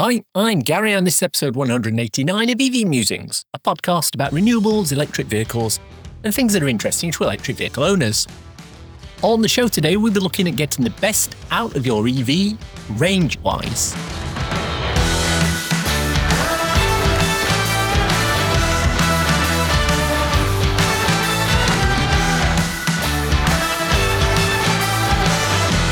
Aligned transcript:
Hi, 0.00 0.22
I'm 0.32 0.60
Gary, 0.60 0.92
and 0.92 1.04
this 1.04 1.16
is 1.16 1.22
episode 1.24 1.56
189 1.56 2.50
of 2.50 2.60
EV 2.60 2.86
Musings, 2.86 3.44
a 3.52 3.58
podcast 3.58 4.14
about 4.14 4.30
renewables, 4.30 4.92
electric 4.92 5.26
vehicles, 5.26 5.80
and 6.22 6.32
things 6.32 6.52
that 6.52 6.62
are 6.62 6.68
interesting 6.68 7.10
to 7.10 7.24
electric 7.24 7.56
vehicle 7.56 7.82
owners. 7.82 8.24
On 9.22 9.42
the 9.42 9.48
show 9.48 9.66
today, 9.66 9.96
we'll 9.96 10.12
be 10.12 10.20
looking 10.20 10.46
at 10.46 10.54
getting 10.54 10.84
the 10.84 10.92
best 11.00 11.34
out 11.50 11.74
of 11.74 11.84
your 11.84 12.06
EV 12.06 12.56
range 12.90 13.40
wise. 13.40 13.92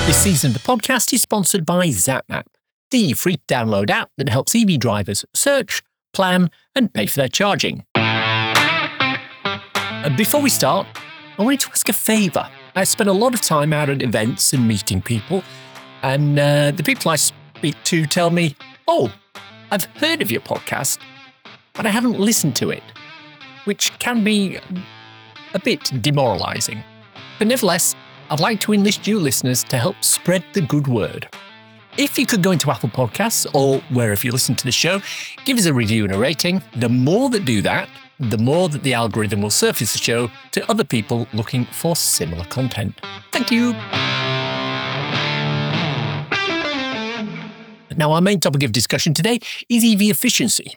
This 0.06 0.22
season 0.22 0.54
of 0.54 0.54
the 0.54 0.60
podcast 0.60 1.12
is 1.12 1.22
sponsored 1.22 1.66
by 1.66 1.88
ZapMap, 1.88 2.44
the 2.90 3.12
free 3.12 3.38
download 3.48 3.90
app 3.90 4.10
that 4.16 4.28
helps 4.28 4.54
EV 4.54 4.78
drivers 4.78 5.24
search, 5.34 5.82
plan, 6.12 6.50
and 6.74 6.92
pay 6.92 7.06
for 7.06 7.16
their 7.16 7.28
charging. 7.28 7.84
Before 10.16 10.40
we 10.40 10.50
start, 10.50 10.86
I 11.38 11.42
wanted 11.42 11.60
to 11.60 11.70
ask 11.70 11.88
a 11.88 11.92
favour. 11.92 12.48
I 12.74 12.84
spend 12.84 13.10
a 13.10 13.12
lot 13.12 13.34
of 13.34 13.40
time 13.40 13.72
out 13.72 13.90
at 13.90 14.02
events 14.02 14.52
and 14.52 14.66
meeting 14.68 15.02
people, 15.02 15.42
and 16.02 16.38
uh, 16.38 16.70
the 16.70 16.82
people 16.82 17.10
I 17.10 17.16
speak 17.16 17.74
to 17.84 18.06
tell 18.06 18.30
me, 18.30 18.54
Oh, 18.86 19.12
I've 19.70 19.84
heard 19.96 20.22
of 20.22 20.30
your 20.30 20.40
podcast, 20.42 20.98
but 21.74 21.86
I 21.86 21.90
haven't 21.90 22.20
listened 22.20 22.54
to 22.56 22.70
it, 22.70 22.82
which 23.64 23.98
can 23.98 24.22
be 24.22 24.58
a 25.54 25.58
bit 25.58 25.90
demoralising. 26.02 26.82
But 27.38 27.48
nevertheless, 27.48 27.96
I'd 28.30 28.40
like 28.40 28.60
to 28.60 28.72
enlist 28.72 29.06
you 29.06 29.18
listeners 29.18 29.64
to 29.64 29.76
help 29.76 30.02
spread 30.04 30.44
the 30.52 30.60
good 30.60 30.86
word. 30.86 31.28
If 31.98 32.18
you 32.18 32.26
could 32.26 32.42
go 32.42 32.50
into 32.50 32.70
Apple 32.70 32.90
Podcasts 32.90 33.46
or 33.54 33.80
wherever 33.88 34.26
you 34.26 34.30
listen 34.30 34.54
to 34.56 34.64
the 34.64 34.72
show, 34.72 35.00
give 35.46 35.56
us 35.56 35.64
a 35.64 35.72
review 35.72 36.04
and 36.04 36.14
a 36.14 36.18
rating. 36.18 36.62
The 36.76 36.90
more 36.90 37.30
that 37.30 37.46
do 37.46 37.62
that, 37.62 37.88
the 38.20 38.36
more 38.36 38.68
that 38.68 38.82
the 38.82 38.92
algorithm 38.92 39.40
will 39.40 39.48
surface 39.48 39.94
the 39.94 39.98
show 39.98 40.30
to 40.50 40.70
other 40.70 40.84
people 40.84 41.26
looking 41.32 41.64
for 41.64 41.96
similar 41.96 42.44
content. 42.44 43.00
Thank 43.32 43.50
you. 43.50 43.72
Now, 47.96 48.12
our 48.12 48.20
main 48.20 48.40
topic 48.40 48.62
of 48.62 48.72
discussion 48.72 49.14
today 49.14 49.38
is 49.70 49.82
EV 49.82 50.10
efficiency. 50.10 50.76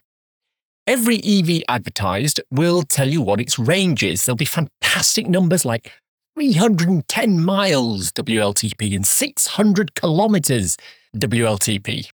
Every 0.88 1.18
EV 1.22 1.64
advertised 1.68 2.40
will 2.50 2.84
tell 2.84 3.10
you 3.10 3.22
what 3.22 3.42
its 3.42 3.60
range 3.60 4.04
is. 4.04 4.26
There'll 4.26 4.38
be 4.38 4.46
fantastic 4.46 5.28
numbers 5.28 5.66
like 5.66 5.92
310 6.36 7.44
miles 7.44 8.14
WLTP 8.14 8.96
and 8.96 9.06
600 9.06 9.96
kilometers 9.96 10.78
WLTP. 11.16 12.10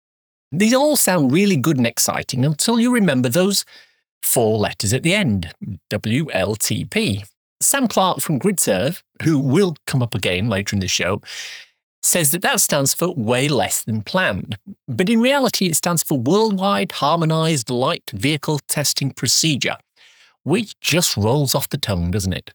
These 0.52 0.74
all 0.74 0.96
sound 0.96 1.32
really 1.32 1.56
good 1.56 1.78
and 1.78 1.88
exciting 1.88 2.44
until 2.44 2.80
you 2.80 2.94
remember 2.94 3.30
those 3.30 3.64
four 4.22 4.58
letters 4.58 4.94
at 4.94 5.04
the 5.04 5.14
end 5.14 5.54
WLTP. 5.90 7.24
Sam 7.62 7.88
Clark 7.88 8.20
from 8.20 8.40
GridServe, 8.40 9.02
who 9.24 9.40
will 9.40 9.76
come 9.88 10.02
up 10.02 10.16
again 10.16 10.50
later 10.50 10.76
in 10.76 10.80
the 10.80 10.88
show, 10.88 11.22
says 12.04 12.32
that 12.32 12.42
that 12.42 12.60
stands 12.60 12.94
for 12.94 13.14
way 13.14 13.48
less 13.48 13.84
than 13.84 14.02
planned. 14.02 14.58
But 14.88 15.10
in 15.10 15.22
reality, 15.22 15.68
it 15.68 15.76
stands 15.76 16.04
for 16.04 16.18
Worldwide 16.18 16.94
Harmonized 16.94 17.70
Light 17.70 18.10
Vehicle 18.12 18.60
Testing 18.68 19.12
Procedure, 19.12 19.78
which 20.44 20.80
just 20.80 21.16
rolls 21.16 21.54
off 21.54 21.70
the 21.70 21.78
tongue, 21.78 22.12
doesn't 22.12 22.34
it? 22.34 22.54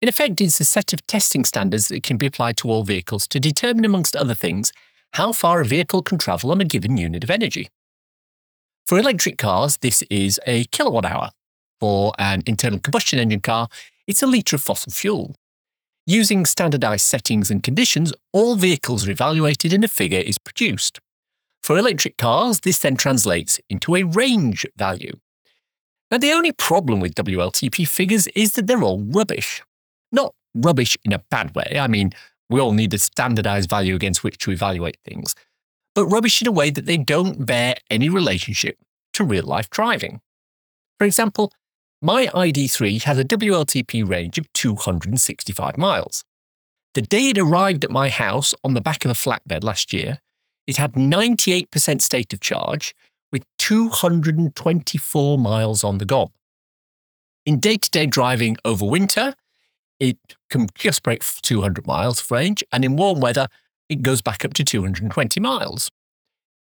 In 0.00 0.08
effect, 0.08 0.40
it's 0.40 0.60
a 0.60 0.64
set 0.64 0.92
of 0.92 1.06
testing 1.06 1.44
standards 1.44 1.88
that 1.88 2.02
can 2.02 2.16
be 2.16 2.26
applied 2.26 2.56
to 2.58 2.70
all 2.70 2.84
vehicles 2.84 3.26
to 3.28 3.40
determine, 3.40 3.84
amongst 3.84 4.16
other 4.16 4.34
things, 4.34 4.72
how 5.12 5.32
far 5.32 5.60
a 5.60 5.64
vehicle 5.64 6.02
can 6.02 6.18
travel 6.18 6.50
on 6.50 6.60
a 6.60 6.64
given 6.64 6.96
unit 6.96 7.24
of 7.24 7.30
energy. 7.30 7.68
For 8.86 8.98
electric 8.98 9.38
cars, 9.38 9.76
this 9.78 10.02
is 10.10 10.40
a 10.46 10.64
kilowatt 10.64 11.04
hour. 11.04 11.30
For 11.80 12.12
an 12.18 12.42
internal 12.46 12.78
combustion 12.78 13.18
engine 13.18 13.40
car, 13.40 13.68
it's 14.06 14.22
a 14.22 14.26
litre 14.26 14.56
of 14.56 14.62
fossil 14.62 14.92
fuel. 14.92 15.34
Using 16.06 16.44
standardised 16.46 17.04
settings 17.04 17.50
and 17.50 17.62
conditions, 17.62 18.12
all 18.32 18.56
vehicles 18.56 19.06
are 19.06 19.10
evaluated 19.10 19.72
and 19.72 19.84
a 19.84 19.88
figure 19.88 20.18
is 20.18 20.38
produced. 20.38 21.00
For 21.62 21.78
electric 21.78 22.16
cars, 22.16 22.60
this 22.60 22.80
then 22.80 22.96
translates 22.96 23.60
into 23.68 23.94
a 23.94 24.02
range 24.02 24.66
value. 24.76 25.12
Now, 26.10 26.18
the 26.18 26.32
only 26.32 26.52
problem 26.52 27.00
with 27.00 27.14
WLTP 27.14 27.86
figures 27.86 28.26
is 28.28 28.52
that 28.52 28.66
they're 28.66 28.82
all 28.82 29.00
rubbish. 29.00 29.62
Not 30.10 30.34
rubbish 30.54 30.96
in 31.04 31.12
a 31.12 31.22
bad 31.30 31.54
way. 31.54 31.78
I 31.78 31.86
mean, 31.86 32.12
we 32.52 32.60
all 32.60 32.72
need 32.72 32.94
a 32.94 32.98
standardized 32.98 33.68
value 33.68 33.94
against 33.94 34.22
which 34.22 34.38
to 34.38 34.50
evaluate 34.50 34.98
things, 35.04 35.34
but 35.94 36.06
rubbish 36.06 36.40
in 36.40 36.48
a 36.48 36.52
way 36.52 36.70
that 36.70 36.86
they 36.86 36.96
don't 36.96 37.46
bear 37.46 37.74
any 37.90 38.08
relationship 38.08 38.76
to 39.14 39.24
real 39.24 39.44
life 39.44 39.70
driving. 39.70 40.20
For 40.98 41.06
example, 41.06 41.52
my 42.00 42.26
ID3 42.26 43.02
has 43.04 43.18
a 43.18 43.24
WLTP 43.24 44.08
range 44.08 44.38
of 44.38 44.52
265 44.52 45.78
miles. 45.78 46.24
The 46.94 47.02
day 47.02 47.28
it 47.28 47.38
arrived 47.38 47.84
at 47.84 47.90
my 47.90 48.08
house 48.08 48.54
on 48.62 48.74
the 48.74 48.80
back 48.80 49.04
of 49.04 49.10
a 49.10 49.14
flatbed 49.14 49.64
last 49.64 49.92
year, 49.92 50.18
it 50.66 50.76
had 50.76 50.92
98% 50.92 52.02
state 52.02 52.32
of 52.32 52.40
charge 52.40 52.94
with 53.32 53.44
224 53.58 55.38
miles 55.38 55.82
on 55.82 55.98
the 55.98 56.04
gob. 56.04 56.30
In 57.44 57.58
day 57.58 57.76
to 57.76 57.90
day 57.90 58.06
driving 58.06 58.56
over 58.64 58.84
winter, 58.84 59.34
it 60.00 60.18
can 60.50 60.68
just 60.74 61.02
break 61.02 61.22
200 61.24 61.86
miles 61.86 62.20
of 62.20 62.30
range, 62.30 62.64
and 62.72 62.84
in 62.84 62.96
warm 62.96 63.20
weather, 63.20 63.48
it 63.88 64.02
goes 64.02 64.22
back 64.22 64.44
up 64.44 64.54
to 64.54 64.64
220 64.64 65.40
miles. 65.40 65.90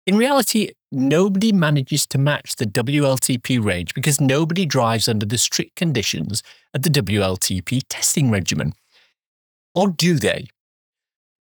In 0.06 0.16
reality, 0.16 0.72
nobody 0.90 1.52
manages 1.52 2.06
to 2.08 2.18
match 2.18 2.56
the 2.56 2.66
WLTP 2.66 3.62
range 3.62 3.94
because 3.94 4.20
nobody 4.20 4.66
drives 4.66 5.08
under 5.08 5.26
the 5.26 5.38
strict 5.38 5.76
conditions 5.76 6.42
of 6.74 6.82
the 6.82 6.90
WLTP 6.90 7.82
testing 7.88 8.30
regimen. 8.30 8.72
Or 9.74 9.88
do 9.88 10.16
they? 10.16 10.48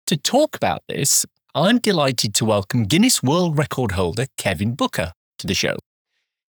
To 0.07 0.17
talk 0.17 0.55
about 0.55 0.83
this, 0.87 1.25
I'm 1.55 1.79
delighted 1.79 2.33
to 2.35 2.45
welcome 2.45 2.83
Guinness 2.83 3.23
World 3.23 3.57
Record 3.57 3.93
holder 3.93 4.25
Kevin 4.37 4.75
Booker 4.75 5.13
to 5.39 5.47
the 5.47 5.53
show. 5.53 5.77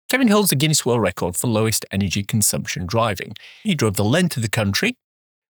Kevin 0.09 0.29
holds 0.29 0.50
the 0.50 0.56
Guinness 0.56 0.85
World 0.85 1.01
Record 1.01 1.35
for 1.35 1.47
lowest 1.47 1.85
energy 1.91 2.23
consumption 2.23 2.88
driving. 2.88 3.34
He 3.62 3.75
drove 3.75 3.95
the 3.95 4.03
length 4.03 4.38
of 4.38 4.44
the 4.44 4.50
country 4.50 4.95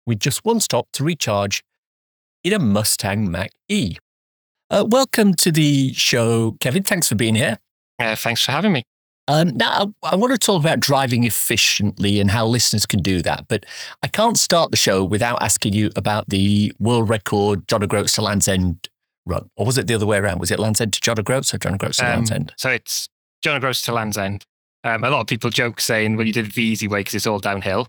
with 0.08 0.18
just 0.18 0.44
one 0.44 0.58
stop 0.58 0.88
to 0.94 1.04
recharge 1.04 1.62
in 2.42 2.52
a 2.54 2.58
Mustang 2.58 3.30
Mach 3.30 3.50
E. 3.68 3.96
Uh, 4.70 4.84
welcome 4.88 5.34
to 5.34 5.52
the 5.52 5.92
show, 5.92 6.56
Kevin. 6.60 6.82
Thanks 6.82 7.08
for 7.08 7.14
being 7.14 7.34
here. 7.34 7.58
Uh, 7.98 8.16
thanks 8.16 8.42
for 8.44 8.52
having 8.52 8.72
me. 8.72 8.82
Um, 9.28 9.54
now, 9.56 9.92
I, 10.02 10.12
I 10.12 10.16
want 10.16 10.32
to 10.32 10.38
talk 10.38 10.60
about 10.60 10.80
driving 10.80 11.24
efficiently 11.24 12.18
and 12.20 12.30
how 12.30 12.46
listeners 12.46 12.86
can 12.86 13.00
do 13.00 13.20
that. 13.22 13.46
But 13.48 13.66
I 14.02 14.08
can't 14.08 14.38
start 14.38 14.70
the 14.70 14.76
show 14.78 15.04
without 15.04 15.42
asking 15.42 15.74
you 15.74 15.90
about 15.94 16.28
the 16.28 16.72
world 16.78 17.10
record 17.10 17.68
John 17.68 17.82
O'Groats 17.82 18.14
to 18.14 18.22
Land's 18.22 18.48
End 18.48 18.88
run. 19.26 19.50
Or 19.56 19.66
was 19.66 19.76
it 19.76 19.86
the 19.86 19.94
other 19.94 20.06
way 20.06 20.16
around? 20.16 20.40
Was 20.40 20.50
it 20.50 20.58
Land's 20.58 20.80
End 20.80 20.94
to 20.94 21.00
John 21.02 21.20
O'Groats 21.20 21.52
or 21.52 21.58
John 21.58 21.74
O'Groats 21.74 21.98
to 21.98 22.04
Land's 22.04 22.30
Um, 22.30 22.36
End? 22.36 22.52
So 22.56 22.70
it's 22.70 23.08
John 23.42 23.56
O'Groats 23.56 23.82
to 23.82 23.92
Land's 23.92 24.16
End. 24.16 24.44
Um, 24.84 25.04
a 25.04 25.10
lot 25.10 25.20
of 25.20 25.26
people 25.26 25.50
joke 25.50 25.80
saying, 25.80 26.16
well, 26.16 26.26
you 26.26 26.32
did 26.32 26.46
it 26.46 26.54
the 26.54 26.62
easy 26.62 26.88
way 26.88 27.00
because 27.00 27.14
it's 27.14 27.26
all 27.26 27.38
downhill 27.38 27.88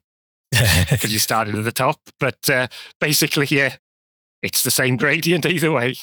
because 0.90 1.12
you 1.14 1.20
started 1.20 1.56
at 1.56 1.64
the 1.64 1.72
top. 1.72 2.00
But 2.20 2.50
uh, 2.50 2.68
basically, 3.00 3.48
yeah, 3.50 3.76
it's 4.42 4.64
the 4.64 4.72
same 4.72 4.98
gradient 4.98 5.46
either 5.46 5.72
way. 5.72 5.96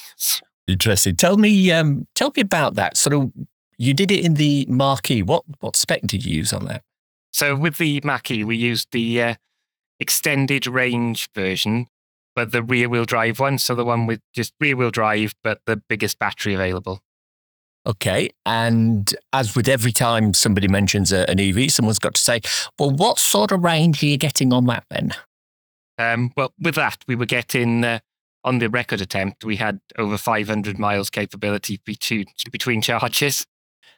Interesting. 0.67 1.15
Tell 1.15 1.37
me, 1.37 1.71
um, 1.71 2.07
tell 2.15 2.31
me 2.35 2.41
about 2.41 2.75
that. 2.75 2.97
Sort 2.97 3.13
of, 3.13 3.31
you 3.77 3.93
did 3.93 4.11
it 4.11 4.23
in 4.25 4.35
the 4.35 4.65
Mach-E. 4.69 5.23
What 5.23 5.43
what 5.59 5.75
spec 5.75 6.01
did 6.01 6.25
you 6.25 6.37
use 6.37 6.53
on 6.53 6.65
that? 6.65 6.83
So 7.31 7.55
with 7.55 7.77
the 7.77 8.01
Mach-E, 8.03 8.43
we 8.43 8.57
used 8.57 8.89
the 8.91 9.21
uh, 9.21 9.35
extended 9.99 10.67
range 10.67 11.29
version, 11.33 11.87
but 12.35 12.51
the 12.51 12.63
rear 12.63 12.89
wheel 12.89 13.05
drive 13.05 13.39
one. 13.39 13.59
So 13.59 13.75
the 13.75 13.85
one 13.85 14.07
with 14.07 14.21
just 14.33 14.53
rear 14.59 14.75
wheel 14.75 14.91
drive, 14.91 15.33
but 15.43 15.61
the 15.65 15.77
biggest 15.77 16.19
battery 16.19 16.53
available. 16.53 17.01
Okay. 17.87 18.29
And 18.45 19.15
as 19.31 19.55
with 19.55 19.69
every 19.69 19.93
time 19.93 20.33
somebody 20.33 20.67
mentions 20.67 21.13
a, 21.13 21.29
an 21.29 21.39
EV, 21.39 21.71
someone's 21.71 21.99
got 21.99 22.15
to 22.15 22.21
say, 22.21 22.41
well, 22.77 22.91
what 22.91 23.17
sort 23.17 23.51
of 23.51 23.63
range 23.63 24.03
are 24.03 24.07
you 24.07 24.17
getting 24.17 24.51
on 24.51 24.65
that 24.65 24.83
then? 24.89 25.13
Um, 25.97 26.31
well, 26.35 26.53
with 26.59 26.75
that, 26.75 26.97
we 27.07 27.15
were 27.15 27.25
getting 27.25 27.83
uh, 27.83 27.99
on 28.43 28.59
the 28.59 28.69
record 28.69 29.01
attempt, 29.01 29.43
we 29.43 29.57
had 29.57 29.79
over 29.97 30.17
500 30.17 30.79
miles 30.79 31.09
capability 31.09 31.81
between, 31.85 32.25
between 32.51 32.81
charges. 32.81 33.45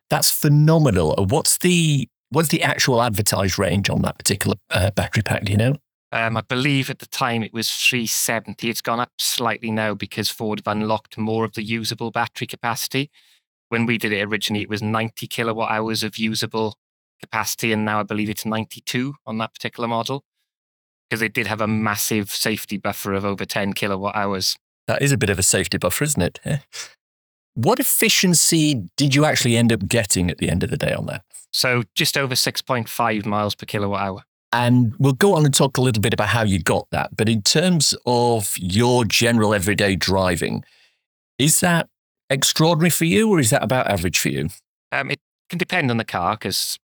That's 0.09 0.31
phenomenal. 0.31 1.13
What's 1.29 1.57
the 1.59 2.07
what's 2.31 2.49
the 2.49 2.63
actual 2.63 3.01
advertised 3.01 3.59
range 3.59 3.89
on 3.89 4.01
that 4.01 4.17
particular 4.17 4.57
uh, 4.71 4.91
battery 4.91 5.23
pack? 5.23 5.45
Do 5.45 5.51
you 5.51 5.57
know? 5.57 5.75
Um, 6.11 6.35
I 6.35 6.41
believe 6.41 6.89
at 6.89 6.97
the 6.97 7.05
time 7.05 7.43
it 7.43 7.53
was 7.53 7.69
370. 7.69 8.69
It's 8.69 8.81
gone 8.81 8.99
up 8.99 9.11
slightly 9.19 9.69
now 9.69 9.93
because 9.93 10.29
Ford 10.29 10.59
have 10.65 10.75
unlocked 10.75 11.17
more 11.19 11.45
of 11.45 11.53
the 11.53 11.61
usable 11.61 12.09
battery 12.09 12.47
capacity. 12.47 13.11
When 13.69 13.85
we 13.85 13.97
did 13.97 14.11
it 14.11 14.23
originally, 14.23 14.63
it 14.63 14.69
was 14.69 14.81
90 14.81 15.27
kilowatt 15.27 15.71
hours 15.71 16.03
of 16.03 16.17
usable 16.17 16.75
capacity, 17.21 17.71
and 17.71 17.85
now 17.85 17.99
I 17.99 18.03
believe 18.03 18.29
it's 18.29 18.45
92 18.45 19.15
on 19.25 19.37
that 19.37 19.53
particular 19.53 19.87
model 19.87 20.23
because 21.09 21.21
it 21.21 21.33
did 21.33 21.47
have 21.47 21.61
a 21.61 21.67
massive 21.67 22.29
safety 22.29 22.77
buffer 22.77 23.13
of 23.13 23.25
over 23.25 23.45
10 23.45 23.73
kilowatt 23.73 24.15
hours. 24.15 24.57
That 24.87 25.01
is 25.01 25.11
a 25.11 25.17
bit 25.17 25.29
of 25.29 25.39
a 25.39 25.43
safety 25.43 25.77
buffer, 25.77 26.03
isn't 26.03 26.21
it? 26.21 26.61
What 27.55 27.79
efficiency 27.79 28.89
did 28.95 29.15
you 29.15 29.25
actually 29.25 29.57
end 29.57 29.73
up 29.73 29.87
getting 29.87 30.29
at 30.29 30.37
the 30.37 30.49
end 30.49 30.63
of 30.63 30.69
the 30.69 30.77
day 30.77 30.93
on 30.93 31.07
that? 31.07 31.23
So 31.51 31.83
just 31.95 32.17
over 32.17 32.35
6.5 32.35 33.25
miles 33.25 33.55
per 33.55 33.65
kilowatt 33.65 34.01
hour. 34.01 34.23
And 34.51 34.93
we'll 34.97 35.13
go 35.13 35.35
on 35.35 35.45
and 35.45 35.53
talk 35.53 35.77
a 35.77 35.81
little 35.81 36.01
bit 36.01 36.13
about 36.13 36.29
how 36.29 36.43
you 36.43 36.59
got 36.59 36.87
that. 36.91 37.15
But 37.15 37.29
in 37.29 37.41
terms 37.41 37.95
of 38.05 38.53
your 38.57 39.03
general 39.05 39.53
everyday 39.53 39.95
driving, 39.95 40.63
is 41.37 41.59
that 41.59 41.89
extraordinary 42.29 42.89
for 42.89 43.05
you 43.05 43.29
or 43.29 43.39
is 43.39 43.49
that 43.49 43.63
about 43.63 43.87
average 43.87 44.19
for 44.19 44.29
you? 44.29 44.49
Um, 44.91 45.11
it 45.11 45.19
can 45.49 45.57
depend 45.59 45.91
on 45.91 45.97
the 45.97 46.05
car 46.05 46.35
because 46.35 46.77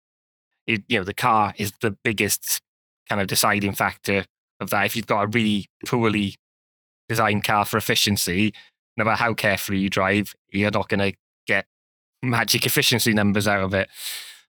you 0.66 0.82
know 0.90 1.04
the 1.04 1.14
car 1.14 1.54
is 1.58 1.74
the 1.82 1.92
biggest 2.04 2.62
kind 3.10 3.22
of 3.22 3.28
deciding 3.28 3.74
factor 3.74 4.26
of 4.60 4.70
that. 4.70 4.86
If 4.86 4.96
you've 4.96 5.08
got 5.08 5.24
a 5.24 5.28
really 5.28 5.68
poorly 5.86 6.36
designed 7.10 7.44
car 7.44 7.66
for 7.66 7.78
efficiency, 7.78 8.54
no 8.98 9.04
matter 9.06 9.18
how 9.18 9.34
carefully 9.34 9.80
you 9.80 9.90
drive, 9.90 10.34
you're 10.52 10.72
not 10.72 10.88
going 10.88 11.12
to 11.12 11.18
get 11.48 11.66
magic 12.22 12.66
efficiency 12.66 13.14
numbers 13.14 13.48
out 13.48 13.64
of 13.64 13.74
it. 13.74 13.90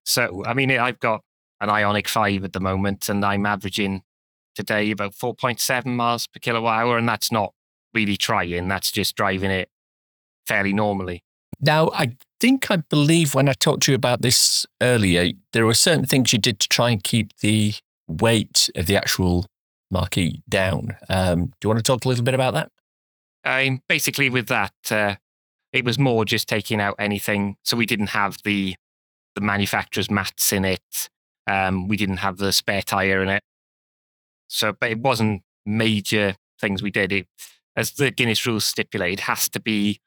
So, 0.05 0.45
I 0.45 0.55
mean, 0.55 0.71
I've 0.71 1.01
got 1.01 1.23
an 1.61 1.69
Ioniq 1.69 2.09
5 2.09 2.45
at 2.45 2.53
the 2.53 2.61
moment, 2.61 3.09
and 3.09 3.25
I'm 3.25 3.47
averaging 3.47 4.03
today 4.55 4.91
about 4.91 5.15
4.7 5.15 5.87
miles 5.87 6.27
per 6.27 6.39
kilowatt 6.41 6.81
hour, 6.81 6.99
and 6.99 7.09
that's 7.09 7.33
not 7.33 7.53
really 7.95 8.17
trying, 8.17 8.69
that's 8.69 8.91
just 8.91 9.17
driving 9.17 9.51
it 9.51 9.69
fairly 10.47 10.73
normally. 10.73 11.23
Now, 11.61 11.91
I 11.95 12.17
think 12.41 12.71
I 12.71 12.77
believe 12.77 13.35
when 13.35 13.49
I 13.49 13.53
talked 13.53 13.85
to 13.85 13.93
you 13.93 13.97
about 13.97 14.23
this 14.23 14.67
earlier, 14.83 15.31
there 15.53 15.67
were 15.67 15.75
certain 15.75 16.05
things 16.05 16.33
you 16.33 16.39
did 16.39 16.61
to 16.61 16.69
try 16.69 16.91
and 16.91 17.03
keep 17.03 17.37
the 17.39 17.75
weight 18.07 18.69
of 18.75 18.87
the 18.87 18.97
actual 18.97 19.47
Mach-E 19.91 20.43
down. 20.49 20.97
Um, 21.09 21.47
do 21.47 21.53
you 21.65 21.69
want 21.69 21.79
to 21.79 21.83
talk 21.83 22.05
a 22.05 22.09
little 22.09 22.25
bit 22.25 22.35
about 22.35 22.55
that? 22.55 22.71
Um, 23.45 23.81
basically, 23.89 24.31
with 24.31 24.49
that, 24.49 24.75
uh, 24.91 25.17
it 25.73 25.85
was 25.85 25.99
more 25.99 26.25
just 26.25 26.49
taking 26.49 26.81
out 26.81 26.97
anything. 26.99 27.57
So 27.63 27.77
we 27.77 27.87
didn't 27.87 28.09
have 28.09 28.39
the 28.45 28.75
the 29.35 29.41
manufacturer's 29.41 30.11
mats 30.11 30.53
in 30.53 30.65
it. 30.65 31.09
Um, 31.47 31.89
we 31.89 31.97
didn't 31.97 32.19
have 32.19 32.37
the 32.37 32.53
spare 32.53 32.83
tire 32.83 33.23
in 33.23 33.29
it. 33.29 33.43
So, 34.49 34.73
but 34.73 34.91
it 34.91 35.01
wasn't 35.01 35.43
major 35.67 36.37
things 36.61 36.83
we 36.83 36.91
did. 36.91 37.13
It, 37.13 37.27
as 37.77 37.93
the 37.93 38.11
Guinness 38.11 38.47
rules 38.47 38.65
stipulate, 38.65 39.15
it 39.15 39.21
has 39.21 39.49
to 39.51 39.61
be 39.61 40.01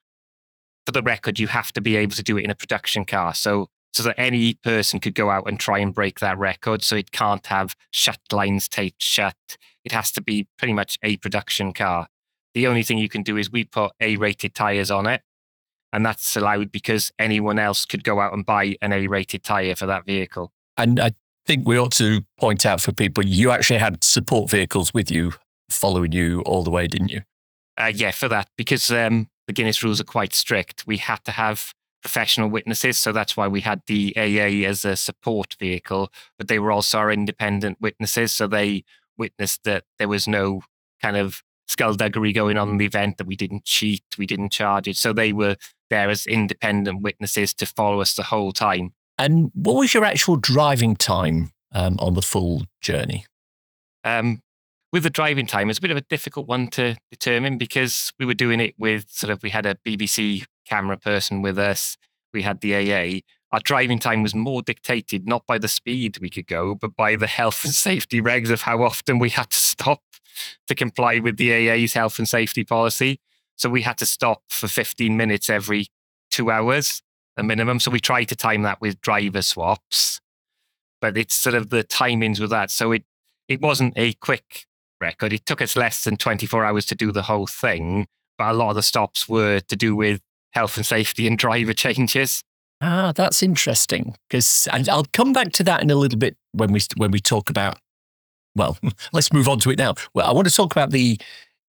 for 0.88 0.94
the 0.94 1.04
record. 1.04 1.38
You 1.38 1.48
have 1.48 1.74
to 1.74 1.82
be 1.82 1.98
able 1.98 2.16
to 2.16 2.24
do 2.24 2.38
it 2.38 2.46
in 2.46 2.50
a 2.50 2.56
production 2.56 3.04
car. 3.04 3.34
So, 3.34 3.68
so 3.94 4.04
that 4.04 4.18
any 4.18 4.54
person 4.54 5.02
could 5.02 5.16
go 5.16 5.30
out 5.30 5.46
and 5.46 5.60
try 5.60 5.80
and 5.80 5.94
break 5.94 6.22
that 6.22 6.38
record. 6.38 6.82
So 6.82 6.96
it 6.96 7.12
can't 7.12 7.46
have 7.48 7.76
shut 7.92 8.20
lines 8.32 8.70
taped 8.70 9.04
shut. 9.04 9.36
It 9.84 9.92
has 9.92 10.14
to 10.14 10.22
be 10.22 10.48
pretty 10.58 10.74
much 10.74 10.98
a 11.04 11.18
production 11.18 11.74
car. 11.74 12.08
The 12.54 12.68
only 12.68 12.84
thing 12.84 13.00
you 13.00 13.10
can 13.10 13.22
do 13.22 13.36
is 13.36 13.52
we 13.52 13.66
put 13.66 13.92
A-rated 14.00 14.56
tires 14.56 14.90
on 14.90 15.08
it, 15.08 15.24
and 15.92 16.06
that's 16.06 16.38
allowed 16.38 16.72
because 16.72 17.12
anyone 17.20 17.60
else 17.60 17.86
could 17.86 18.06
go 18.06 18.22
out 18.22 18.34
and 18.34 18.46
buy 18.46 18.78
an 18.82 18.94
A-rated 18.94 19.44
tire 19.44 19.76
for 19.76 19.88
that 19.88 20.06
vehicle. 20.06 20.54
And 20.78 21.02
I 21.02 21.12
think 21.46 21.68
we 21.68 21.78
ought 21.78 21.92
to 21.94 22.22
point 22.40 22.66
out 22.66 22.80
for 22.80 22.94
people, 22.94 23.26
you 23.26 23.52
actually 23.52 23.80
had 23.80 24.04
support 24.06 24.50
vehicles 24.50 24.94
with 24.94 25.12
you 25.12 25.34
following 25.70 26.14
you 26.14 26.42
all 26.42 26.64
the 26.64 26.72
way, 26.72 26.88
didn't 26.88 27.10
you? 27.10 27.24
Uh, 27.78 27.92
yeah, 27.94 28.12
for 28.12 28.30
that, 28.30 28.48
because 28.58 28.90
um, 28.90 29.28
the 29.48 29.54
Guinness 29.54 29.84
rules 29.84 30.00
are 30.00 30.06
quite 30.06 30.34
strict. 30.34 30.86
We 30.86 30.98
had 30.98 31.24
to 31.26 31.32
have 31.32 31.74
professional 32.02 32.50
witnesses, 32.50 32.98
so 32.98 33.12
that's 33.12 33.36
why 33.36 33.48
we 33.48 33.62
had 33.62 33.82
the 33.88 34.14
AA 34.16 34.68
as 34.68 34.86
a 34.86 34.96
support 34.96 35.56
vehicle, 35.60 36.12
but 36.38 36.48
they 36.48 36.60
were 36.60 36.72
also 36.72 37.00
our 37.00 37.12
independent 37.12 37.80
witnesses, 37.82 38.32
so 38.32 38.48
they 38.48 38.84
witnessed 39.18 39.64
that 39.64 39.84
there 39.98 40.08
was 40.08 40.28
no 40.28 40.62
kind 41.02 41.18
of 41.18 41.42
skullduggery 41.68 42.32
going 42.32 42.58
on 42.58 42.70
in 42.70 42.78
the 42.78 42.86
event, 42.86 43.18
that 43.18 43.28
we 43.28 43.36
didn't 43.36 43.66
cheat, 43.66 44.04
we 44.18 44.26
didn't 44.26 44.52
charge 44.52 44.88
it. 44.88 44.96
So 44.96 45.12
they 45.12 45.34
were 45.34 45.58
there 45.90 46.10
as 46.10 46.26
independent 46.26 47.02
witnesses 47.02 47.54
to 47.56 47.66
follow 47.66 48.02
us 48.02 48.16
the 48.16 48.24
whole 48.24 48.52
time. 48.52 48.94
And 49.18 49.52
what 49.54 49.76
was 49.76 49.94
your 49.94 50.06
actual 50.06 50.38
driving 50.38 50.96
time 50.96 51.52
um, 51.72 51.98
on 52.00 52.14
the 52.14 52.22
full 52.22 52.64
journey? 52.82 53.26
Um, 54.04 54.42
with 54.98 55.04
the 55.04 55.10
driving 55.12 55.46
time, 55.46 55.70
it's 55.70 55.78
a 55.78 55.82
bit 55.84 55.92
of 55.92 55.98
a 55.98 56.02
difficult 56.02 56.48
one 56.48 56.68
to 56.70 56.96
determine 57.12 57.60
because 57.60 58.12
we 58.18 58.26
were 58.26 58.34
doing 58.34 58.60
it 58.60 58.74
with 58.80 59.08
sort 59.12 59.30
of, 59.30 59.44
we 59.44 59.52
had 59.52 59.64
a 59.64 59.76
BBC 59.86 60.44
camera 60.66 60.98
person 60.98 61.44
with 61.44 61.60
us, 61.60 61.98
we 62.34 62.42
had 62.42 62.62
the 62.62 62.74
AA. 62.74 63.20
Our 63.52 63.60
driving 63.60 64.00
time 64.00 64.24
was 64.24 64.34
more 64.34 64.64
dictated 64.64 65.28
not 65.28 65.46
by 65.46 65.60
the 65.60 65.68
speed 65.68 66.18
we 66.20 66.32
could 66.32 66.48
go, 66.48 66.74
but 66.74 66.96
by 66.96 67.16
the 67.16 67.28
health 67.28 67.64
and 67.64 67.76
safety 67.76 68.24
regs 68.24 68.50
of 68.50 68.62
how 68.62 68.82
often 68.82 69.20
we 69.20 69.30
had 69.30 69.52
to 69.52 69.58
stop 69.60 70.02
to 70.68 70.74
comply 70.74 71.20
with 71.20 71.38
the 71.38 71.54
AA's 71.54 71.94
health 71.94 72.18
and 72.18 72.28
safety 72.28 72.64
policy. 72.64 73.20
So 73.56 73.70
we 73.70 73.84
had 73.84 74.00
to 74.00 74.06
stop 74.08 74.42
for 74.50 74.68
15 74.68 75.16
minutes 75.16 75.48
every 75.48 75.90
two 76.32 76.50
hours, 76.50 77.04
a 77.38 77.44
minimum. 77.44 77.80
So 77.80 77.92
we 77.92 78.00
tried 78.00 78.30
to 78.30 78.36
time 78.36 78.64
that 78.64 78.82
with 78.82 79.00
driver 79.02 79.44
swaps, 79.44 80.22
but 81.00 81.20
it's 81.20 81.36
sort 81.36 81.54
of 81.54 81.70
the 81.70 81.84
timings 81.84 82.40
with 82.40 82.50
that. 82.50 82.72
So 82.72 82.94
it, 82.94 83.04
it 83.48 83.62
wasn't 83.62 83.94
a 83.96 84.14
quick 84.14 84.66
record. 85.02 85.34
It 85.34 85.46
took 85.46 85.62
us 85.62 85.76
less 85.76 86.04
than 86.04 86.18
24 86.18 86.66
hours 86.66 86.86
to 86.88 86.96
do 86.96 87.12
the 87.12 87.24
whole 87.24 87.48
thing, 87.48 88.08
but 88.38 88.52
a 88.52 88.54
lot 88.54 88.70
of 88.70 88.76
the 88.76 88.84
stops 88.84 89.28
were 89.28 89.60
to 89.60 89.76
do 89.76 89.96
with 89.96 90.22
health 90.52 90.78
and 90.78 90.86
safety 90.86 91.28
and 91.28 91.38
driver 91.46 91.74
changes. 91.74 92.44
Ah, 92.82 93.12
that's 93.16 93.42
interesting 93.42 94.16
because 94.30 94.68
and 94.72 94.88
I'll 94.88 95.08
come 95.12 95.34
back 95.34 95.52
to 95.54 95.64
that 95.64 95.82
in 95.82 95.90
a 95.90 95.96
little 95.96 96.20
bit 96.20 96.38
when 96.52 96.72
we 96.72 96.80
when 96.96 97.12
we 97.12 97.20
talk 97.20 97.50
about. 97.50 97.80
Well, 98.56 98.78
let's 99.14 99.34
move 99.34 99.48
on 99.48 99.60
to 99.60 99.72
it 99.72 99.80
now. 99.80 99.96
Well, 100.14 100.28
I 100.28 100.32
want 100.32 100.48
to 100.48 100.54
talk 100.54 100.72
about 100.72 100.92
the 100.92 101.20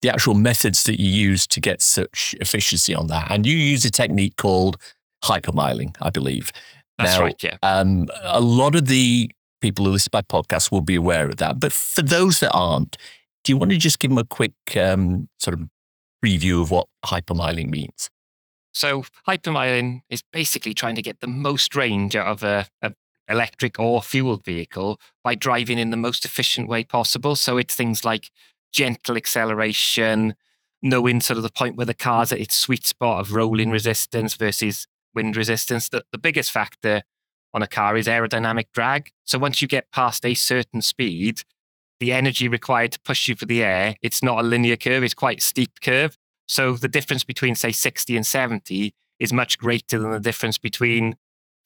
the 0.02 0.10
actual 0.10 0.34
methods 0.34 0.84
that 0.84 1.00
you 1.00 1.10
use 1.10 1.48
to 1.48 1.60
get 1.60 1.82
such 1.82 2.36
efficiency 2.42 2.94
on 2.96 3.08
that, 3.08 3.32
and 3.32 3.46
you 3.46 3.56
use 3.56 3.86
a 3.86 3.92
technique 3.92 4.36
called 4.38 4.78
hypermiling, 5.24 5.96
I 6.02 6.10
believe. 6.10 6.52
That's 6.98 7.18
now, 7.18 7.24
right. 7.24 7.44
Yeah. 7.44 7.58
Um, 7.62 8.08
a 8.24 8.42
lot 8.42 8.76
of 8.76 8.88
the 8.88 9.30
people 9.66 9.84
who 9.84 9.92
listen 9.92 10.12
to 10.12 10.18
my 10.18 10.22
podcast 10.22 10.72
will 10.72 10.82
be 10.82 10.94
aware 10.94 11.28
of 11.28 11.38
that, 11.38 11.60
but 11.60 11.74
for 11.74 12.04
those 12.04 12.40
that 12.40 12.52
aren't, 12.52 12.98
do 13.44 13.52
you 13.52 13.58
want 13.58 13.72
to 13.72 13.78
just 13.78 13.98
give 13.98 14.12
them 14.12 14.20
a 14.20 14.24
quick 14.24 14.54
um, 14.78 15.28
sort 15.40 15.60
of 15.60 15.68
preview 16.24 16.62
of 16.62 16.70
what 16.70 16.88
hypermiling 17.04 17.70
means? 17.70 18.12
So 18.76 19.06
hypermiling 19.28 20.02
is 20.08 20.22
basically 20.22 20.76
trying 20.76 20.94
to 20.96 21.02
get 21.02 21.20
the 21.20 21.28
most 21.28 21.76
range 21.76 22.16
out 22.16 22.28
of 22.28 22.44
a, 22.44 22.68
electric 23.28 23.80
or 23.80 24.04
fueled 24.04 24.46
vehicle 24.46 25.00
by 25.24 25.34
driving 25.34 25.80
in 25.80 25.90
the 25.90 25.98
most 25.98 26.26
efficient 26.26 26.70
way 26.70 26.84
possible. 26.84 27.36
So 27.36 27.58
it's 27.58 27.74
things 27.74 28.06
like 28.06 28.30
gentle 28.72 29.18
acceleration, 29.18 30.36
knowing 30.84 31.22
sort 31.22 31.38
of 31.38 31.44
the 31.44 31.50
point 31.50 31.76
where 31.76 31.88
the 31.88 31.96
car's 31.96 32.32
at 32.32 32.40
its 32.40 32.54
sweet 32.54 32.86
spot 32.86 33.20
of 33.20 33.34
rolling 33.34 33.72
resistance 33.72 34.36
versus 34.36 34.86
wind 35.16 35.36
resistance. 35.36 35.90
The, 35.90 36.04
the 36.12 36.20
biggest 36.20 36.52
factor 36.52 37.02
on 37.56 37.64
a 37.64 37.68
car 37.68 37.96
is 37.96 38.06
aerodynamic 38.06 38.66
drag. 38.74 39.10
So 39.24 39.40
once 39.40 39.62
you 39.62 39.68
get 39.68 39.90
past 39.92 40.26
a 40.26 40.34
certain 40.34 40.82
speed, 40.82 41.42
the 42.02 42.12
energy 42.12 42.50
required 42.50 42.92
to 42.92 43.00
push 43.00 43.30
you 43.30 43.36
for 43.36 43.46
the 43.46 43.64
air, 43.64 43.96
it's 44.02 44.22
not 44.22 44.40
a 44.40 44.44
linear 44.44 44.76
curve, 44.76 45.04
it's 45.04 45.14
quite 45.14 45.38
a 45.40 45.42
steep 45.42 45.72
curve. 45.82 46.18
So 46.48 46.74
the 46.74 46.90
difference 46.90 47.24
between, 47.24 47.56
say, 47.56 47.72
60 47.72 48.18
and 48.18 48.26
70 48.28 48.94
is 49.20 49.32
much 49.32 49.58
greater 49.58 49.98
than 49.98 50.12
the 50.12 50.20
difference 50.20 50.58
between 50.58 51.16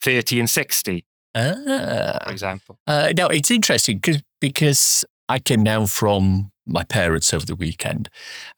30 0.02 0.40
and 0.42 0.50
60, 0.50 1.04
Ah. 1.36 2.20
for 2.24 2.32
example. 2.32 2.78
Uh, 2.86 3.12
no, 3.18 3.28
it's 3.28 3.50
interesting 3.50 4.00
cause, 4.00 4.22
because 4.40 5.04
I 5.28 5.40
came 5.40 5.64
down 5.64 5.88
from 5.88 6.52
my 6.68 6.84
parents 6.84 7.34
over 7.34 7.46
the 7.48 7.56
weekend 7.56 8.10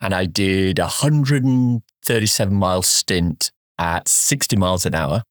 and 0.02 0.14
I 0.14 0.26
did 0.26 0.78
a 0.80 0.84
137 0.90 2.54
mile 2.54 2.82
stint 2.82 3.52
at 3.80 4.08
60 4.10 4.58
miles 4.58 4.86
an 4.86 4.94
hour 4.94 5.24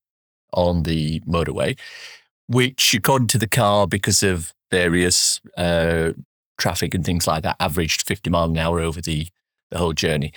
on 0.52 0.82
the 0.84 1.20
motorway, 1.20 1.78
which, 2.46 2.94
according 2.94 3.28
to 3.28 3.38
the 3.38 3.48
car, 3.48 3.86
because 3.86 4.22
of 4.22 4.52
various 4.70 5.40
uh, 5.56 6.12
traffic 6.58 6.94
and 6.94 7.04
things 7.04 7.26
like 7.26 7.42
that, 7.42 7.56
averaged 7.60 8.06
50 8.06 8.30
mile 8.30 8.44
an 8.44 8.58
hour 8.58 8.80
over 8.80 9.00
the, 9.00 9.26
the 9.70 9.78
whole 9.78 9.92
journey. 9.92 10.32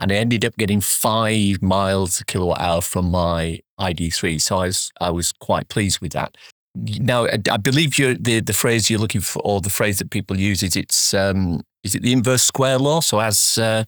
And 0.00 0.12
I 0.12 0.16
ended 0.16 0.44
up 0.44 0.56
getting 0.56 0.80
five 0.80 1.60
miles 1.60 2.20
a 2.20 2.24
kilowatt 2.24 2.60
hour 2.60 2.80
from 2.80 3.10
my 3.10 3.60
ID3. 3.80 4.40
So 4.40 4.58
I 4.58 4.66
was, 4.66 4.92
I 5.00 5.10
was 5.10 5.32
quite 5.32 5.68
pleased 5.68 6.00
with 6.00 6.12
that. 6.12 6.36
Now, 6.74 7.26
I 7.26 7.38
I 7.50 7.56
believe 7.56 7.96
the, 7.96 8.40
the 8.40 8.52
phrase 8.52 8.88
you're 8.88 9.00
looking 9.00 9.20
for, 9.20 9.40
or 9.44 9.60
the 9.60 9.70
phrase 9.70 9.98
that 9.98 10.10
people 10.10 10.38
use 10.38 10.62
is 10.62 10.76
it's 10.76 11.12
um, 11.12 11.62
is 11.82 11.94
it 11.94 12.02
the 12.02 12.12
inverse 12.12 12.44
square 12.44 12.78
law? 12.78 13.00
So 13.00 13.20
as 13.20 13.58
uh, 13.58 13.84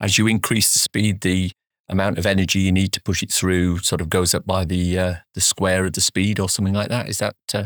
as 0.00 0.18
you 0.18 0.26
increase 0.26 0.72
the 0.72 0.78
speed, 0.78 1.20
the 1.20 1.52
amount 1.88 2.18
of 2.18 2.26
energy 2.26 2.60
you 2.60 2.72
need 2.72 2.92
to 2.92 3.02
push 3.02 3.22
it 3.22 3.32
through 3.32 3.78
sort 3.78 4.00
of 4.00 4.08
goes 4.08 4.34
up 4.34 4.46
by 4.46 4.64
the 4.64 4.98
uh, 4.98 5.14
the 5.34 5.40
square 5.40 5.84
of 5.84 5.92
the 5.92 6.00
speed, 6.00 6.40
or 6.40 6.48
something 6.48 6.74
like 6.74 6.88
that. 6.88 7.08
Is 7.08 7.18
that 7.18 7.36
uh, 7.54 7.64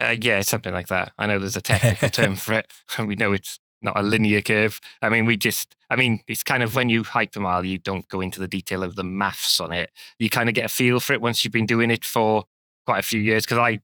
Uh, 0.00 0.16
yeah, 0.20 0.40
something 0.40 0.72
like 0.72 0.88
that. 0.88 1.12
I 1.18 1.26
know 1.26 1.38
there's 1.38 1.56
a 1.56 1.60
technical 1.60 2.08
term 2.10 2.36
for 2.36 2.54
it. 2.54 2.70
and 2.96 3.06
We 3.08 3.16
know 3.16 3.32
it's 3.32 3.58
not 3.82 3.98
a 3.98 4.02
linear 4.02 4.42
curve. 4.42 4.80
I 5.00 5.08
mean, 5.08 5.24
we 5.26 5.36
just, 5.36 5.74
I 5.88 5.96
mean, 5.96 6.20
it's 6.28 6.42
kind 6.42 6.62
of 6.62 6.74
when 6.74 6.88
you 6.90 7.02
hypermile, 7.02 7.66
you 7.66 7.78
don't 7.78 8.06
go 8.08 8.20
into 8.20 8.40
the 8.40 8.48
detail 8.48 8.82
of 8.82 8.94
the 8.96 9.04
maths 9.04 9.60
on 9.60 9.72
it. 9.72 9.90
You 10.18 10.28
kind 10.28 10.48
of 10.48 10.54
get 10.54 10.66
a 10.66 10.68
feel 10.68 11.00
for 11.00 11.12
it 11.14 11.20
once 11.20 11.44
you've 11.44 11.52
been 11.52 11.66
doing 11.66 11.90
it 11.90 12.04
for 12.04 12.44
quite 12.84 12.98
a 12.98 13.02
few 13.02 13.20
years. 13.20 13.44
Because 13.44 13.58
I 13.58 13.80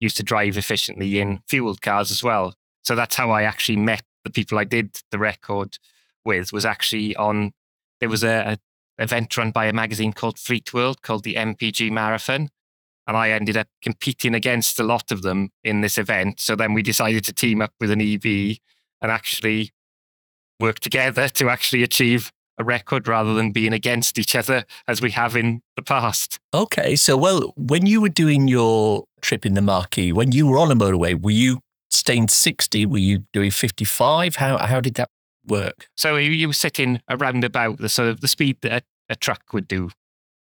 used 0.00 0.16
to 0.16 0.22
drive 0.22 0.56
efficiently 0.56 1.18
in 1.18 1.40
fueled 1.48 1.82
cars 1.82 2.10
as 2.10 2.22
well. 2.22 2.54
So 2.84 2.94
that's 2.94 3.16
how 3.16 3.30
I 3.30 3.42
actually 3.42 3.76
met 3.76 4.02
the 4.24 4.30
people 4.30 4.58
I 4.58 4.64
did 4.64 5.00
the 5.10 5.18
record 5.18 5.78
with. 6.24 6.52
Was 6.52 6.64
actually 6.64 7.14
on 7.16 7.52
there 8.00 8.08
was 8.08 8.24
a, 8.24 8.52
a 8.52 8.58
event 8.98 9.36
run 9.36 9.50
by 9.50 9.66
a 9.66 9.72
magazine 9.72 10.12
called 10.12 10.38
Fleet 10.38 10.72
World 10.72 11.02
called 11.02 11.24
the 11.24 11.34
MPG 11.34 11.90
Marathon. 11.90 12.48
And 13.06 13.16
I 13.16 13.30
ended 13.30 13.56
up 13.56 13.66
competing 13.82 14.34
against 14.34 14.80
a 14.80 14.82
lot 14.82 15.12
of 15.12 15.22
them 15.22 15.50
in 15.62 15.82
this 15.82 15.98
event. 15.98 16.40
So 16.40 16.56
then 16.56 16.72
we 16.72 16.82
decided 16.82 17.24
to 17.24 17.32
team 17.32 17.60
up 17.60 17.72
with 17.78 17.90
an 17.90 18.00
EV 18.00 18.58
and 19.02 19.12
actually 19.12 19.70
work 20.58 20.80
together 20.80 21.28
to 21.28 21.50
actually 21.50 21.82
achieve 21.82 22.32
a 22.58 22.64
record 22.64 23.08
rather 23.08 23.34
than 23.34 23.50
being 23.50 23.72
against 23.72 24.18
each 24.18 24.34
other 24.34 24.64
as 24.86 25.02
we 25.02 25.10
have 25.10 25.36
in 25.36 25.60
the 25.76 25.82
past. 25.82 26.38
Okay. 26.54 26.96
So, 26.96 27.16
well, 27.16 27.52
when 27.56 27.86
you 27.86 28.00
were 28.00 28.08
doing 28.08 28.48
your 28.48 29.04
trip 29.20 29.44
in 29.44 29.54
the 29.54 29.62
Mach-E, 29.62 30.12
when 30.12 30.32
you 30.32 30.46
were 30.46 30.58
on 30.58 30.70
a 30.70 30.76
motorway, 30.76 31.20
were 31.20 31.30
you 31.30 31.60
staying 31.90 32.28
60? 32.28 32.86
Were 32.86 32.98
you 32.98 33.24
doing 33.32 33.50
55? 33.50 34.36
How, 34.36 34.58
how 34.58 34.80
did 34.80 34.94
that 34.94 35.08
work? 35.46 35.88
So 35.96 36.16
you 36.16 36.48
were 36.48 36.54
sitting 36.54 37.00
around 37.08 37.44
about 37.44 37.78
the 37.78 37.88
sort 37.88 38.08
of 38.08 38.20
the 38.20 38.28
speed 38.28 38.58
that 38.62 38.84
a, 39.08 39.12
a 39.12 39.16
truck 39.16 39.52
would 39.52 39.68
do 39.68 39.90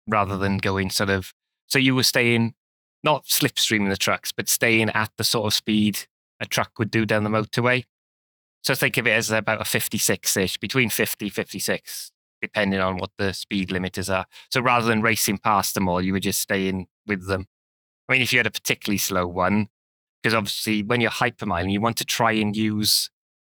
rather 0.08 0.38
than 0.38 0.58
going 0.58 0.90
sort 0.90 1.10
of, 1.10 1.34
so 1.68 1.80
you 1.80 1.96
were 1.96 2.04
staying, 2.04 2.54
not 3.04 3.26
slipstreaming 3.26 3.90
the 3.90 3.98
trucks, 3.98 4.32
but 4.32 4.50
staying 4.50 4.90
at 4.90 5.12
the 5.18 5.24
sort 5.24 5.48
of 5.48 5.54
speed 5.54 6.08
a 6.40 6.46
truck 6.46 6.80
would 6.80 6.92
do 6.92 7.06
down 7.06 7.24
the 7.24 7.30
motorway. 7.30 7.84
So 8.64 8.76
think 8.76 8.98
of 8.98 9.08
it 9.08 9.12
as 9.12 9.32
about 9.32 9.62
a 9.62 9.66
56 9.66 10.38
ish, 10.38 10.58
between 10.58 10.90
50, 10.90 11.30
56, 11.30 12.12
depending 12.42 12.80
on 12.80 12.98
what 12.98 13.12
the 13.18 13.34
speed 13.34 13.70
limiters 13.70 14.14
are. 14.14 14.26
So 14.52 14.62
rather 14.62 14.88
than 14.88 15.02
racing 15.02 15.38
past 15.38 15.76
them 15.76 15.88
all, 15.88 16.02
you 16.02 16.14
were 16.14 16.20
just 16.20 16.40
staying 16.40 16.88
with 17.06 17.28
them. 17.28 17.48
I 18.08 18.14
mean, 18.14 18.22
if 18.22 18.34
you 18.34 18.40
had 18.40 18.48
a 18.48 18.52
particularly 18.52 18.98
slow 18.98 19.28
one, 19.28 19.68
because 20.22 20.34
obviously 20.34 20.84
when 20.84 21.00
you're 21.00 21.12
hypermiling, 21.12 21.72
you 21.72 21.80
want 21.80 21.98
to 21.98 22.06
try 22.06 22.34
and 22.34 22.56
use 22.56 23.10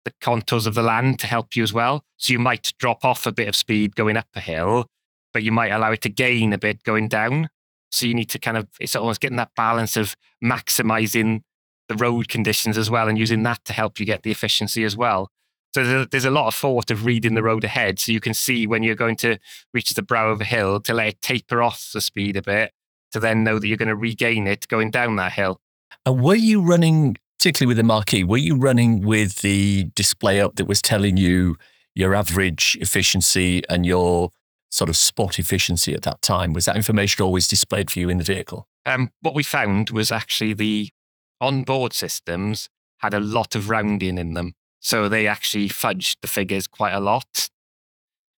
the 0.05 0.13
contours 0.21 0.65
of 0.65 0.75
the 0.75 0.83
land 0.83 1.19
to 1.19 1.27
help 1.27 1.55
you 1.55 1.63
as 1.63 1.73
well. 1.73 2.03
So 2.17 2.33
you 2.33 2.39
might 2.39 2.73
drop 2.77 3.05
off 3.05 3.25
a 3.25 3.31
bit 3.31 3.47
of 3.47 3.55
speed 3.55 3.95
going 3.95 4.17
up 4.17 4.27
a 4.35 4.39
hill, 4.39 4.87
but 5.33 5.43
you 5.43 5.51
might 5.51 5.71
allow 5.71 5.91
it 5.91 6.01
to 6.01 6.09
gain 6.09 6.53
a 6.53 6.57
bit 6.57 6.83
going 6.83 7.07
down. 7.07 7.49
So 7.91 8.05
you 8.05 8.13
need 8.13 8.29
to 8.31 8.39
kind 8.39 8.57
of, 8.57 8.67
it's 8.79 8.95
almost 8.95 9.21
getting 9.21 9.37
that 9.37 9.51
balance 9.55 9.95
of 9.95 10.15
maximizing 10.43 11.41
the 11.89 11.95
road 11.95 12.27
conditions 12.27 12.77
as 12.77 12.89
well 12.89 13.07
and 13.07 13.17
using 13.17 13.43
that 13.43 13.63
to 13.65 13.73
help 13.73 13.99
you 13.99 14.05
get 14.05 14.23
the 14.23 14.31
efficiency 14.31 14.83
as 14.83 14.97
well. 14.97 15.29
So 15.73 16.05
there's 16.05 16.25
a, 16.25 16.31
lot 16.31 16.47
of 16.47 16.55
thought 16.55 16.91
of 16.91 17.03
reading 17.05 17.33
the 17.33 17.41
road 17.41 17.63
ahead. 17.63 17.99
So 17.99 18.11
you 18.11 18.19
can 18.19 18.35
see 18.35 18.67
when 18.67 18.83
you're 18.83 18.95
going 18.95 19.15
to 19.17 19.37
reach 19.73 19.91
the 19.93 20.03
brow 20.03 20.29
of 20.29 20.39
a 20.39 20.45
hill 20.45 20.79
to 20.81 20.93
let 20.93 21.07
it 21.07 21.21
taper 21.21 21.63
off 21.63 21.89
the 21.93 22.01
speed 22.01 22.37
a 22.37 22.43
bit 22.43 22.71
to 23.11 23.19
then 23.19 23.43
know 23.43 23.57
that 23.57 23.67
you're 23.67 23.77
going 23.77 23.87
to 23.87 23.95
regain 23.95 24.45
it 24.47 24.67
going 24.67 24.91
down 24.91 25.15
that 25.15 25.33
hill. 25.33 25.59
And 26.05 26.21
were 26.21 26.35
you 26.35 26.61
running, 26.61 27.17
particularly 27.43 27.67
with 27.67 27.75
the 27.75 27.83
Mach-E, 27.83 28.23
were 28.23 28.37
you 28.37 28.55
running 28.55 29.01
with 29.01 29.41
the 29.41 29.89
display 29.95 30.39
up 30.39 30.55
that 30.55 30.63
was 30.63 30.81
telling 30.81 31.17
you 31.17 31.57
your 31.93 32.15
average 32.15 32.77
efficiency 32.79 33.61
and 33.67 33.85
your 33.85 34.29
sort 34.71 34.89
of 34.89 34.95
spot 34.95 35.37
efficiency 35.37 35.93
at 35.93 36.03
that 36.03 36.21
time? 36.21 36.53
Was 36.53 36.63
that 36.63 36.77
information 36.77 37.21
always 37.21 37.49
displayed 37.49 37.91
for 37.91 37.99
you 37.99 38.07
in 38.07 38.17
the 38.17 38.23
vehicle? 38.23 38.69
Um, 38.85 39.09
what 39.19 39.35
we 39.35 39.43
found 39.43 39.89
was 39.89 40.09
actually 40.09 40.53
the 40.53 40.87
onboard 41.41 41.91
systems 41.91 42.69
had 42.99 43.13
a 43.13 43.19
lot 43.19 43.55
of 43.55 43.69
rounding 43.69 44.17
in 44.17 44.35
them. 44.35 44.53
So 44.79 45.09
they 45.09 45.27
actually 45.27 45.67
fudged 45.67 46.21
the 46.21 46.29
figures 46.29 46.65
quite 46.65 46.93
a 46.93 47.01
lot. 47.01 47.49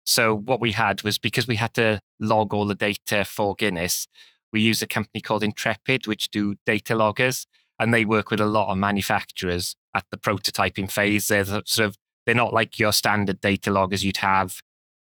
So 0.06 0.34
what 0.34 0.62
we 0.62 0.72
had 0.72 1.02
was 1.02 1.18
because 1.18 1.46
we 1.46 1.56
had 1.56 1.74
to 1.74 2.00
log 2.18 2.54
all 2.54 2.64
the 2.64 2.74
data 2.74 3.26
for 3.26 3.54
Guinness, 3.54 4.08
we 4.50 4.62
use 4.62 4.80
a 4.80 4.86
company 4.86 5.20
called 5.20 5.42
Intrepid, 5.42 6.06
which 6.06 6.30
do 6.30 6.54
data 6.64 6.94
loggers, 6.94 7.46
and 7.78 7.92
they 7.92 8.04
work 8.04 8.30
with 8.30 8.40
a 8.40 8.46
lot 8.46 8.70
of 8.70 8.78
manufacturers 8.78 9.76
at 9.94 10.04
the 10.10 10.16
prototyping 10.16 10.90
phase. 10.90 11.28
They're 11.28 11.44
sort 11.44 11.78
of 11.80 11.96
they're 12.26 12.34
not 12.34 12.52
like 12.52 12.78
your 12.78 12.92
standard 12.92 13.40
data 13.40 13.70
loggers 13.70 14.04
you'd 14.04 14.18
have 14.18 14.60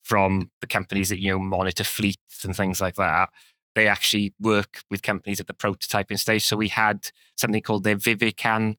from 0.03 0.51
the 0.61 0.67
companies 0.67 1.09
that 1.09 1.21
you 1.21 1.33
know 1.33 1.39
monitor 1.39 1.85
fleets 1.85 2.45
and 2.45 2.57
things 2.57 2.81
like 2.81 2.97
that. 2.97 3.31
They 3.75 3.89
actually 3.89 4.35
work 4.41 4.83
with 4.91 5.03
companies 5.03 5.41
at 5.41 5.47
the 5.47 5.55
prototyping 5.55 6.19
stage. 6.19 6.45
So 6.45 6.57
we 6.57 6.69
had 6.69 7.11
something 7.37 7.63
called 7.63 7.85
their 7.85 7.97
Vivican 7.97 8.77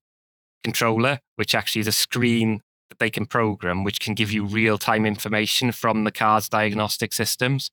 controller, 0.63 1.19
which 1.35 1.53
actually 1.53 1.81
is 1.81 1.87
a 1.87 1.91
screen 1.91 2.61
that 2.89 2.99
they 2.99 3.09
can 3.09 3.25
program, 3.25 3.83
which 3.83 3.99
can 3.99 4.13
give 4.13 4.31
you 4.31 4.45
real 4.45 4.77
time 4.77 5.05
information 5.05 5.71
from 5.71 6.03
the 6.03 6.11
car's 6.11 6.47
diagnostic 6.47 7.13
systems. 7.13 7.69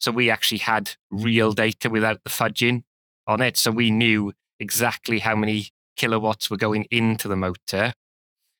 So 0.00 0.12
we 0.12 0.30
actually 0.30 0.58
had 0.58 0.92
real 1.10 1.52
data 1.52 1.90
without 1.90 2.22
the 2.24 2.30
fudging 2.30 2.82
on 3.26 3.40
it. 3.40 3.56
So 3.56 3.70
we 3.70 3.90
knew 3.90 4.32
exactly 4.60 5.18
how 5.18 5.34
many 5.34 5.68
kilowatts 5.96 6.50
were 6.50 6.56
going 6.56 6.86
into 6.90 7.26
the 7.26 7.36
motor 7.36 7.92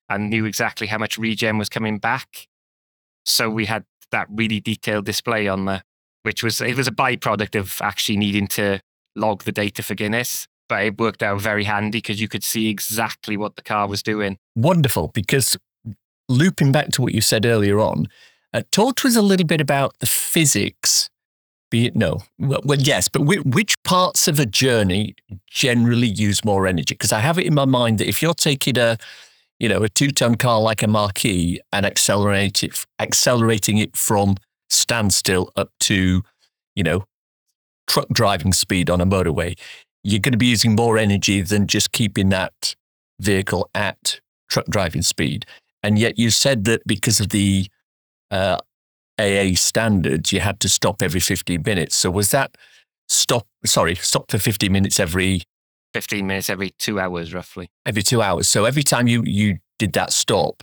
and 0.09 0.29
knew 0.29 0.45
exactly 0.45 0.89
how 0.89 0.99
much 0.99 1.17
regen 1.17 1.59
was 1.59 1.69
coming 1.69 1.99
back. 1.99 2.49
So 3.25 3.49
we 3.49 3.67
had 3.67 3.85
that 4.11 4.27
really 4.31 4.61
detailed 4.61 5.05
display 5.05 5.47
on 5.47 5.67
there, 5.67 5.83
which 6.25 6.43
was 6.43 6.61
it 6.61 6.77
was 6.77 6.89
a 6.89 6.93
byproduct 6.93 7.59
of 7.59 7.81
actually 7.81 8.17
needing 8.17 8.49
to 8.49 8.81
log 9.15 9.45
the 9.45 9.53
data 9.53 9.83
for 9.83 9.95
Guinness. 9.95 10.47
But 10.69 10.85
it 10.85 10.99
worked 10.99 11.23
out 11.23 11.41
very 11.41 11.65
handy 11.65 11.99
because 11.99 12.21
you 12.21 12.29
could 12.29 12.45
see 12.45 12.69
exactly 12.69 13.37
what 13.37 13.57
the 13.57 13.63
car 13.63 13.89
was 13.89 14.03
doing. 14.03 14.39
Wonderful, 14.55 15.09
because 15.09 15.57
looping 16.29 16.71
back 16.71 16.91
to 16.91 17.03
what 17.03 17.13
you 17.13 17.21
said 17.21 17.45
earlier 17.45 17.81
on, 17.81 18.07
uh, 18.55 18.63
talk 18.71 18.97
to 18.97 19.09
us 19.09 19.17
a 19.17 19.23
little 19.23 19.47
bit 19.47 19.61
about 19.61 19.99
the 19.99 20.07
physics 20.07 21.11
be 21.71 21.91
no. 21.95 22.23
Well, 22.39 22.61
well 22.65 22.79
yes, 22.79 23.09
but 23.09 23.23
which 23.23 23.83
parts 23.83 24.29
of 24.29 24.39
a 24.39 24.47
journey 24.47 25.15
generally 25.49 26.09
use 26.09 26.45
more 26.45 26.67
energy? 26.67 26.95
Because 26.95 27.13
I 27.13 27.21
have 27.21 27.39
it 27.39 27.47
in 27.47 27.55
my 27.55 27.65
mind 27.65 27.99
that 27.99 28.09
if 28.09 28.21
you're 28.21 28.35
taking 28.35 28.79
a, 28.79 28.97
you 29.59 29.69
know, 29.69 29.83
a 29.83 29.89
two-ton 29.89 30.35
car 30.35 30.61
like 30.61 30.83
a 30.83 30.87
Mach-E 30.87 31.61
and 31.73 31.87
accelerate 31.87 32.63
it, 32.63 32.85
accelerating 32.99 33.79
it 33.79 33.97
from 33.97 34.37
standstill 34.69 35.53
up 35.57 35.71
to, 35.81 36.23
you 36.75 36.83
know, 36.83 37.05
truck 37.87 38.09
driving 38.11 38.53
speed 38.53 38.91
on 38.91 39.01
a 39.01 39.07
motorway, 39.07 39.59
you're 40.03 40.21
going 40.21 40.33
to 40.33 40.39
be 40.39 40.47
using 40.47 40.75
more 40.75 40.97
energy 40.97 41.43
than 41.43 41.67
just 41.67 41.93
keeping 41.93 42.29
that 42.31 42.75
vehicle 43.19 43.69
at 43.75 44.21
truck 44.49 44.67
driving 44.67 45.03
speed. 45.03 45.45
And 45.83 45.99
yet 45.99 46.19
you 46.19 46.31
said 46.31 46.65
that 46.65 46.87
because 46.87 47.21
of 47.21 47.31
the 47.31 47.67
uh, 48.31 48.59
AA 49.21 49.55
standards, 49.55 50.33
you 50.33 50.41
had 50.41 50.61
to 50.61 50.69
stop 50.69 51.03
every 51.03 51.21
15 51.21 51.63
minutes. 51.65 51.97
So 51.97 52.11
was 52.11 52.31
that 52.31 52.57
stop, 53.09 53.47
sorry, 53.65 53.95
stop 53.95 54.31
for 54.31 54.39
15 54.39 54.71
minutes 54.71 54.99
every 55.01 55.43
15 55.93 56.27
minutes 56.27 56.49
every 56.49 56.71
two 56.79 57.01
hours, 57.01 57.35
roughly. 57.35 57.69
Every 57.85 58.03
two 58.03 58.23
hours. 58.23 58.49
So 58.49 58.65
every 58.65 58.85
time 58.85 59.09
you, 59.09 59.23
you 59.25 59.59
did 59.79 59.93
that 59.95 60.13
stop, 60.13 60.63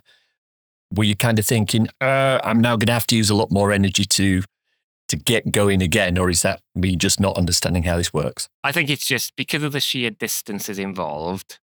were 0.94 1.04
you 1.04 1.16
kind 1.16 1.38
of 1.38 1.46
thinking, 1.46 1.90
uh, 2.00 2.40
I'm 2.44 2.62
now 2.62 2.78
going 2.78 2.88
to 2.88 2.94
have 2.94 3.08
to 3.08 3.16
use 3.18 3.30
a 3.30 3.36
lot 3.36 3.52
more 3.52 3.72
energy 3.72 4.06
to 4.06 4.44
to 5.10 5.16
get 5.16 5.52
going 5.52 5.82
again, 5.82 6.18
or 6.18 6.30
is 6.30 6.42
that 6.42 6.60
me 6.76 6.96
just 6.98 7.18
not 7.18 7.38
understanding 7.38 7.84
how 7.84 7.96
this 7.96 8.14
works? 8.14 8.50
I 8.64 8.74
think 8.74 8.90
it's 8.90 9.08
just 9.08 9.36
because 9.38 9.64
of 9.64 9.72
the 9.72 9.80
sheer 9.80 10.10
distances 10.10 10.78
involved, 10.78 11.60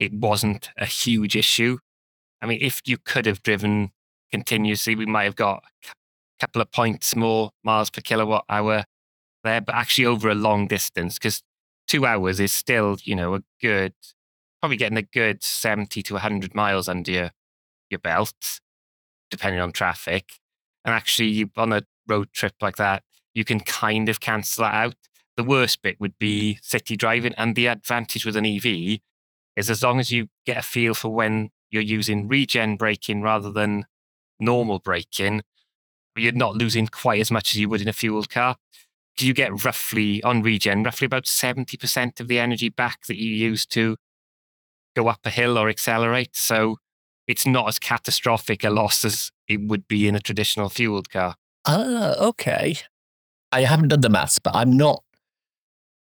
it 0.00 0.12
wasn't 0.12 0.70
a 0.76 0.86
huge 0.86 1.36
issue. 1.36 1.78
I 2.42 2.46
mean, 2.46 2.58
if 2.60 2.82
you 2.84 2.98
could 2.98 3.26
have 3.26 3.42
driven 3.42 3.92
continuously, 4.32 4.96
we 4.96 5.06
might 5.06 5.24
have 5.24 5.36
got 5.36 5.62
couple 6.40 6.62
of 6.62 6.70
points 6.72 7.14
more 7.14 7.50
miles 7.62 7.90
per 7.90 8.00
kilowatt 8.00 8.44
hour 8.48 8.84
there, 9.42 9.60
but 9.60 9.74
actually 9.74 10.06
over 10.06 10.28
a 10.28 10.34
long 10.34 10.66
distance, 10.66 11.18
because 11.18 11.42
two 11.86 12.06
hours 12.06 12.40
is 12.40 12.52
still, 12.52 12.96
you 13.04 13.14
know, 13.14 13.34
a 13.34 13.40
good, 13.60 13.94
probably 14.60 14.76
getting 14.76 14.98
a 14.98 15.02
good 15.02 15.42
70 15.42 16.02
to 16.02 16.14
100 16.14 16.54
miles 16.54 16.88
under 16.88 17.10
your, 17.10 17.30
your 17.90 18.00
belt, 18.00 18.60
depending 19.30 19.60
on 19.60 19.72
traffic. 19.72 20.32
And 20.84 20.94
actually, 20.94 21.28
you, 21.28 21.50
on 21.56 21.72
a 21.72 21.82
road 22.08 22.28
trip 22.32 22.54
like 22.60 22.76
that, 22.76 23.02
you 23.34 23.44
can 23.44 23.60
kind 23.60 24.08
of 24.08 24.20
cancel 24.20 24.64
that 24.64 24.74
out. 24.74 24.94
The 25.36 25.44
worst 25.44 25.82
bit 25.82 26.00
would 26.00 26.18
be 26.18 26.58
city 26.62 26.96
driving. 26.96 27.34
And 27.36 27.56
the 27.56 27.66
advantage 27.66 28.24
with 28.24 28.36
an 28.36 28.46
EV 28.46 29.00
is 29.56 29.70
as 29.70 29.82
long 29.82 30.00
as 30.00 30.10
you 30.10 30.28
get 30.46 30.58
a 30.58 30.62
feel 30.62 30.94
for 30.94 31.08
when 31.08 31.50
you're 31.70 31.82
using 31.82 32.28
regen 32.28 32.76
braking 32.76 33.22
rather 33.22 33.50
than 33.50 33.86
normal 34.38 34.78
braking, 34.78 35.42
you're 36.22 36.32
not 36.32 36.56
losing 36.56 36.86
quite 36.86 37.20
as 37.20 37.30
much 37.30 37.52
as 37.52 37.60
you 37.60 37.68
would 37.68 37.80
in 37.80 37.88
a 37.88 37.92
fuel 37.92 38.24
car. 38.24 38.56
You 39.18 39.32
get 39.32 39.64
roughly 39.64 40.22
on 40.22 40.42
regen, 40.42 40.82
roughly 40.82 41.06
about 41.06 41.24
70% 41.24 42.20
of 42.20 42.28
the 42.28 42.38
energy 42.38 42.68
back 42.68 43.06
that 43.06 43.16
you 43.16 43.30
use 43.30 43.64
to 43.66 43.96
go 44.96 45.08
up 45.08 45.20
a 45.24 45.30
hill 45.30 45.56
or 45.56 45.68
accelerate. 45.68 46.34
So 46.34 46.78
it's 47.26 47.46
not 47.46 47.68
as 47.68 47.78
catastrophic 47.78 48.64
a 48.64 48.70
loss 48.70 49.04
as 49.04 49.30
it 49.48 49.60
would 49.62 49.86
be 49.86 50.08
in 50.08 50.14
a 50.14 50.20
traditional 50.20 50.68
fueled 50.68 51.10
car. 51.10 51.36
Ah, 51.64 52.14
okay. 52.16 52.76
I 53.52 53.62
haven't 53.62 53.88
done 53.88 54.00
the 54.00 54.08
maths, 54.08 54.38
but 54.38 54.54
I'm 54.54 54.76
not, 54.76 55.02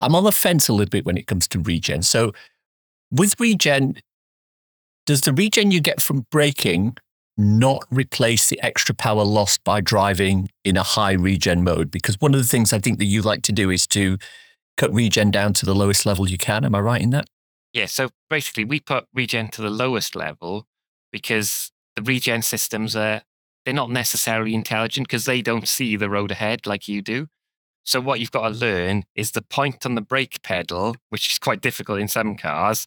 I'm 0.00 0.14
on 0.14 0.24
the 0.24 0.32
fence 0.32 0.68
a 0.68 0.72
little 0.72 0.90
bit 0.90 1.06
when 1.06 1.16
it 1.16 1.26
comes 1.26 1.46
to 1.48 1.60
regen. 1.60 2.02
So 2.02 2.32
with 3.10 3.38
regen, 3.38 3.96
does 5.06 5.22
the 5.22 5.32
regen 5.32 5.70
you 5.70 5.80
get 5.80 6.02
from 6.02 6.26
braking 6.30 6.96
not 7.38 7.86
replace 7.90 8.48
the 8.48 8.60
extra 8.62 8.94
power 8.94 9.24
lost 9.24 9.64
by 9.64 9.80
driving 9.80 10.50
in 10.64 10.76
a 10.76 10.82
high 10.82 11.12
regen 11.12 11.64
mode? 11.64 11.90
Because 11.90 12.20
one 12.20 12.34
of 12.34 12.40
the 12.40 12.46
things 12.46 12.72
I 12.72 12.78
think 12.78 12.98
that 12.98 13.06
you 13.06 13.22
like 13.22 13.42
to 13.42 13.52
do 13.52 13.70
is 13.70 13.86
to 13.88 14.18
cut 14.76 14.92
regen 14.92 15.30
down 15.30 15.52
to 15.54 15.66
the 15.66 15.74
lowest 15.74 16.04
level 16.04 16.28
you 16.28 16.38
can. 16.38 16.64
Am 16.64 16.74
I 16.74 16.80
right 16.80 17.00
in 17.00 17.10
that? 17.10 17.28
Yeah. 17.72 17.86
So 17.86 18.10
basically, 18.28 18.64
we 18.64 18.80
put 18.80 19.06
regen 19.14 19.48
to 19.48 19.62
the 19.62 19.70
lowest 19.70 20.16
level 20.16 20.66
because 21.12 21.70
the 21.96 22.02
regen 22.02 22.42
systems 22.42 22.94
are 22.96 23.22
they're 23.64 23.74
not 23.74 23.90
necessarily 23.90 24.54
intelligent 24.54 25.08
because 25.08 25.26
they 25.26 25.42
don't 25.42 25.68
see 25.68 25.96
the 25.96 26.08
road 26.08 26.30
ahead 26.30 26.66
like 26.66 26.88
you 26.88 27.02
do. 27.02 27.26
So 27.84 28.00
what 28.00 28.20
you've 28.20 28.30
got 28.30 28.48
to 28.48 28.54
learn 28.54 29.04
is 29.14 29.32
the 29.32 29.42
point 29.42 29.84
on 29.86 29.94
the 29.94 30.00
brake 30.00 30.42
pedal, 30.42 30.96
which 31.08 31.30
is 31.30 31.38
quite 31.38 31.60
difficult 31.60 32.00
in 32.00 32.08
some 32.08 32.36
cars, 32.36 32.86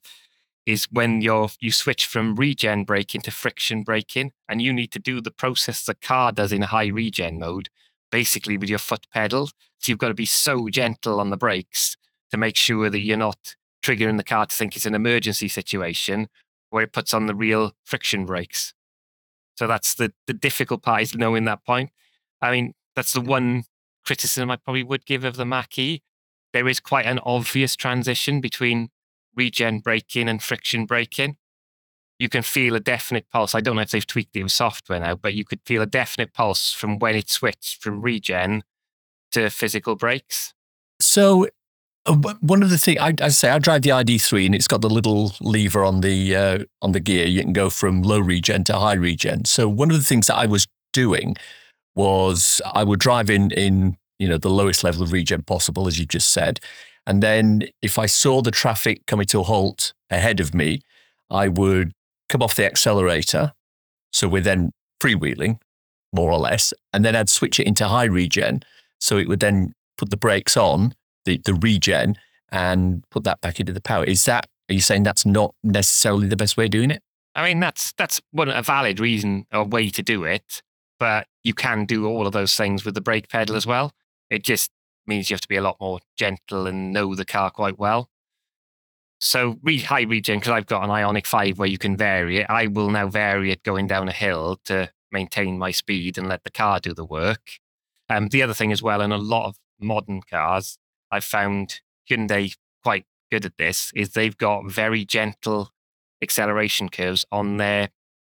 is 0.65 0.87
when 0.91 1.21
you're 1.21 1.49
you 1.59 1.71
switch 1.71 2.05
from 2.05 2.35
regen 2.35 2.83
braking 2.83 3.21
to 3.21 3.31
friction 3.31 3.83
braking, 3.83 4.31
and 4.47 4.61
you 4.61 4.73
need 4.73 4.91
to 4.91 4.99
do 4.99 5.21
the 5.21 5.31
process 5.31 5.83
the 5.83 5.95
car 5.95 6.31
does 6.31 6.51
in 6.51 6.61
high 6.61 6.87
regen 6.87 7.39
mode, 7.39 7.69
basically 8.11 8.57
with 8.57 8.69
your 8.69 8.79
foot 8.79 9.07
pedal. 9.13 9.47
So 9.79 9.91
you've 9.91 9.97
got 9.97 10.09
to 10.09 10.13
be 10.13 10.25
so 10.25 10.69
gentle 10.69 11.19
on 11.19 11.29
the 11.29 11.37
brakes 11.37 11.97
to 12.29 12.37
make 12.37 12.55
sure 12.55 12.89
that 12.89 13.01
you're 13.01 13.17
not 13.17 13.55
triggering 13.83 14.17
the 14.17 14.23
car 14.23 14.45
to 14.45 14.55
think 14.55 14.75
it's 14.75 14.85
an 14.85 14.95
emergency 14.95 15.47
situation 15.47 16.27
where 16.69 16.83
it 16.83 16.93
puts 16.93 17.13
on 17.13 17.25
the 17.25 17.35
real 17.35 17.73
friction 17.83 18.25
brakes. 18.25 18.73
So 19.55 19.67
that's 19.67 19.95
the 19.95 20.13
the 20.27 20.33
difficult 20.33 20.83
part 20.83 21.01
is 21.01 21.15
knowing 21.15 21.45
that 21.45 21.65
point. 21.65 21.91
I 22.41 22.51
mean, 22.51 22.73
that's 22.95 23.13
the 23.13 23.21
one 23.21 23.63
criticism 24.05 24.49
I 24.49 24.55
probably 24.55 24.83
would 24.83 25.05
give 25.05 25.23
of 25.23 25.35
the 25.35 25.45
Mach-E. 25.45 26.01
There 26.53 26.67
is 26.67 26.79
quite 26.79 27.05
an 27.05 27.19
obvious 27.19 27.75
transition 27.75 28.41
between 28.41 28.89
regen 29.35 29.79
braking 29.79 30.27
and 30.27 30.41
friction 30.41 30.85
braking. 30.85 31.37
You 32.19 32.29
can 32.29 32.43
feel 32.43 32.75
a 32.75 32.79
definite 32.79 33.29
pulse. 33.31 33.55
I 33.55 33.61
don't 33.61 33.75
know 33.75 33.81
if 33.81 33.91
they've 33.91 34.05
tweaked 34.05 34.35
with 34.35 34.51
software 34.51 34.99
now, 34.99 35.15
but 35.15 35.33
you 35.33 35.43
could 35.43 35.61
feel 35.65 35.81
a 35.81 35.87
definite 35.87 36.33
pulse 36.33 36.71
from 36.71 36.99
when 36.99 37.15
it 37.15 37.29
switched 37.29 37.81
from 37.81 38.01
regen 38.01 38.63
to 39.31 39.49
physical 39.49 39.95
brakes. 39.95 40.53
So 40.99 41.47
uh, 42.05 42.15
one 42.41 42.63
of 42.63 42.69
the 42.69 42.77
things 42.77 42.99
I, 42.99 43.13
I, 43.21 43.29
say, 43.29 43.49
I 43.49 43.59
drive 43.59 43.83
the 43.83 43.89
ID3 43.89 44.47
and 44.47 44.55
it's 44.55 44.67
got 44.67 44.81
the 44.81 44.89
little 44.89 45.33
lever 45.41 45.83
on 45.83 46.01
the 46.01 46.35
uh, 46.35 46.59
on 46.81 46.91
the 46.91 46.99
gear. 46.99 47.27
You 47.27 47.41
can 47.41 47.53
go 47.53 47.69
from 47.69 48.01
low 48.01 48.19
regen 48.19 48.63
to 48.65 48.73
high 48.73 48.93
regen. 48.93 49.45
So 49.45 49.67
one 49.67 49.91
of 49.91 49.97
the 49.97 50.03
things 50.03 50.27
that 50.27 50.35
I 50.35 50.45
was 50.45 50.67
doing 50.93 51.35
was 51.95 52.61
I 52.73 52.83
would 52.83 52.99
drive 52.99 53.29
in 53.29 53.51
in 53.51 53.97
you 54.19 54.27
know 54.27 54.37
the 54.37 54.49
lowest 54.49 54.83
level 54.83 55.03
of 55.03 55.11
regen 55.11 55.43
possible, 55.43 55.87
as 55.87 55.99
you 55.99 56.05
just 56.05 56.29
said, 56.29 56.59
and 57.05 57.21
then 57.23 57.63
if 57.81 57.97
I 57.97 58.05
saw 58.05 58.41
the 58.41 58.51
traffic 58.51 59.05
coming 59.07 59.25
to 59.27 59.39
a 59.39 59.43
halt 59.43 59.93
ahead 60.09 60.39
of 60.39 60.53
me, 60.53 60.81
I 61.29 61.47
would 61.47 61.93
come 62.29 62.41
off 62.41 62.55
the 62.55 62.65
accelerator. 62.65 63.53
So 64.13 64.27
we're 64.27 64.41
then 64.41 64.71
freewheeling, 65.01 65.59
more 66.13 66.31
or 66.31 66.37
less. 66.37 66.73
And 66.93 67.03
then 67.03 67.15
I'd 67.15 67.29
switch 67.29 67.59
it 67.59 67.67
into 67.67 67.87
high 67.87 68.05
regen. 68.05 68.63
So 68.99 69.17
it 69.17 69.27
would 69.27 69.39
then 69.39 69.73
put 69.97 70.09
the 70.09 70.17
brakes 70.17 70.55
on, 70.55 70.93
the, 71.25 71.41
the 71.43 71.53
regen, 71.53 72.17
and 72.51 73.03
put 73.09 73.23
that 73.23 73.41
back 73.41 73.59
into 73.59 73.73
the 73.73 73.81
power. 73.81 74.03
Is 74.03 74.25
that, 74.25 74.47
are 74.69 74.73
you 74.73 74.81
saying 74.81 75.03
that's 75.03 75.25
not 75.25 75.55
necessarily 75.63 76.27
the 76.27 76.35
best 76.35 76.57
way 76.57 76.65
of 76.65 76.71
doing 76.71 76.91
it? 76.91 77.01
I 77.33 77.47
mean, 77.47 77.59
that's 77.61 77.93
that's 77.93 78.21
one 78.31 78.49
a 78.49 78.61
valid 78.61 78.99
reason 78.99 79.45
or 79.53 79.63
way 79.63 79.89
to 79.89 80.03
do 80.03 80.25
it, 80.25 80.61
but 80.99 81.27
you 81.43 81.53
can 81.53 81.85
do 81.85 82.05
all 82.05 82.27
of 82.27 82.33
those 82.33 82.55
things 82.55 82.83
with 82.83 82.93
the 82.93 83.01
brake 83.01 83.29
pedal 83.29 83.55
as 83.55 83.65
well. 83.65 83.93
It 84.29 84.43
just 84.43 84.69
means 85.07 85.29
you 85.29 85.33
have 85.35 85.41
to 85.41 85.47
be 85.47 85.55
a 85.55 85.61
lot 85.61 85.77
more 85.79 85.99
gentle 86.17 86.67
and 86.67 86.93
know 86.93 87.15
the 87.15 87.25
car 87.25 87.49
quite 87.49 87.77
well. 87.79 88.09
So 89.19 89.59
re- 89.61 89.79
high 89.79 90.01
regen, 90.01 90.39
because 90.39 90.51
I've 90.51 90.65
got 90.65 90.83
an 90.83 90.89
Ioniq 90.89 91.27
5 91.27 91.59
where 91.59 91.67
you 91.67 91.77
can 91.77 91.95
vary 91.95 92.37
it, 92.37 92.47
I 92.49 92.67
will 92.67 92.89
now 92.89 93.07
vary 93.07 93.51
it 93.51 93.63
going 93.63 93.87
down 93.87 94.09
a 94.09 94.13
hill 94.13 94.59
to 94.65 94.89
maintain 95.11 95.59
my 95.59 95.71
speed 95.71 96.17
and 96.17 96.27
let 96.27 96.43
the 96.43 96.49
car 96.49 96.79
do 96.79 96.93
the 96.93 97.05
work. 97.05 97.59
Um, 98.09 98.29
the 98.29 98.41
other 98.41 98.53
thing 98.53 98.71
as 98.71 98.81
well, 98.81 98.99
in 98.99 99.11
a 99.11 99.17
lot 99.17 99.47
of 99.47 99.57
modern 99.79 100.21
cars, 100.21 100.77
I've 101.11 101.23
found 101.23 101.81
Hyundai 102.09 102.55
quite 102.83 103.05
good 103.31 103.45
at 103.45 103.57
this, 103.57 103.91
is 103.95 104.11
they've 104.11 104.37
got 104.37 104.71
very 104.71 105.05
gentle 105.05 105.71
acceleration 106.21 106.89
curves 106.89 107.25
on 107.31 107.57
their 107.57 107.89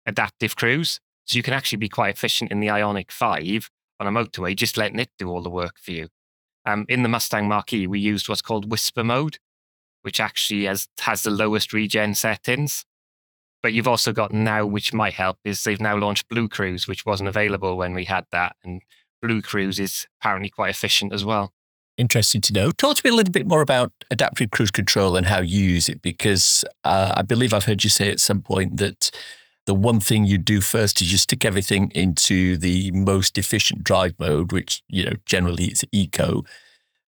adaptive 0.06 0.56
cruise. 0.56 1.00
So 1.26 1.38
you 1.38 1.44
can 1.44 1.54
actually 1.54 1.78
be 1.78 1.90
quite 1.90 2.14
efficient 2.14 2.52
in 2.52 2.60
the 2.60 2.68
Ioniq 2.68 3.10
5 3.10 3.70
on 4.00 4.08
a 4.08 4.12
motorway, 4.12 4.56
just 4.56 4.78
letting 4.78 5.00
it 5.00 5.10
do 5.18 5.30
all 5.30 5.42
the 5.42 5.50
work 5.50 5.80
for 5.80 5.92
you. 5.92 6.10
Um, 6.66 6.86
in 6.88 7.04
the 7.04 7.10
Mustang 7.10 7.48
Mach-E, 7.48 7.88
we 7.88 8.00
used 8.00 8.30
what's 8.30 8.42
called 8.42 8.72
whisper 8.72 9.04
mode, 9.04 9.38
which 10.02 10.20
actually 10.20 10.66
has, 10.66 10.88
has 11.00 11.24
the 11.24 11.30
lowest 11.30 11.74
regen 11.74 12.16
settings. 12.16 12.86
But 13.62 13.74
you've 13.74 13.88
also 13.88 14.12
got 14.12 14.34
now, 14.34 14.66
which 14.66 14.94
might 14.94 15.14
help, 15.14 15.40
is 15.46 15.64
they've 15.64 15.80
now 15.80 15.98
launched 15.98 16.28
Blue 16.30 16.50
Cruise, 16.50 16.88
which 16.88 17.06
wasn't 17.06 17.30
available 17.30 17.78
when 17.78 17.94
we 17.94 18.06
had 18.06 18.26
that. 18.32 18.56
And 18.64 18.82
Blue 19.22 19.42
Cruise 19.42 19.80
is 19.80 20.06
apparently 20.20 20.50
quite 20.50 20.70
efficient 20.70 21.14
as 21.14 21.24
well. 21.24 21.54
Interesting 21.98 22.42
to 22.42 22.54
know. 22.54 22.72
Talk 22.72 22.98
to 22.98 23.02
me 23.06 23.12
a 23.12 23.16
little 23.16 23.32
bit 23.32 23.48
more 23.48 23.62
about 23.62 23.92
adaptive 24.10 24.52
cruise 24.52 24.72
control 24.72 25.16
and 25.16 25.28
how 25.28 25.42
you 25.42 25.64
use 25.64 25.88
it, 25.88 26.02
because 26.02 26.66
uh, 26.84 27.14
I 27.16 27.22
believe 27.22 27.54
I've 27.54 27.66
heard 27.66 27.84
you 27.84 27.90
say 27.90 28.10
at 28.10 28.20
some 28.20 28.42
point 28.42 28.78
that 28.78 29.12
the 29.66 29.74
one 29.74 30.00
thing 30.00 30.26
you 30.26 30.38
do 30.38 30.60
first 30.60 31.02
is 31.02 31.12
you 31.12 31.18
stick 31.18 31.46
everything 31.46 31.92
into 31.96 32.58
the 32.58 32.92
most 32.92 33.38
efficient 33.38 33.84
drive 33.84 34.16
mode, 34.20 34.52
which 34.52 34.84
you 34.90 35.06
know 35.06 35.14
generally 35.26 35.66
is 35.66 35.86
eco. 35.92 36.44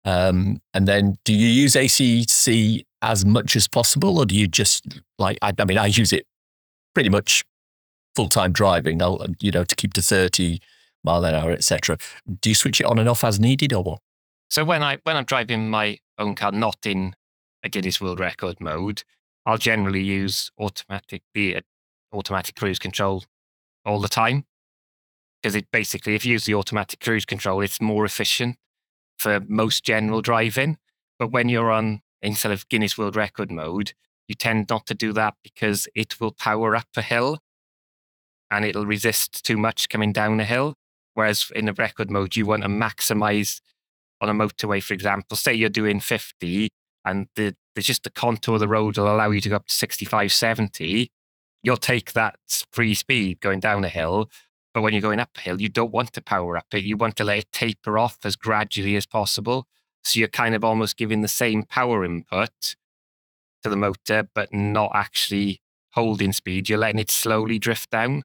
Um, 0.05 0.61
and 0.73 0.87
then, 0.87 1.17
do 1.25 1.33
you 1.33 1.47
use 1.47 1.75
ACC 1.75 2.85
as 3.01 3.25
much 3.25 3.55
as 3.55 3.67
possible, 3.67 4.19
or 4.19 4.25
do 4.25 4.35
you 4.35 4.47
just 4.47 5.01
like? 5.17 5.37
I, 5.41 5.51
I 5.57 5.65
mean, 5.65 5.77
I 5.77 5.87
use 5.87 6.13
it 6.13 6.25
pretty 6.93 7.09
much 7.09 7.43
full 8.15 8.29
time 8.29 8.51
driving. 8.51 9.01
I'll 9.01 9.25
you 9.41 9.51
know 9.51 9.63
to 9.63 9.75
keep 9.75 9.93
to 9.93 10.01
thirty 10.01 10.59
mile 11.03 11.25
an 11.25 11.33
hour, 11.33 11.51
etc. 11.51 11.97
Do 12.39 12.49
you 12.49 12.55
switch 12.55 12.79
it 12.79 12.85
on 12.85 12.99
and 12.99 13.09
off 13.09 13.23
as 13.23 13.39
needed, 13.39 13.73
or 13.73 13.83
what? 13.83 13.99
So 14.49 14.63
when 14.63 14.83
I 14.83 14.99
when 15.03 15.17
I'm 15.17 15.25
driving 15.25 15.69
my 15.69 15.97
own 16.19 16.35
car, 16.35 16.51
not 16.51 16.85
in 16.85 17.15
a 17.63 17.69
Guinness 17.69 17.99
World 17.99 18.19
Record 18.19 18.61
mode, 18.61 19.03
I'll 19.45 19.57
generally 19.57 20.03
use 20.03 20.51
automatic 20.59 21.23
the 21.33 21.61
automatic 22.13 22.55
cruise 22.55 22.79
control 22.79 23.23
all 23.83 23.99
the 23.99 24.07
time 24.07 24.45
because 25.41 25.55
it 25.55 25.69
basically, 25.71 26.15
if 26.15 26.25
you 26.25 26.31
use 26.31 26.45
the 26.45 26.55
automatic 26.55 26.99
cruise 26.99 27.25
control, 27.25 27.61
it's 27.61 27.79
more 27.79 28.03
efficient 28.03 28.57
for 29.17 29.39
most 29.47 29.84
general 29.84 30.21
driving. 30.21 30.78
But 31.17 31.32
when 31.32 31.49
you're 31.49 31.71
on 31.71 32.01
instead 32.21 32.51
of 32.51 32.67
Guinness 32.69 32.97
World 32.97 33.15
Record 33.15 33.51
mode, 33.51 33.93
you 34.28 34.36
tend 34.36 34.67
not 34.69 34.86
to 34.88 34.93
do 34.93 35.13
that 35.13 35.36
because 35.43 35.88
it 35.95 36.19
will 36.19 36.32
power 36.32 36.75
up 36.75 36.88
a 36.95 37.01
hill 37.01 37.39
and 38.49 38.65
it'll 38.65 38.86
resist 38.86 39.45
too 39.45 39.58
much 39.58 39.89
coming 39.89 40.12
down 40.12 40.39
a 40.39 40.45
hill. 40.45 40.75
Whereas 41.13 41.51
in 41.56 41.65
the 41.65 41.73
record 41.73 42.10
mode, 42.10 42.36
you 42.36 42.45
want 42.45 42.63
to 42.63 42.69
maximize 42.69 43.62
on 44.19 44.30
a 44.30 44.34
motorway, 44.34 44.82
for 44.82 44.93
example. 44.93 45.38
Say 45.38 45.54
you're 45.54 45.69
doing 45.69 45.99
50 45.99 46.69
and 47.06 47.28
the, 47.36 47.56
the 47.75 47.82
just 47.82 48.04
the 48.04 48.10
contour 48.10 48.56
of 48.56 48.60
the 48.60 48.67
road 48.67 48.97
will 48.97 49.13
allow 49.13 49.30
you 49.30 49.41
to 49.41 49.49
go 49.49 49.56
up 49.58 49.67
to 49.67 49.73
65, 49.73 50.34
70 50.34 51.10
you'll 51.65 51.78
take 51.78 52.13
that 52.13 52.36
free 52.71 52.93
speed 52.93 53.41
going 53.41 53.60
down 53.60 53.84
a 53.84 53.89
hill. 53.89 54.30
But 54.75 54.81
when 54.81 54.91
you're 54.91 55.01
going 55.01 55.21
uphill, 55.21 55.61
you 55.61 55.69
don't 55.69 55.93
want 55.93 56.11
to 56.13 56.21
power 56.21 56.57
up 56.57 56.65
it. 56.73 56.83
You 56.83 56.97
want 56.97 57.15
to 57.15 57.23
let 57.23 57.38
it 57.38 57.51
taper 57.53 57.97
off 57.97 58.17
as 58.25 58.35
gradually 58.35 58.97
as 58.97 59.05
possible. 59.05 59.67
So 60.03 60.19
you're 60.19 60.27
kind 60.27 60.53
of 60.53 60.65
almost 60.65 60.97
giving 60.97 61.21
the 61.21 61.29
same 61.29 61.63
power 61.63 62.03
input 62.03 62.75
to 63.63 63.69
the 63.69 63.77
motor, 63.77 64.27
but 64.35 64.53
not 64.53 64.91
actually 64.93 65.61
holding 65.91 66.33
speed. 66.33 66.67
You're 66.67 66.77
letting 66.77 66.99
it 66.99 67.09
slowly 67.09 67.57
drift 67.57 67.89
down. 67.89 68.23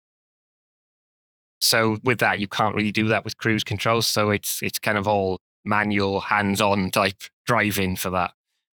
So 1.60 1.98
with 2.02 2.18
that, 2.18 2.40
you 2.40 2.48
can't 2.48 2.74
really 2.74 2.90
do 2.90 3.06
that 3.06 3.24
with 3.24 3.36
cruise 3.36 3.62
control. 3.62 4.02
So 4.02 4.30
it's 4.30 4.60
it's 4.60 4.80
kind 4.80 4.98
of 4.98 5.06
all 5.06 5.38
manual, 5.64 6.18
hands-on 6.18 6.90
type 6.90 7.22
driving 7.46 7.94
for 7.94 8.10
that. 8.10 8.32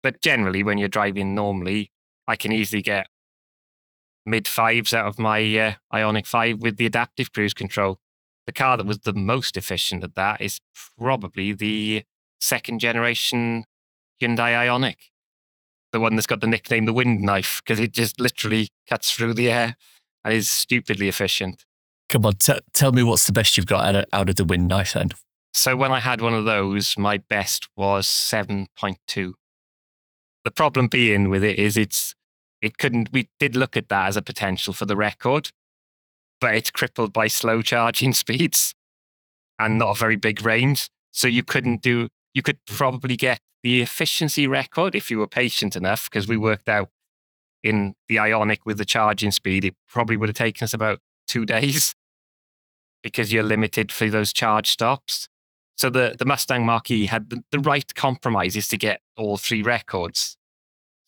But 0.02 0.20
generally, 0.20 0.64
when 0.64 0.78
you're 0.78 0.88
driving 0.88 1.36
normally, 1.36 1.92
I 2.26 2.34
can 2.34 2.50
easily 2.50 2.82
get 2.82 3.06
mid 4.26 4.46
fives 4.46 4.92
out 4.92 5.06
of 5.06 5.18
my 5.18 5.40
uh, 5.58 5.72
Ioniq 5.92 6.26
5 6.26 6.58
with 6.58 6.76
the 6.76 6.86
adaptive 6.86 7.32
cruise 7.32 7.54
control. 7.54 7.98
The 8.46 8.52
car 8.52 8.76
that 8.76 8.86
was 8.86 8.98
the 8.98 9.12
most 9.12 9.56
efficient 9.56 10.04
at 10.04 10.14
that 10.14 10.40
is 10.40 10.60
probably 10.98 11.52
the 11.52 12.04
second 12.40 12.80
generation 12.80 13.64
Hyundai 14.20 14.52
Ioniq, 14.52 14.96
the 15.92 16.00
one 16.00 16.16
that's 16.16 16.26
got 16.26 16.40
the 16.40 16.46
nickname 16.46 16.84
the 16.84 16.92
wind 16.92 17.20
knife 17.22 17.60
because 17.64 17.80
it 17.80 17.92
just 17.92 18.20
literally 18.20 18.68
cuts 18.88 19.12
through 19.12 19.34
the 19.34 19.50
air 19.50 19.76
and 20.24 20.34
is 20.34 20.48
stupidly 20.48 21.08
efficient. 21.08 21.64
Come 22.08 22.26
on, 22.26 22.34
t- 22.34 22.58
tell 22.72 22.92
me 22.92 23.02
what's 23.02 23.26
the 23.26 23.32
best 23.32 23.56
you've 23.56 23.66
got 23.66 23.84
out 23.84 23.94
of, 23.94 24.04
out 24.12 24.28
of 24.28 24.36
the 24.36 24.44
wind 24.44 24.68
knife 24.68 24.94
then. 24.94 25.10
So 25.52 25.76
when 25.76 25.92
I 25.92 26.00
had 26.00 26.20
one 26.20 26.34
of 26.34 26.44
those, 26.44 26.96
my 26.98 27.18
best 27.18 27.68
was 27.76 28.06
7.2. 28.06 29.32
The 30.44 30.50
problem 30.50 30.88
being 30.88 31.28
with 31.28 31.44
it 31.44 31.58
is 31.58 31.76
it's 31.76 32.14
it 32.62 32.78
couldn't, 32.78 33.10
we 33.12 33.28
did 33.38 33.56
look 33.56 33.76
at 33.76 33.88
that 33.88 34.08
as 34.08 34.16
a 34.16 34.22
potential 34.22 34.72
for 34.72 34.86
the 34.86 34.96
record, 34.96 35.50
but 36.40 36.54
it's 36.54 36.70
crippled 36.70 37.12
by 37.12 37.26
slow 37.26 37.62
charging 37.62 38.12
speeds 38.14 38.74
and 39.58 39.78
not 39.78 39.96
a 39.96 39.98
very 39.98 40.16
big 40.16 40.44
range. 40.44 40.88
So 41.12 41.28
you 41.28 41.42
couldn't 41.42 41.82
do, 41.82 42.08
you 42.34 42.42
could 42.42 42.58
probably 42.66 43.16
get 43.16 43.40
the 43.62 43.82
efficiency 43.82 44.46
record 44.46 44.94
if 44.94 45.10
you 45.10 45.18
were 45.18 45.26
patient 45.26 45.76
enough, 45.76 46.08
because 46.08 46.26
we 46.26 46.36
worked 46.36 46.68
out 46.68 46.88
in 47.62 47.94
the 48.08 48.16
Ioniq 48.16 48.60
with 48.64 48.78
the 48.78 48.84
charging 48.84 49.30
speed, 49.30 49.64
it 49.64 49.74
probably 49.88 50.16
would 50.16 50.28
have 50.28 50.36
taken 50.36 50.64
us 50.64 50.72
about 50.74 51.00
two 51.26 51.44
days 51.46 51.94
because 53.02 53.32
you're 53.32 53.42
limited 53.42 53.92
for 53.92 54.08
those 54.08 54.32
charge 54.32 54.70
stops. 54.70 55.28
So 55.78 55.88
the, 55.88 56.14
the 56.18 56.26
Mustang 56.26 56.66
Mach-E 56.66 57.06
had 57.06 57.30
the, 57.30 57.42
the 57.50 57.58
right 57.58 57.94
compromises 57.94 58.68
to 58.68 58.76
get 58.76 59.00
all 59.16 59.38
three 59.38 59.62
records. 59.62 60.36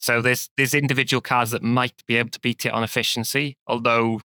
So 0.03 0.21
there's 0.21 0.51
there's 0.57 0.75
individual 0.75 1.21
cars 1.21 1.53
that 1.53 1.63
might 1.63 2.05
be 2.09 2.17
able 2.17 2.31
to 2.31 2.41
beat 2.41 2.67
it 2.67 2.73
on 2.73 2.83
efficiency, 2.83 3.57
although 3.69 4.21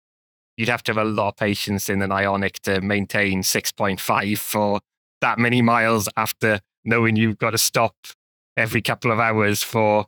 you'd 0.56 0.70
have 0.70 0.82
to 0.84 0.94
have 0.94 1.06
a 1.06 1.08
lot 1.08 1.28
of 1.28 1.36
patience 1.36 1.90
in 1.90 2.00
an 2.00 2.10
Ioniq 2.10 2.60
to 2.60 2.80
maintain 2.80 3.42
6.5 3.42 4.38
for 4.38 4.80
that 5.20 5.38
many 5.38 5.60
miles 5.60 6.08
after 6.16 6.60
knowing 6.82 7.16
you've 7.16 7.36
got 7.36 7.50
to 7.50 7.58
stop 7.58 7.94
every 8.56 8.80
couple 8.80 9.12
of 9.12 9.20
hours 9.20 9.62
for 9.62 10.06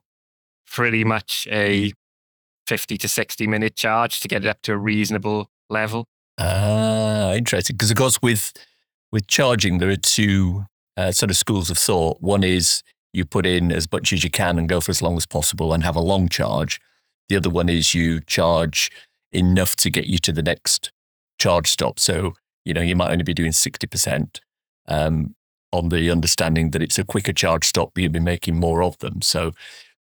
pretty 0.67 1.05
much 1.05 1.47
a 1.51 1.93
50 2.67 2.97
to 2.97 3.09
60 3.09 3.47
minute 3.47 3.77
charge 3.77 4.21
to 4.21 4.29
get 4.29 4.45
it 4.45 4.49
up 4.49 4.63
to 4.63 4.73
a 4.73 4.77
reasonable 4.79 5.51
level. 5.69 6.07
Ah, 6.39 7.35
interesting. 7.35 7.77
Because 7.77 7.91
of 7.91 7.99
course, 7.99 8.23
with 8.23 8.55
with 9.13 9.27
charging, 9.27 9.79
there 9.79 9.91
are 9.91 9.97
two 9.97 10.65
uh, 10.97 11.13
sort 11.13 11.31
of 11.31 11.37
schools 11.37 11.69
of 11.71 11.77
thought. 11.77 12.23
One 12.23 12.43
is 12.43 12.83
you 13.13 13.25
put 13.25 13.47
in 13.47 13.73
as 13.73 13.91
much 13.91 14.13
as 14.13 14.23
you 14.23 14.31
can 14.31 14.59
and 14.59 14.69
go 14.69 14.81
for 14.81 14.91
as 14.91 15.03
long 15.03 15.17
as 15.17 15.27
possible 15.27 15.73
and 15.73 15.83
have 15.85 15.97
a 15.97 16.01
long 16.01 16.29
charge. 16.29 16.81
The 17.29 17.37
other 17.37 17.51
one 17.51 17.69
is 17.69 17.95
you 17.95 18.21
charge 18.21 18.91
enough 19.33 19.77
to 19.77 19.91
get 19.91 20.07
you 20.07 20.19
to 20.19 20.33
the 20.33 20.43
next 20.43 20.93
charge 21.39 21.69
stop. 21.69 21.99
So 21.99 22.35
you 22.65 22.75
know 22.75 22.81
you 22.81 22.97
might 22.97 23.11
only 23.11 23.25
be 23.25 23.35
doing 23.35 23.53
sixty 23.53 23.87
percent. 23.87 24.41
Um, 24.87 25.35
on 25.71 25.91
the 25.91 26.11
understanding 26.11 26.71
that 26.71 26.83
it's 26.83 26.99
a 26.99 27.05
quicker 27.05 27.33
charge 27.33 27.67
stop, 27.67 27.99
you'll 27.99 28.11
be 28.11 28.21
making 28.21 28.59
more 28.59 28.83
of 28.83 28.97
them. 28.99 29.21
So 29.21 29.53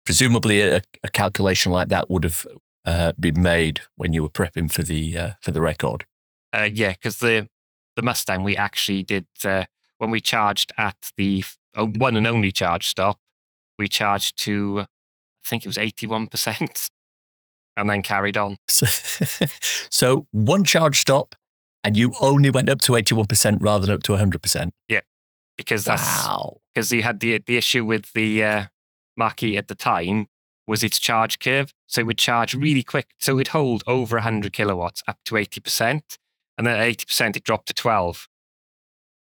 presumably 0.06 0.62
a, 0.62 0.82
a 1.04 1.10
calculation 1.10 1.74
like 1.74 1.90
that 1.90 2.10
would 2.10 2.24
have 2.24 2.48
uh, 2.86 3.12
been 3.20 3.42
made 3.42 3.82
when 3.98 4.14
you 4.14 4.24
were 4.24 4.30
prepping 4.30 4.72
for 4.72 4.84
the 4.84 5.18
uh, 5.18 5.32
for 5.42 5.52
the 5.52 5.62
record. 5.62 6.06
Uh, 6.54 6.70
yeah, 6.72 6.94
because 6.94 7.18
the 7.18 7.50
the 7.98 8.02
Mustang 8.02 8.44
we 8.44 8.56
actually 8.56 9.04
did 9.04 9.28
uh, 9.44 9.66
when 9.98 10.12
we 10.12 10.22
charged 10.22 10.72
at 10.78 11.12
the 11.18 11.44
one 11.76 12.16
and 12.16 12.28
only 12.28 12.52
charge 12.52 12.88
stop, 12.88 13.20
we 13.78 13.88
charged 13.88 14.38
to 14.44 14.82
I 14.82 15.50
think 15.50 15.64
it 15.64 15.68
was 15.68 15.78
eighty 15.78 16.08
one 16.08 16.28
percent, 16.28 16.90
and 17.78 17.90
then 17.90 18.02
carried 18.02 18.38
on. 18.38 18.58
So, 18.68 18.86
so 19.90 20.28
one 20.32 20.64
charge 20.64 21.00
stop, 21.00 21.36
and 21.84 21.96
you 21.96 22.14
only 22.22 22.50
went 22.50 22.70
up 22.70 22.82
to 22.82 22.96
eighty 22.96 23.16
one 23.16 23.28
percent 23.28 23.62
rather 23.62 23.86
than 23.86 23.96
up 23.96 24.04
to 24.04 24.16
hundred 24.18 24.42
percent. 24.42 24.74
Yeah, 24.88 25.02
because 25.58 25.86
that's 25.86 26.26
Wow. 26.26 26.58
because 26.74 26.92
you 26.92 27.04
had 27.04 27.20
the 27.20 27.38
the 27.46 27.58
issue 27.58 27.86
with 27.86 28.12
the 28.14 28.44
uh, 28.44 28.66
at 29.20 29.68
the 29.68 29.76
time 29.76 30.28
was 30.68 30.84
its 30.84 31.00
charge 31.00 31.40
curve. 31.40 31.74
So 31.88 32.02
it 32.02 32.08
would 32.08 32.18
charge 32.18 32.54
really 32.54 32.84
quick. 32.84 33.08
So 33.20 33.34
it 33.34 33.36
would 33.36 33.48
hold 33.50 33.84
over 33.88 34.18
100 34.18 34.52
kilowatts 34.52 35.02
up 35.08 35.18
to 35.26 35.36
80%. 35.36 36.02
And 36.58 36.68
then 36.68 36.78
at 36.80 36.86
80%, 36.86 37.38
it 37.38 37.44
dropped 37.44 37.68
to 37.70 37.74
12. 37.74 38.28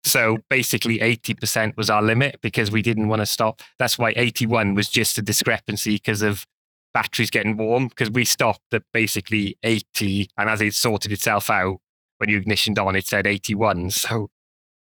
So 0.04 0.40
basically, 0.50 1.00
80% 1.00 1.78
was 1.78 1.90
our 1.90 2.02
limit 2.02 2.40
because 2.42 2.72
we 2.72 2.82
didn't 2.82 3.08
want 3.08 3.22
to 3.22 3.26
stop. 3.26 3.62
That's 3.78 3.98
why 3.98 4.14
81 4.16 4.74
was 4.74 4.90
just 4.90 5.18
a 5.18 5.22
discrepancy 5.22 5.96
because 5.96 6.22
of 6.22 6.46
batteries 6.94 7.30
getting 7.30 7.58
warm, 7.58 7.88
because 7.88 8.10
we 8.10 8.26
stopped 8.26 8.74
at 8.74 8.84
basically 8.94 9.58
80. 9.64 10.30
And 10.38 10.50
as 10.50 10.62
it 10.62 10.74
sorted 10.74 11.12
itself 11.12 11.50
out, 11.50 11.78
when 12.18 12.30
you 12.30 12.42
ignitioned 12.42 12.84
on, 12.84 12.96
it 12.96 13.06
said 13.06 13.28
81. 13.28 13.92
So 13.92 14.30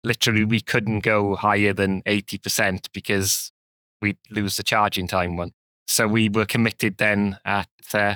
literally, 0.05 0.44
we 0.44 0.61
couldn't 0.61 1.01
go 1.01 1.37
higher 1.37 1.73
than 1.73 2.03
80% 2.03 2.87
because 2.92 3.53
we'd 4.01 4.18
lose 4.31 4.57
the 4.57 4.62
charging 4.62 5.07
time 5.07 5.37
one. 5.37 5.53
So 5.87 6.07
we 6.07 6.29
were 6.29 6.46
committed 6.46 6.99
then 6.99 7.38
at, 7.44 7.68
uh, 7.92 8.14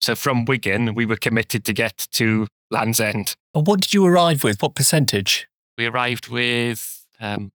so 0.00 0.14
from 0.14 0.44
Wigan, 0.44 0.94
we 0.94 1.06
were 1.06 1.16
committed 1.16 1.64
to 1.64 1.72
get 1.72 2.06
to 2.12 2.46
Land's 2.70 3.00
End. 3.00 3.34
What 3.52 3.80
did 3.80 3.94
you 3.94 4.06
arrive 4.06 4.44
with? 4.44 4.62
What 4.62 4.74
percentage? 4.74 5.48
We 5.78 5.86
arrived 5.86 6.28
with, 6.28 7.06
um, 7.20 7.52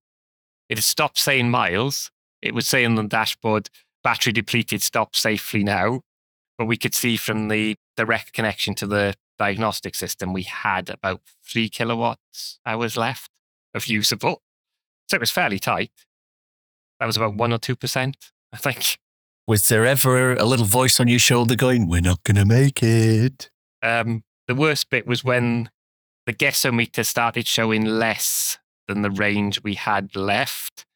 it 0.70 0.78
had 0.78 0.84
stopped 0.84 1.18
saying 1.18 1.50
miles. 1.50 2.10
It 2.40 2.54
would 2.54 2.64
say 2.64 2.84
on 2.84 2.94
the 2.94 3.04
dashboard, 3.04 3.68
battery 4.02 4.32
depleted, 4.32 4.82
stop 4.82 5.14
safely 5.14 5.62
now. 5.62 6.00
But 6.56 6.64
we 6.64 6.78
could 6.78 6.94
see 6.94 7.16
from 7.16 7.48
the 7.48 7.76
direct 7.96 8.32
connection 8.32 8.74
to 8.76 8.86
the 8.86 9.14
diagnostic 9.38 9.94
system, 9.94 10.32
we 10.32 10.42
had 10.42 10.88
about 10.88 11.20
three 11.44 11.68
kilowatts 11.68 12.58
hours 12.64 12.96
left 12.96 13.30
of 13.74 13.86
usable. 13.86 14.40
So 15.10 15.16
it 15.16 15.20
was 15.20 15.30
fairly 15.30 15.58
tight. 15.58 15.92
That 17.00 17.06
was 17.06 17.16
about 17.16 17.34
one 17.34 17.52
or 17.52 17.58
2%, 17.58 18.14
I 18.52 18.56
think. 18.56 18.98
Was 19.46 19.68
there 19.68 19.84
ever 19.84 20.32
a 20.34 20.44
little 20.44 20.64
voice 20.64 20.98
on 20.98 21.08
your 21.08 21.18
shoulder 21.18 21.54
going, 21.54 21.86
"We're 21.86 22.00
not 22.00 22.22
going 22.24 22.36
to 22.36 22.46
make 22.46 22.82
it"? 22.82 23.50
Um, 23.82 24.24
the 24.48 24.54
worst 24.54 24.88
bit 24.88 25.06
was 25.06 25.22
when 25.22 25.68
the 26.26 26.32
guessometer 26.32 27.04
started 27.04 27.46
showing 27.46 27.84
less 27.84 28.58
than 28.88 29.02
the 29.02 29.10
range 29.10 29.62
we 29.62 29.74
had 29.74 30.14
left. 30.16 30.86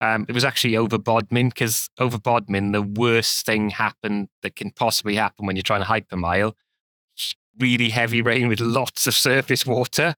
Um, 0.00 0.26
it 0.28 0.32
was 0.32 0.44
actually 0.44 0.76
over 0.76 0.98
Bodmin 0.98 1.48
because 1.48 1.88
over 1.98 2.18
Bodmin, 2.18 2.72
the 2.72 2.82
worst 2.82 3.46
thing 3.46 3.70
happened 3.70 4.28
that 4.42 4.56
can 4.56 4.70
possibly 4.70 5.14
happen 5.14 5.46
when 5.46 5.54
you're 5.54 5.62
trying 5.62 5.84
to 5.84 5.88
hypermile. 5.88 6.54
Really 7.58 7.90
heavy 7.90 8.22
rain 8.22 8.48
with 8.48 8.60
lots 8.60 9.06
of 9.06 9.14
surface 9.14 9.64
water. 9.64 10.16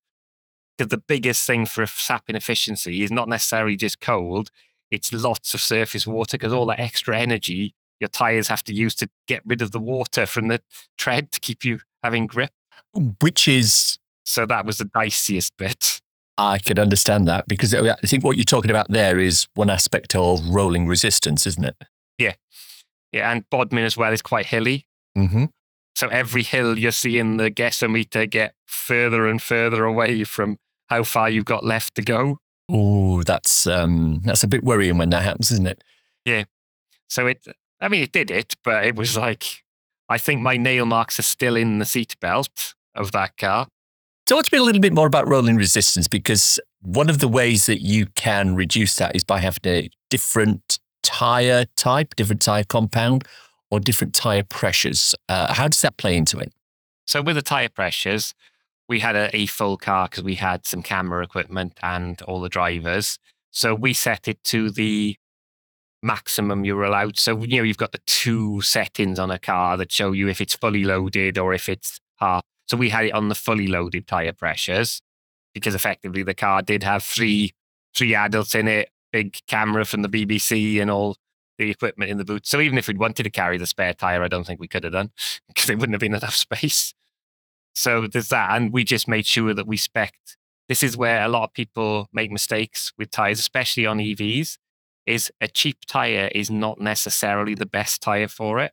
Because 0.77 0.91
the 0.91 0.99
biggest 0.99 1.47
thing 1.47 1.67
for 1.67 1.83
a 1.83 1.87
sapping 1.87 2.35
efficiency 2.35 3.03
is 3.03 3.13
not 3.13 3.29
necessarily 3.29 3.77
just 3.77 4.01
cold, 4.01 4.51
it's 4.91 5.13
lots 5.13 5.55
of 5.55 5.61
surface 5.61 6.07
water 6.07 6.37
because 6.37 6.53
all 6.53 6.67
that 6.67 6.81
extra 6.81 7.19
energy 7.19 7.75
your 8.01 8.09
tires 8.09 8.49
have 8.49 8.63
to 8.65 8.75
use 8.75 8.95
to 8.97 9.09
get 9.27 9.43
rid 9.45 9.63
of 9.63 9.71
the 9.73 9.81
water 9.81 10.27
from 10.27 10.49
the 10.49 10.61
tread 10.99 11.33
to 11.33 11.41
keep 11.41 11.65
you 11.65 11.81
having 12.03 12.27
grip. 12.27 12.51
Which 13.21 13.49
is, 13.49 13.99
So 14.25 14.47
that 14.47 14.65
was 14.65 14.79
the 14.79 14.87
diciest 14.87 15.53
bit. 15.59 16.01
I 16.37 16.59
could 16.59 16.79
understand 16.79 17.29
that 17.29 17.47
because 17.47 17.73
I 17.75 17.95
think 18.07 18.25
what 18.25 18.37
you're 18.37 18.45
talking 18.45 18.71
about 18.71 18.91
there 18.91 19.19
is 19.21 19.47
one 19.55 19.71
aspect 19.71 20.17
of 20.17 20.45
rolling 20.49 20.87
resistance, 20.87 21.47
isn't 21.47 21.65
it? 21.65 21.77
Yeah, 22.19 22.35
Yeah. 23.13 23.31
and 23.31 23.49
Bodmin 23.51 23.85
as 23.85 23.97
well 23.97 24.13
is 24.13 24.23
quite 24.23 24.47
hilly. 24.47 24.87
Mm-hmm. 25.17 25.45
So 25.95 26.09
every 26.09 26.43
hill 26.43 26.77
you're 26.77 26.91
seeing 26.91 27.37
the 27.37 27.51
gasometer 27.53 28.29
get 28.29 28.55
further 28.67 29.29
and 29.29 29.41
further 29.41 29.85
away 29.85 30.25
from 30.25 30.57
how 30.89 31.05
far 31.05 31.31
you've 31.31 31.45
got 31.45 31.65
left 31.65 31.95
to 31.95 32.03
go. 32.03 32.39
Oh, 32.69 33.23
that's 33.23 33.67
um, 33.67 34.21
that's 34.25 34.43
a 34.43 34.49
bit 34.49 34.65
worrying 34.65 34.99
when 34.99 35.11
that 35.11 35.23
happens, 35.23 35.53
isn't 35.53 35.67
it? 35.69 35.85
Yeah. 36.25 36.45
So 37.09 37.27
it, 37.29 37.45
I 37.81 37.89
mean, 37.89 38.03
it 38.03 38.11
did 38.11 38.31
it, 38.33 38.55
but 38.65 38.85
it 38.87 38.97
was 38.97 39.17
like, 39.17 39.63
I 40.09 40.19
think 40.19 40.41
my 40.41 40.57
nail 40.57 40.85
marks 40.87 41.19
are 41.21 41.23
still 41.23 41.55
in 41.55 41.79
the 41.79 41.85
seatbelt 41.85 42.75
of 42.95 43.13
that 43.13 43.37
car. 43.37 43.69
Talk 44.27 44.47
to 44.47 44.51
me 44.55 44.59
a 44.59 44.63
little 44.63 44.81
bit 44.81 44.95
more 44.95 45.07
about 45.07 45.29
rolling 45.29 45.57
resistance 45.57 46.09
because 46.09 46.59
one 46.81 47.11
of 47.11 47.19
the 47.19 47.29
ways 47.29 47.67
that 47.67 47.83
you 47.83 48.07
can 48.15 48.55
reduce 48.55 48.97
that 48.97 49.15
is 49.15 49.23
by 49.23 49.41
having 49.41 49.61
a 49.67 49.91
different 50.09 50.79
tire 51.03 51.67
type, 51.77 52.15
different 52.17 52.41
tire 52.41 52.65
compound, 52.65 53.27
or 53.71 53.81
different 53.81 54.15
tire 54.15 54.43
pressures. 54.43 55.15
Uh, 55.29 55.53
how 55.53 55.69
does 55.69 55.83
that 55.83 55.99
play 55.99 56.17
into 56.17 56.39
it? 56.39 56.55
So 57.07 57.21
with 57.21 57.37
the 57.37 57.43
tire 57.43 57.69
pressures, 57.69 58.33
we 58.89 59.01
had 59.01 59.15
a, 59.15 59.35
a 59.37 59.45
full 59.45 59.77
car 59.77 60.09
because 60.09 60.25
we 60.25 60.37
had 60.37 60.67
some 60.67 60.83
camera 60.83 61.23
equipment 61.23 61.79
and 61.83 62.21
all 62.23 62.41
the 62.41 62.49
drivers. 62.49 63.19
So 63.51 63.75
we 63.75 63.93
set 63.93 64.27
it 64.27 64.43
to 64.45 64.71
the 64.71 65.17
maximum 66.03 66.65
you're 66.65 66.85
allowed. 66.85 67.19
So 67.19 67.43
you 67.43 67.59
know 67.59 67.63
you've 67.63 67.77
got 67.77 67.93
the 67.93 68.01
two 68.07 68.63
settings 68.63 69.19
on 69.19 69.31
a 69.31 69.39
car 69.39 69.77
that 69.77 69.93
show 69.93 70.13
you 70.13 70.29
if 70.29 70.41
it's 70.41 70.55
fully 70.55 70.85
loaded 70.85 71.37
or 71.37 71.53
if 71.53 71.69
it's 71.69 72.01
half. 72.17 72.43
So 72.67 72.77
we 72.77 72.91
had 72.91 73.07
it 73.07 73.13
on 73.13 73.29
the 73.29 73.35
fully 73.35 73.67
loaded 73.67 74.07
tire 74.07 74.33
pressures 74.33 75.01
because 75.53 75.75
effectively 75.75 76.23
the 76.23 76.35
car 76.35 76.63
did 76.63 76.83
have 76.83 77.03
three 77.03 77.53
three 77.95 78.15
adults 78.15 78.55
in 78.55 78.67
it, 78.67 78.91
big 79.13 79.39
camera 79.47 79.85
from 79.85 80.03
the 80.03 80.09
BBC 80.09 80.81
and 80.81 80.91
all 80.91 81.17
the 81.59 81.71
equipment 81.71 82.11
in 82.11 82.19
the 82.19 82.25
boot. 82.25 82.47
So 82.47 82.61
even 82.61 82.77
if 82.77 82.89
we'd 82.89 82.99
wanted 82.99 83.23
to 83.23 83.31
carry 83.31 83.59
the 83.59 83.67
spare 83.67 83.95
tire, 83.95 84.23
I 84.23 84.29
don't 84.29 84.45
think 84.45 84.61
we 84.61 84.69
could 84.69 84.85
have 84.85 84.93
done 84.93 85.13
because 85.49 85.67
there 85.67 85.77
wouldn't 85.77 85.95
have 85.95 86.01
been 86.01 86.15
enough 86.15 86.35
space. 86.35 86.93
So 87.75 88.07
there's 88.07 88.29
that. 88.29 88.57
And 88.57 88.73
we 88.73 88.85
just 88.85 89.09
made 89.09 89.27
sure 89.27 89.55
that 89.55 89.67
we 89.67 89.77
spec. 89.77 90.15
This 90.69 90.83
is 90.83 90.97
where 90.97 91.23
a 91.23 91.29
lot 91.29 91.45
of 91.45 91.53
people 91.53 92.09
make 92.13 92.31
mistakes 92.31 92.93
with 92.97 93.11
tires, 93.11 93.39
especially 93.39 93.87
on 93.87 93.99
EVs, 93.99 94.57
is 95.07 95.31
a 95.41 95.49
cheap 95.49 95.79
tire 95.87 96.31
is 96.35 96.51
not 96.51 96.81
necessarily 96.81 97.55
the 97.55 97.67
best 97.67 98.01
tire 98.01 98.29
for 98.29 98.61
it. 98.61 98.73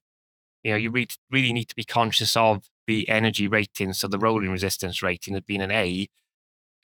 You 0.64 0.72
know, 0.72 0.78
you 0.78 0.92
re- 0.92 1.08
really 1.30 1.52
need 1.52 1.66
to 1.66 1.76
be 1.76 1.84
conscious 1.84 2.38
of 2.38 2.70
the 2.92 3.08
energy 3.10 3.48
rating. 3.48 3.94
So 3.94 4.08
the 4.08 4.20
rolling 4.20 4.52
resistance 4.52 5.02
rating 5.02 5.34
had 5.34 5.46
been 5.46 5.62
an 5.62 5.72
A, 5.72 6.08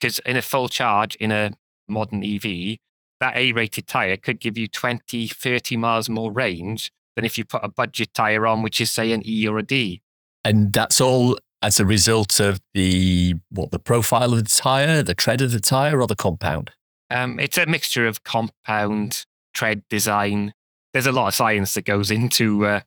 because 0.00 0.18
in 0.20 0.36
a 0.36 0.42
full 0.42 0.68
charge 0.68 1.14
in 1.16 1.30
a 1.30 1.52
modern 1.86 2.24
EV, 2.24 2.78
that 3.20 3.36
A 3.36 3.52
rated 3.52 3.86
tire 3.86 4.16
could 4.16 4.40
give 4.40 4.56
you 4.56 4.68
20, 4.68 5.28
30 5.28 5.76
miles 5.76 6.08
more 6.08 6.32
range 6.32 6.90
than 7.14 7.24
if 7.24 7.36
you 7.36 7.44
put 7.44 7.64
a 7.64 7.68
budget 7.68 8.14
tire 8.14 8.46
on, 8.46 8.62
which 8.62 8.80
is, 8.80 8.90
say, 8.90 9.12
an 9.12 9.22
E 9.26 9.46
or 9.46 9.58
a 9.58 9.62
D. 9.62 10.00
And 10.44 10.72
that's 10.72 11.00
all 11.00 11.38
as 11.60 11.80
a 11.80 11.84
result 11.84 12.38
of 12.38 12.60
the 12.72 13.34
what 13.50 13.72
the 13.72 13.78
profile 13.80 14.32
of 14.32 14.44
the 14.44 14.48
tire, 14.48 15.02
the 15.02 15.14
tread 15.14 15.42
of 15.42 15.50
the 15.50 15.60
tire, 15.60 16.00
or 16.00 16.06
the 16.06 16.16
compound. 16.16 16.70
Um, 17.10 17.38
it's 17.40 17.58
a 17.58 17.66
mixture 17.66 18.06
of 18.06 18.22
compound, 18.22 19.26
tread 19.52 19.82
design. 19.90 20.54
There's 20.92 21.06
a 21.06 21.12
lot 21.12 21.28
of 21.28 21.34
science 21.34 21.74
that 21.74 21.84
goes 21.84 22.10
into 22.10 22.64
uh, 22.64 22.80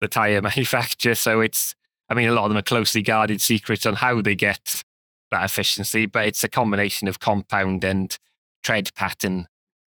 the 0.00 0.08
tire 0.08 0.42
manufacture. 0.50 1.14
So 1.14 1.40
it's, 1.40 1.74
I 2.10 2.14
mean, 2.14 2.28
a 2.28 2.32
lot 2.32 2.44
of 2.44 2.50
them 2.50 2.58
are 2.58 2.62
closely 2.62 3.02
guarded 3.02 3.40
secrets 3.40 3.86
on 3.86 3.94
how 3.94 4.20
they 4.20 4.34
get 4.34 4.82
that 5.30 5.44
efficiency, 5.44 6.06
but 6.06 6.26
it's 6.26 6.42
a 6.42 6.48
combination 6.48 7.06
of 7.06 7.20
compound 7.20 7.84
and 7.84 8.16
tread 8.64 8.90
pattern 8.94 9.46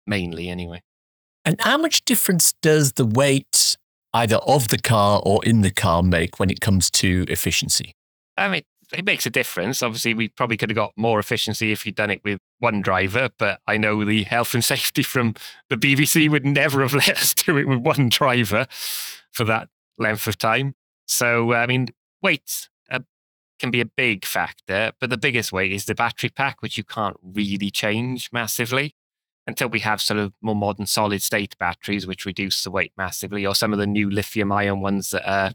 mainly, 0.05 0.49
anyway. 0.49 0.81
And 1.45 1.59
how 1.61 1.77
much 1.77 2.03
difference 2.03 2.53
does 2.61 2.93
the 2.93 3.05
weight 3.05 3.77
either 4.13 4.37
of 4.37 4.67
the 4.67 4.77
car 4.77 5.21
or 5.25 5.43
in 5.45 5.61
the 5.61 5.71
car 5.71 6.03
make 6.03 6.39
when 6.39 6.49
it 6.49 6.59
comes 6.59 6.91
to 6.91 7.25
efficiency? 7.29 7.95
I 8.35 8.49
mean, 8.49 8.63
it 8.91 9.05
makes 9.05 9.25
a 9.25 9.29
difference. 9.29 9.83
Obviously, 9.83 10.13
we 10.13 10.29
probably 10.29 10.57
could 10.57 10.69
have 10.69 10.75
got 10.75 10.91
more 10.97 11.19
efficiency 11.19 11.71
if 11.71 11.85
you'd 11.85 11.95
done 11.95 12.09
it 12.09 12.21
with 12.23 12.39
one 12.57 12.81
driver, 12.81 13.29
but 13.37 13.61
I 13.67 13.77
know 13.77 14.03
the 14.03 14.23
health 14.23 14.53
and 14.53 14.63
safety 14.75 15.03
from 15.03 15.35
the 15.69 15.77
BBC 15.77 16.29
would 16.29 16.45
never 16.45 16.81
have 16.81 16.93
let 17.07 17.09
us 17.09 17.33
do 17.33 17.57
it 17.57 17.67
with 17.67 17.79
one 17.79 18.09
driver 18.09 18.65
for 19.31 19.43
that 19.45 19.69
length 19.97 20.27
of 20.27 20.37
time. 20.37 20.73
So, 21.07 21.53
I 21.53 21.65
mean, 21.65 21.87
weight 22.21 22.69
uh, 22.89 22.99
can 23.59 23.71
be 23.71 23.81
a 23.81 23.85
big 23.85 24.25
factor, 24.25 24.91
but 24.99 25.09
the 25.09 25.17
biggest 25.17 25.51
weight 25.51 25.71
is 25.71 25.85
the 25.85 25.95
battery 25.95 26.29
pack, 26.29 26.61
which 26.61 26.77
you 26.77 26.83
can't 26.83 27.17
really 27.21 27.69
change 27.69 28.29
massively 28.31 28.95
until 29.47 29.67
we 29.67 29.79
have 29.79 30.01
sort 30.01 30.19
of 30.19 30.33
more 30.41 30.55
modern 30.55 30.85
solid 30.85 31.21
state 31.21 31.57
batteries, 31.57 32.05
which 32.05 32.25
reduce 32.25 32.63
the 32.63 32.71
weight 32.71 32.93
massively, 32.95 33.45
or 33.45 33.55
some 33.55 33.73
of 33.73 33.79
the 33.79 33.87
new 33.87 34.09
lithium 34.09 34.51
ion 34.51 34.79
ones 34.79 35.09
that 35.11 35.27
are 35.29 35.53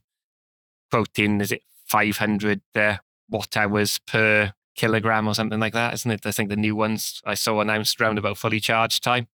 quoting, 0.91 1.41
is 1.41 1.53
it 1.53 1.63
500 1.87 2.61
uh, 2.75 2.97
watt 3.29 3.57
hours 3.57 4.01
per 4.01 4.53
kilogram 4.75 5.29
or 5.29 5.35
something 5.35 5.61
like 5.61 5.73
that, 5.73 5.95
isn't 5.95 6.11
it? 6.11 6.27
I 6.27 6.33
think 6.33 6.51
the 6.51 6.57
new 6.57 6.75
ones 6.75 7.23
I 7.25 7.35
saw 7.35 7.61
announced 7.61 8.01
around 8.01 8.19
about 8.19 8.39
fully 8.39 8.61
charged 8.61 9.03
time. 9.03 9.29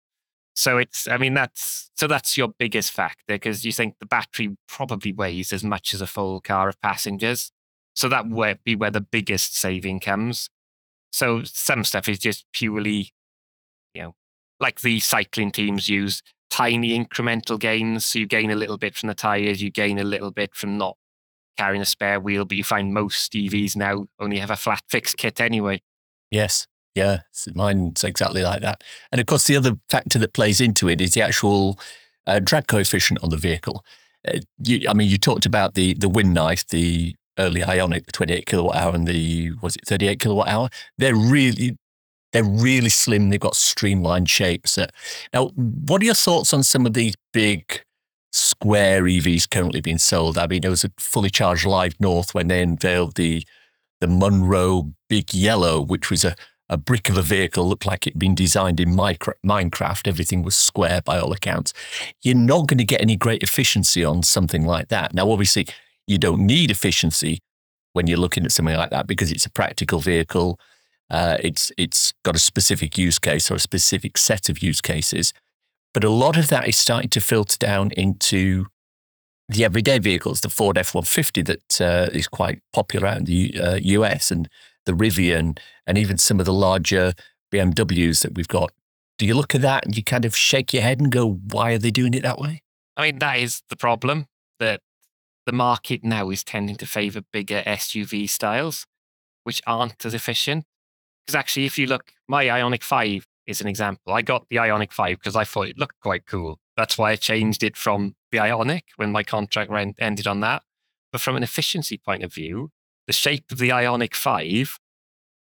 So 0.57 0.79
it's, 0.79 1.07
I 1.07 1.17
mean, 1.17 1.35
that's 1.35 1.91
so 1.93 2.07
that's 2.07 2.35
your 2.35 2.47
biggest 2.47 2.91
factor 2.91 3.35
because 3.35 3.63
you 3.63 3.71
think 3.71 3.93
the 3.99 4.07
battery 4.07 4.57
probably 4.67 5.13
weighs 5.13 5.53
as 5.53 5.63
much 5.63 5.93
as 5.93 6.01
a 6.01 6.07
full 6.07 6.41
car 6.41 6.67
of 6.67 6.81
passengers. 6.81 7.51
So 7.95 8.09
that 8.09 8.27
would 8.27 8.63
be 8.63 8.75
where 8.75 8.89
the 8.89 8.99
biggest 8.99 9.55
saving 9.55 9.99
comes. 9.99 10.49
So 11.11 11.43
some 11.43 11.83
stuff 11.83 12.09
is 12.09 12.17
just 12.17 12.45
purely, 12.53 13.11
you 13.93 14.01
know, 14.01 14.15
like 14.59 14.81
the 14.81 14.99
cycling 14.99 15.51
teams 15.51 15.89
use 15.89 16.23
tiny 16.49 16.97
incremental 16.97 17.59
gains. 17.59 18.07
So 18.07 18.17
you 18.17 18.25
gain 18.25 18.49
a 18.49 18.55
little 18.55 18.79
bit 18.79 18.95
from 18.95 19.09
the 19.09 19.15
tires, 19.15 19.61
you 19.61 19.69
gain 19.69 19.99
a 19.99 20.03
little 20.03 20.31
bit 20.31 20.55
from 20.55 20.75
not 20.75 20.97
carrying 21.55 21.83
a 21.83 21.85
spare 21.85 22.19
wheel, 22.19 22.45
but 22.45 22.57
you 22.57 22.63
find 22.63 22.95
most 22.95 23.31
EVs 23.31 23.75
now 23.75 24.05
only 24.19 24.39
have 24.39 24.51
a 24.51 24.55
flat 24.55 24.81
fix 24.89 25.13
kit 25.13 25.39
anyway. 25.39 25.83
Yes. 26.31 26.65
Yeah. 26.97 27.19
Mine's 27.53 28.03
exactly 28.03 28.41
like 28.41 28.62
that. 28.62 28.83
And 29.12 29.21
of 29.21 29.27
course, 29.27 29.45
the 29.45 29.55
other 29.55 29.77
factor 29.88 30.17
that 30.19 30.33
plays 30.33 30.60
into 30.60 30.89
it 30.89 30.99
is 30.99 31.13
the 31.13 31.21
actual 31.21 31.79
uh, 32.25 32.39
drag 32.39 32.67
coefficient 32.67 33.23
on 33.23 33.29
the 33.29 33.38
vehicle. 33.38 33.86
Uh, 34.27 34.39
you, 34.63 34.89
I 34.89 34.93
mean, 34.93 35.07
you 35.10 35.17
talked 35.17 35.45
about 35.45 35.75
the 35.75 35.93
the 35.93 36.10
wind 36.10 36.33
knife, 36.33 36.67
the 36.67 37.15
early 37.38 37.62
Ioniq, 37.62 38.07
the 38.07 38.12
28 38.12 38.45
kilowatt 38.47 38.75
hour, 38.75 38.95
and 38.95 39.07
the 39.07 39.51
was 39.62 39.75
it 39.75 39.86
38 39.86 40.19
kilowatt 40.19 40.47
hour? 40.47 40.69
They're 40.97 41.15
really 41.15 41.77
they're 42.33 42.43
really 42.43 42.89
slim. 42.89 43.29
They've 43.29 43.39
got 43.39 43.55
streamlined 43.55 44.29
shapes. 44.29 44.77
Uh, 44.77 44.88
now, 45.33 45.49
what 45.55 46.01
are 46.01 46.05
your 46.05 46.15
thoughts 46.15 46.51
on 46.51 46.63
some 46.63 46.86
of 46.88 46.93
these 46.93 47.13
big 47.31 47.83
square 48.31 49.03
EVs 49.03 49.49
currently 49.49 49.81
being 49.81 49.99
sold? 49.99 50.38
I 50.38 50.47
mean, 50.47 50.62
there 50.62 50.71
was 50.71 50.83
a 50.83 50.91
fully 50.97 51.29
charged 51.29 51.65
Live 51.65 51.99
North 51.99 52.33
when 52.33 52.47
they 52.47 52.63
unveiled 52.63 53.15
the 53.15 53.45
the 54.01 54.07
Munro 54.07 54.93
Big 55.10 55.33
Yellow, 55.33 55.81
which 55.81 56.12
was 56.12 56.25
a, 56.25 56.36
a 56.69 56.77
brick 56.77 57.10
of 57.10 57.17
a 57.17 57.21
vehicle, 57.21 57.67
looked 57.67 57.86
like 57.86 58.06
it'd 58.06 58.19
been 58.19 58.36
designed 58.36 58.80
in 58.80 58.89
Minecraft. 58.89 60.08
Everything 60.08 60.43
was 60.43 60.56
square 60.56 61.01
by 61.01 61.17
all 61.17 61.32
accounts. 61.32 61.73
You're 62.21 62.36
not 62.36 62.67
going 62.67 62.77
to 62.77 62.84
get 62.84 63.01
any 63.01 63.15
great 63.15 63.41
efficiency 63.41 64.03
on 64.03 64.23
something 64.23 64.65
like 64.65 64.89
that. 64.89 65.13
Now, 65.13 65.32
obviously, 65.32 65.67
you 66.08 66.17
don't 66.17 66.45
need 66.45 66.71
efficiency 66.71 67.39
when 67.93 68.08
you're 68.08 68.17
looking 68.17 68.45
at 68.45 68.51
something 68.51 68.75
like 68.75 68.89
that 68.91 69.08
because 69.08 69.32
it's 69.32 69.45
a 69.45 69.49
practical 69.49 69.99
vehicle. 69.99 70.60
Uh, 71.10 71.38
it's 71.39 71.71
it's 71.77 72.13
got 72.23 72.36
a 72.36 72.39
specific 72.39 72.97
use 72.97 73.17
case 73.17 73.49
or 73.49 73.56
a 73.56 73.60
specific 73.60 74.17
set 74.17 74.49
of 74.49 74.62
use 74.62 74.82
cases, 74.82 75.34
but 75.93 76.03
a 76.03 76.10
lot 76.10 76.38
of 76.38 76.49
that 76.49 76.67
is 76.67 76.77
starting 76.77 77.10
to 77.10 77.21
filter 77.21 77.58
down 77.58 77.91
into 77.91 78.65
the 79.47 79.63
everyday 79.63 79.99
vehicles. 79.99 80.41
The 80.41 80.49
Ford 80.49 80.77
F 80.77 80.93
one 80.93 81.06
fifty 81.06 81.41
that 81.43 81.82
uh, 81.82 82.10
is 82.12 82.27
quite 82.27 82.62
popular 82.73 83.08
out 83.08 83.17
in 83.17 83.23
the 83.23 83.60
uh, 83.60 83.75
US, 83.75 84.32
and 84.32 84.49
the 84.88 84.93
Rivian, 84.93 85.60
and 85.86 85.97
even 85.97 86.17
some 86.17 86.39
of 86.39 86.47
the 86.47 86.54
larger 86.54 87.13
BMWs 87.54 88.23
that 88.23 88.34
we've 88.34 88.47
got. 88.47 88.71
Do 89.19 89.28
you 89.28 89.36
look 89.36 89.54
at 89.54 89.62
that 89.62 89.86
and 89.86 89.95
you 89.95 90.04
kind 90.04 90.26
of 90.26 90.36
shake 90.36 90.73
your 90.73 90.82
head 90.82 91.00
and 91.00 91.12
go, 91.12 91.30
"Why 91.52 91.73
are 91.73 91.78
they 91.78 91.91
doing 91.91 92.15
it 92.15 92.23
that 92.23 92.39
way?" 92.39 92.63
I 92.95 93.04
mean, 93.04 93.19
that 93.19 93.38
is 93.38 93.62
the 93.69 93.76
problem 93.76 94.28
that 94.60 94.82
the 95.45 95.52
market 95.52 96.04
now 96.04 96.30
is 96.30 96.43
tending 96.43 96.76
to 96.78 96.86
favour 96.86 97.21
bigger 97.32 97.62
SUV 97.65 98.28
styles, 98.28 98.86
which 99.43 99.62
aren't 99.67 100.06
as 100.06 100.13
efficient. 100.13 100.65
Because 101.26 101.36
actually, 101.36 101.65
if 101.65 101.78
you 101.78 101.88
look, 101.88 102.13
my 102.28 102.45
Ioniq 102.45 102.84
5 102.84 103.28
is 103.45 103.62
an 103.62 103.67
example. 103.67 104.13
I 104.13 104.21
got 104.21 104.45
the 104.50 104.58
Ioniq 104.58 104.91
5 104.91 105.17
because 105.17 105.36
I 105.36 105.43
thought 105.43 105.67
it 105.67 105.78
looked 105.78 106.00
quite 106.02 106.26
cool. 106.26 106.60
That's 106.76 106.97
why 106.97 107.12
I 107.12 107.15
changed 107.15 107.63
it 107.63 107.78
from 107.78 108.15
the 108.32 108.39
Ioniq 108.39 108.84
when 108.97 109.12
my 109.12 109.23
contract 109.23 109.71
ended 110.00 110.28
on 110.28 110.41
that. 110.41 110.63
But 111.12 111.21
from 111.21 111.36
an 111.36 111.43
efficiency 111.43 111.97
point 111.97 112.23
of 112.23 112.34
view, 112.34 112.71
the 113.07 113.13
shape 113.13 113.51
of 113.51 113.57
the 113.57 113.69
Ioniq 113.69 114.13
5 114.13 114.79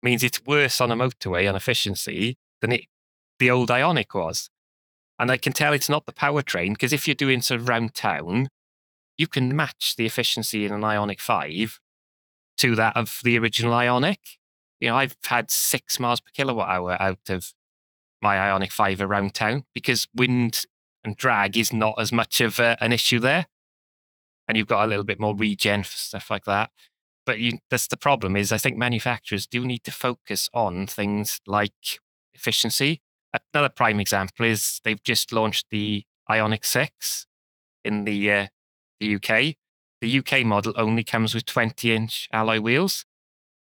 means 0.02 0.22
it's 0.22 0.44
worse 0.46 0.80
on 0.80 0.90
a 0.90 0.96
motorway 0.96 1.48
on 1.48 1.56
efficiency 1.56 2.38
than 2.60 2.72
it, 2.72 2.84
the 3.38 3.50
old 3.50 3.68
Ioniq 3.68 4.14
was. 4.14 4.48
And 5.18 5.30
I 5.30 5.36
can 5.36 5.52
tell 5.52 5.72
it's 5.72 5.88
not 5.88 6.06
the 6.06 6.12
powertrain 6.12 6.70
because 6.70 6.92
if 6.92 7.06
you're 7.06 7.14
doing 7.14 7.42
sort 7.42 7.60
of 7.60 7.68
round 7.68 7.94
town, 7.94 8.48
you 9.18 9.26
can 9.26 9.54
match 9.54 9.96
the 9.96 10.06
efficiency 10.06 10.64
in 10.64 10.72
an 10.72 10.80
Ioniq 10.80 11.20
5 11.20 11.78
to 12.58 12.74
that 12.76 12.96
of 12.96 13.20
the 13.22 13.38
original 13.38 13.72
Ioniq. 13.72 14.38
you 14.80 14.88
know, 14.88 14.96
I've 14.96 15.16
had 15.24 15.50
six 15.50 15.98
miles 16.00 16.20
per 16.20 16.30
kilowatt 16.32 16.68
hour 16.68 16.96
out 17.00 17.28
of 17.28 17.52
my 18.22 18.36
Ioniq 18.36 18.72
5 18.72 19.00
around 19.00 19.34
town 19.34 19.64
because 19.74 20.08
wind 20.14 20.64
and 21.04 21.16
drag 21.16 21.56
is 21.56 21.72
not 21.72 21.94
as 21.98 22.12
much 22.12 22.40
of 22.40 22.58
a, 22.58 22.76
an 22.80 22.92
issue 22.92 23.18
there. 23.18 23.46
And 24.48 24.56
you've 24.56 24.66
got 24.66 24.84
a 24.84 24.88
little 24.88 25.04
bit 25.04 25.20
more 25.20 25.36
regen 25.36 25.82
for 25.82 25.96
stuff 25.96 26.30
like 26.30 26.44
that. 26.44 26.70
But 27.30 27.38
you, 27.38 27.58
that's 27.70 27.86
the 27.86 27.96
problem 27.96 28.34
is 28.34 28.50
I 28.50 28.58
think 28.58 28.76
manufacturers 28.76 29.46
do 29.46 29.64
need 29.64 29.84
to 29.84 29.92
focus 29.92 30.50
on 30.52 30.88
things 30.88 31.40
like 31.46 32.00
efficiency. 32.34 33.02
Another 33.54 33.68
prime 33.68 34.00
example 34.00 34.46
is 34.46 34.80
they've 34.82 35.00
just 35.04 35.30
launched 35.30 35.66
the 35.70 36.02
Ioniq 36.28 36.64
6 36.64 37.26
in 37.84 38.02
the, 38.02 38.32
uh, 38.32 38.46
the 38.98 39.14
UK. 39.14 39.54
The 40.00 40.18
UK 40.18 40.44
model 40.44 40.72
only 40.74 41.04
comes 41.04 41.32
with 41.32 41.46
20 41.46 41.94
inch 41.94 42.28
alloy 42.32 42.58
wheels 42.58 43.04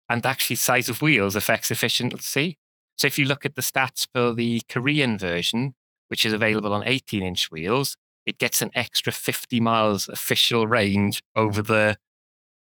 and 0.08 0.26
actually 0.26 0.56
size 0.56 0.88
of 0.88 1.00
wheels 1.00 1.36
affects 1.36 1.70
efficiency. 1.70 2.58
So 2.98 3.06
if 3.06 3.20
you 3.20 3.24
look 3.24 3.46
at 3.46 3.54
the 3.54 3.62
stats 3.62 4.04
for 4.12 4.34
the 4.34 4.62
Korean 4.68 5.16
version, 5.16 5.76
which 6.08 6.26
is 6.26 6.32
available 6.32 6.72
on 6.72 6.82
18 6.84 7.22
inch 7.22 7.52
wheels, 7.52 7.96
it 8.26 8.38
gets 8.38 8.60
an 8.62 8.72
extra 8.74 9.12
50 9.12 9.60
miles 9.60 10.08
official 10.08 10.66
range 10.66 11.22
over 11.36 11.62
the 11.62 11.98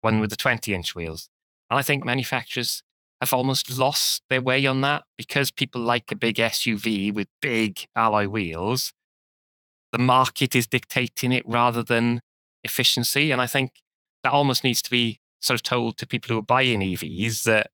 one 0.04 0.20
with 0.20 0.30
the 0.30 0.36
20 0.36 0.74
inch 0.74 0.94
wheels. 0.96 1.30
And 1.70 1.80
I 1.80 1.82
think 1.82 2.06
manufacturers 2.06 2.84
have 3.22 3.34
almost 3.34 3.78
lost 3.78 4.24
their 4.30 4.42
way 4.42 4.66
on 4.66 4.82
that 4.82 5.04
because 5.18 5.50
people 5.50 5.82
like 5.82 6.12
a 6.12 6.16
big 6.16 6.36
SUV 6.36 7.14
with 7.14 7.28
big 7.42 7.86
alloy 7.96 8.28
wheels. 8.28 8.92
The 9.92 9.98
market 10.00 10.56
is 10.56 10.68
dictating 10.68 11.32
it 11.32 11.44
rather 11.48 11.84
than 11.84 12.22
efficiency. 12.64 13.32
And 13.32 13.42
I 13.42 13.48
think 13.48 13.72
that 14.24 14.34
almost 14.34 14.64
needs 14.64 14.82
to 14.82 14.90
be 14.90 15.20
sort 15.42 15.56
of 15.60 15.64
told 15.64 15.98
to 15.98 16.08
people 16.08 16.34
who 16.34 16.40
are 16.40 16.44
buying 16.44 16.82
EVs 16.82 17.44
that 17.44 17.72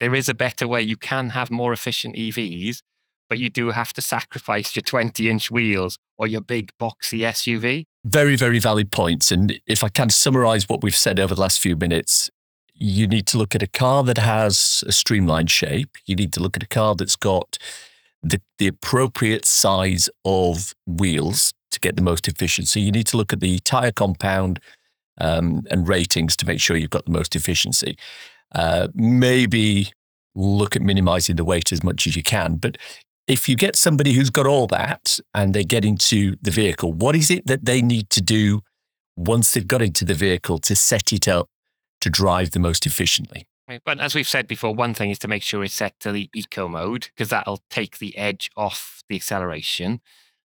there 0.00 0.14
is 0.14 0.28
a 0.28 0.34
better 0.34 0.68
way. 0.68 0.82
You 0.82 0.96
can 0.96 1.30
have 1.30 1.50
more 1.50 1.72
efficient 1.72 2.16
EVs, 2.16 2.82
but 3.28 3.38
you 3.38 3.50
do 3.50 3.70
have 3.70 3.92
to 3.94 4.02
sacrifice 4.02 4.76
your 4.76 4.82
20 4.82 5.28
inch 5.28 5.50
wheels 5.50 5.98
or 6.16 6.26
your 6.26 6.40
big 6.40 6.70
boxy 6.80 7.20
SUV. 7.20 7.84
Very, 8.04 8.36
very 8.36 8.58
valid 8.58 8.90
points. 8.92 9.32
And 9.32 9.60
if 9.66 9.82
I 9.82 9.88
can 9.88 10.10
summarize 10.10 10.68
what 10.68 10.82
we've 10.82 10.96
said 10.96 11.18
over 11.18 11.34
the 11.34 11.40
last 11.40 11.60
few 11.60 11.76
minutes, 11.76 12.30
you 12.74 13.06
need 13.06 13.26
to 13.28 13.38
look 13.38 13.54
at 13.54 13.62
a 13.62 13.66
car 13.66 14.02
that 14.04 14.18
has 14.18 14.84
a 14.86 14.92
streamlined 14.92 15.50
shape. 15.50 15.96
You 16.06 16.16
need 16.16 16.32
to 16.34 16.40
look 16.40 16.56
at 16.56 16.62
a 16.62 16.68
car 16.68 16.94
that's 16.94 17.16
got 17.16 17.56
the, 18.22 18.40
the 18.58 18.66
appropriate 18.66 19.44
size 19.44 20.08
of 20.24 20.74
wheels 20.86 21.52
to 21.70 21.80
get 21.80 21.96
the 21.96 22.02
most 22.02 22.26
efficiency. 22.26 22.80
You 22.80 22.92
need 22.92 23.06
to 23.08 23.16
look 23.16 23.32
at 23.32 23.40
the 23.40 23.58
tire 23.60 23.92
compound 23.92 24.60
um, 25.18 25.62
and 25.70 25.86
ratings 25.86 26.36
to 26.36 26.46
make 26.46 26.60
sure 26.60 26.76
you've 26.76 26.90
got 26.90 27.04
the 27.04 27.12
most 27.12 27.36
efficiency. 27.36 27.96
Uh, 28.52 28.88
maybe 28.94 29.92
look 30.34 30.74
at 30.74 30.82
minimizing 30.82 31.36
the 31.36 31.44
weight 31.44 31.72
as 31.72 31.82
much 31.82 32.06
as 32.06 32.16
you 32.16 32.22
can. 32.22 32.56
But 32.56 32.78
if 33.26 33.48
you 33.48 33.56
get 33.56 33.76
somebody 33.76 34.12
who's 34.12 34.30
got 34.30 34.46
all 34.46 34.66
that 34.66 35.18
and 35.32 35.54
they 35.54 35.64
get 35.64 35.84
into 35.84 36.36
the 36.42 36.50
vehicle, 36.50 36.92
what 36.92 37.16
is 37.16 37.30
it 37.30 37.46
that 37.46 37.64
they 37.64 37.80
need 37.80 38.10
to 38.10 38.20
do 38.20 38.60
once 39.16 39.52
they've 39.52 39.66
got 39.66 39.80
into 39.80 40.04
the 40.04 40.14
vehicle 40.14 40.58
to 40.58 40.76
set 40.76 41.12
it 41.12 41.26
up 41.26 41.48
to 42.00 42.10
drive 42.10 42.50
the 42.50 42.58
most 42.58 42.84
efficiently? 42.86 43.46
But 43.84 43.98
as 43.98 44.14
we've 44.14 44.28
said 44.28 44.46
before, 44.46 44.74
one 44.74 44.92
thing 44.92 45.10
is 45.10 45.18
to 45.20 45.28
make 45.28 45.42
sure 45.42 45.64
it's 45.64 45.74
set 45.74 45.98
to 46.00 46.12
the 46.12 46.28
eco 46.34 46.68
mode 46.68 47.08
because 47.14 47.30
that'll 47.30 47.62
take 47.70 47.98
the 47.98 48.16
edge 48.18 48.50
off 48.56 49.02
the 49.08 49.16
acceleration. 49.16 50.00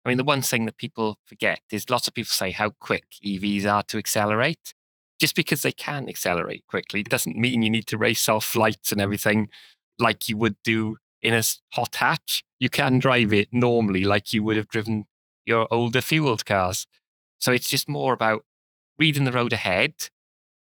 I 0.03 0.09
mean, 0.09 0.17
the 0.17 0.23
one 0.25 0.41
thing 0.41 0.65
that 0.65 0.77
people 0.77 1.17
forget 1.25 1.61
is 1.71 1.89
lots 1.89 2.07
of 2.07 2.13
people 2.13 2.29
say 2.29 2.51
how 2.51 2.71
quick 2.71 3.05
EVs 3.25 3.65
are 3.65 3.83
to 3.83 3.97
accelerate. 3.97 4.73
Just 5.17 5.33
because 5.33 5.61
they 5.61 5.71
can 5.71 6.09
accelerate 6.09 6.65
quickly 6.67 7.03
doesn't 7.03 7.37
mean 7.37 7.61
you 7.61 7.69
need 7.69 7.87
to 7.87 7.97
race 7.97 8.27
off 8.27 8.43
flights 8.43 8.91
and 8.91 8.99
everything 8.99 9.47
like 9.97 10.27
you 10.27 10.35
would 10.35 10.57
do 10.61 10.97
in 11.21 11.33
a 11.33 11.41
hot 11.71 11.95
hatch. 11.95 12.43
You 12.65 12.69
can 12.71 12.97
drive 12.97 13.31
it 13.31 13.49
normally 13.51 14.05
like 14.05 14.33
you 14.33 14.41
would 14.41 14.57
have 14.57 14.67
driven 14.67 15.05
your 15.45 15.67
older 15.69 16.01
fueled 16.01 16.47
cars. 16.47 16.87
So 17.37 17.51
it's 17.51 17.69
just 17.69 17.87
more 17.87 18.11
about 18.11 18.43
reading 18.97 19.23
the 19.23 19.31
road 19.31 19.53
ahead. 19.53 19.93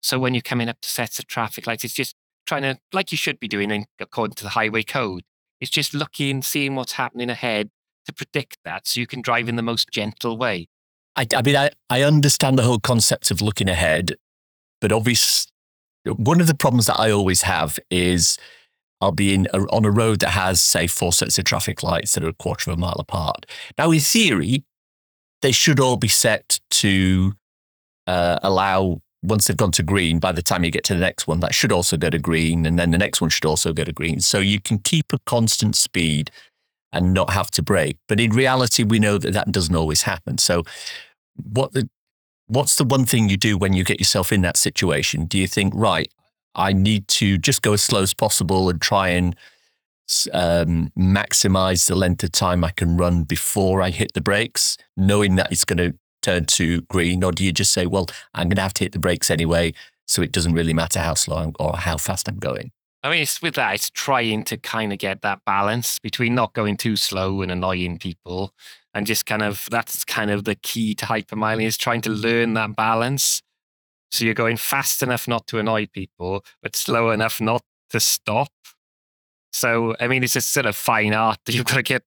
So 0.01 0.19
when 0.19 0.33
you're 0.33 0.41
coming 0.41 0.67
up 0.67 0.81
to 0.81 0.89
sets 0.89 1.17
of 1.17 1.27
traffic 1.27 1.65
lights, 1.65 1.85
it's 1.85 1.93
just 1.93 2.13
trying 2.45 2.63
to, 2.63 2.77
like 2.91 3.13
you 3.13 3.17
should 3.17 3.39
be 3.39 3.47
doing 3.47 3.71
in, 3.71 3.85
according 4.01 4.35
to 4.35 4.43
the 4.43 4.49
highway 4.49 4.83
code, 4.83 5.21
it's 5.61 5.71
just 5.71 5.93
looking, 5.93 6.41
seeing 6.41 6.75
what's 6.75 6.91
happening 6.91 7.29
ahead 7.29 7.69
to 8.05 8.11
predict 8.11 8.57
that 8.65 8.85
so 8.85 8.99
you 8.99 9.07
can 9.07 9.21
drive 9.21 9.47
in 9.47 9.55
the 9.55 9.61
most 9.61 9.89
gentle 9.89 10.37
way. 10.37 10.67
I, 11.15 11.25
I 11.33 11.41
mean, 11.41 11.55
I, 11.55 11.69
I 11.89 12.01
understand 12.01 12.59
the 12.59 12.63
whole 12.63 12.79
concept 12.79 13.31
of 13.31 13.41
looking 13.41 13.69
ahead, 13.69 14.15
but 14.81 14.91
obviously, 14.91 15.53
one 16.03 16.41
of 16.41 16.47
the 16.47 16.53
problems 16.53 16.87
that 16.87 16.99
I 16.99 17.11
always 17.11 17.43
have 17.43 17.79
is 17.89 18.37
I'll 19.03 19.11
be 19.11 19.33
in 19.33 19.47
a, 19.53 19.59
on 19.77 19.85
a 19.85 19.91
road 19.91 20.19
that 20.21 20.29
has, 20.29 20.61
say, 20.61 20.87
four 20.87 21.11
sets 21.13 21.37
of 21.37 21.45
traffic 21.45 21.83
lights 21.83 22.13
that 22.13 22.23
are 22.23 22.29
a 22.29 22.33
quarter 22.33 22.71
of 22.71 22.77
a 22.77 22.79
mile 22.79 22.95
apart. 22.99 23.45
Now, 23.77 23.91
in 23.91 23.99
theory, 23.99 24.63
they 25.41 25.51
should 25.51 25.79
all 25.79 25.97
be 25.97 26.07
set 26.07 26.59
to 26.81 27.33
uh, 28.07 28.39
allow 28.41 29.01
once 29.23 29.47
they've 29.47 29.57
gone 29.57 29.71
to 29.71 29.83
green, 29.83 30.19
by 30.19 30.33
the 30.33 30.41
time 30.41 30.63
you 30.63 30.71
get 30.71 30.83
to 30.83 30.93
the 30.93 30.99
next 30.99 31.27
one, 31.27 31.39
that 31.39 31.55
should 31.55 31.71
also 31.71 31.95
go 31.95 32.09
to 32.09 32.19
green, 32.19 32.65
and 32.65 32.77
then 32.77 32.91
the 32.91 32.97
next 32.97 33.21
one 33.21 33.29
should 33.29 33.45
also 33.45 33.71
go 33.71 33.83
to 33.83 33.93
green. 33.93 34.19
So 34.19 34.39
you 34.39 34.59
can 34.59 34.79
keep 34.79 35.13
a 35.13 35.19
constant 35.25 35.75
speed 35.75 36.29
and 36.91 37.13
not 37.13 37.31
have 37.31 37.49
to 37.51 37.63
brake. 37.63 37.97
But 38.07 38.19
in 38.19 38.31
reality, 38.31 38.83
we 38.83 38.99
know 38.99 39.17
that 39.17 39.33
that 39.33 39.51
doesn't 39.51 39.75
always 39.75 40.03
happen. 40.03 40.37
So 40.37 40.63
what 41.35 41.71
the 41.71 41.89
what's 42.47 42.75
the 42.75 42.83
one 42.83 43.05
thing 43.05 43.29
you 43.29 43.37
do 43.37 43.57
when 43.57 43.73
you 43.73 43.83
get 43.83 43.99
yourself 43.99 44.31
in 44.31 44.41
that 44.41 44.57
situation? 44.57 45.25
Do 45.25 45.37
you 45.37 45.47
think, 45.47 45.73
right, 45.73 46.11
I 46.55 46.73
need 46.73 47.07
to 47.09 47.37
just 47.37 47.61
go 47.61 47.73
as 47.73 47.81
slow 47.81 48.01
as 48.01 48.13
possible 48.13 48.69
and 48.69 48.81
try 48.81 49.09
and 49.09 49.35
um, 50.33 50.91
maximize 50.97 51.87
the 51.87 51.95
length 51.95 52.23
of 52.23 52.31
time 52.31 52.63
I 52.63 52.71
can 52.71 52.97
run 52.97 53.23
before 53.23 53.81
I 53.81 53.89
hit 53.89 54.13
the 54.13 54.21
brakes, 54.21 54.77
knowing 54.95 55.35
that 55.35 55.51
it's 55.51 55.65
going 55.65 55.77
to 55.77 55.97
turn 56.21 56.45
to 56.45 56.81
green, 56.81 57.23
or 57.23 57.31
do 57.31 57.43
you 57.43 57.51
just 57.51 57.71
say, 57.71 57.85
well, 57.85 58.07
I'm 58.33 58.47
going 58.47 58.57
to 58.57 58.61
have 58.61 58.73
to 58.75 58.83
hit 58.83 58.93
the 58.93 58.99
brakes 58.99 59.29
anyway, 59.29 59.73
so 60.07 60.21
it 60.21 60.31
doesn't 60.31 60.53
really 60.53 60.73
matter 60.73 60.99
how 60.99 61.13
slow 61.13 61.37
I'm, 61.37 61.53
or 61.59 61.77
how 61.77 61.97
fast 61.97 62.27
I'm 62.27 62.39
going? 62.39 62.71
I 63.03 63.09
mean, 63.09 63.21
it's 63.21 63.41
with 63.41 63.55
that, 63.55 63.75
it's 63.75 63.89
trying 63.89 64.43
to 64.45 64.57
kind 64.57 64.93
of 64.93 64.99
get 64.99 65.21
that 65.21 65.43
balance 65.45 65.99
between 65.99 66.35
not 66.35 66.53
going 66.53 66.77
too 66.77 66.95
slow 66.95 67.41
and 67.41 67.51
annoying 67.51 67.99
people, 67.99 68.53
and 68.93 69.05
just 69.05 69.25
kind 69.25 69.41
of 69.41 69.67
that's 69.69 70.05
kind 70.05 70.31
of 70.31 70.45
the 70.45 70.55
key 70.55 70.95
to 70.95 71.05
hypermiling 71.05 71.65
is 71.65 71.77
trying 71.77 72.01
to 72.01 72.09
learn 72.09 72.53
that 72.53 72.75
balance. 72.75 73.41
So 74.13 74.25
you're 74.25 74.35
going 74.35 74.57
fast 74.57 75.01
enough 75.01 75.27
not 75.27 75.47
to 75.47 75.57
annoy 75.57 75.87
people, 75.87 76.45
but 76.61 76.75
slow 76.75 77.09
enough 77.09 77.41
not 77.41 77.63
to 77.89 77.99
stop. 77.99 78.51
So 79.51 79.95
I 79.99 80.07
mean, 80.07 80.23
it's 80.23 80.35
a 80.35 80.41
sort 80.41 80.67
of 80.67 80.75
fine 80.75 81.13
art 81.13 81.39
that 81.45 81.55
you've 81.55 81.65
got 81.65 81.77
to 81.77 81.83
get 81.83 82.03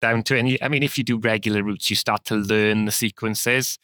down 0.00 0.22
to. 0.24 0.38
And 0.38 0.58
I 0.62 0.68
mean, 0.68 0.82
if 0.82 0.96
you 0.96 1.04
do 1.04 1.18
regular 1.18 1.62
routes, 1.62 1.90
you 1.90 1.96
start 1.96 2.24
to 2.26 2.36
learn 2.36 2.86
the 2.86 2.92
sequences. 2.92 3.78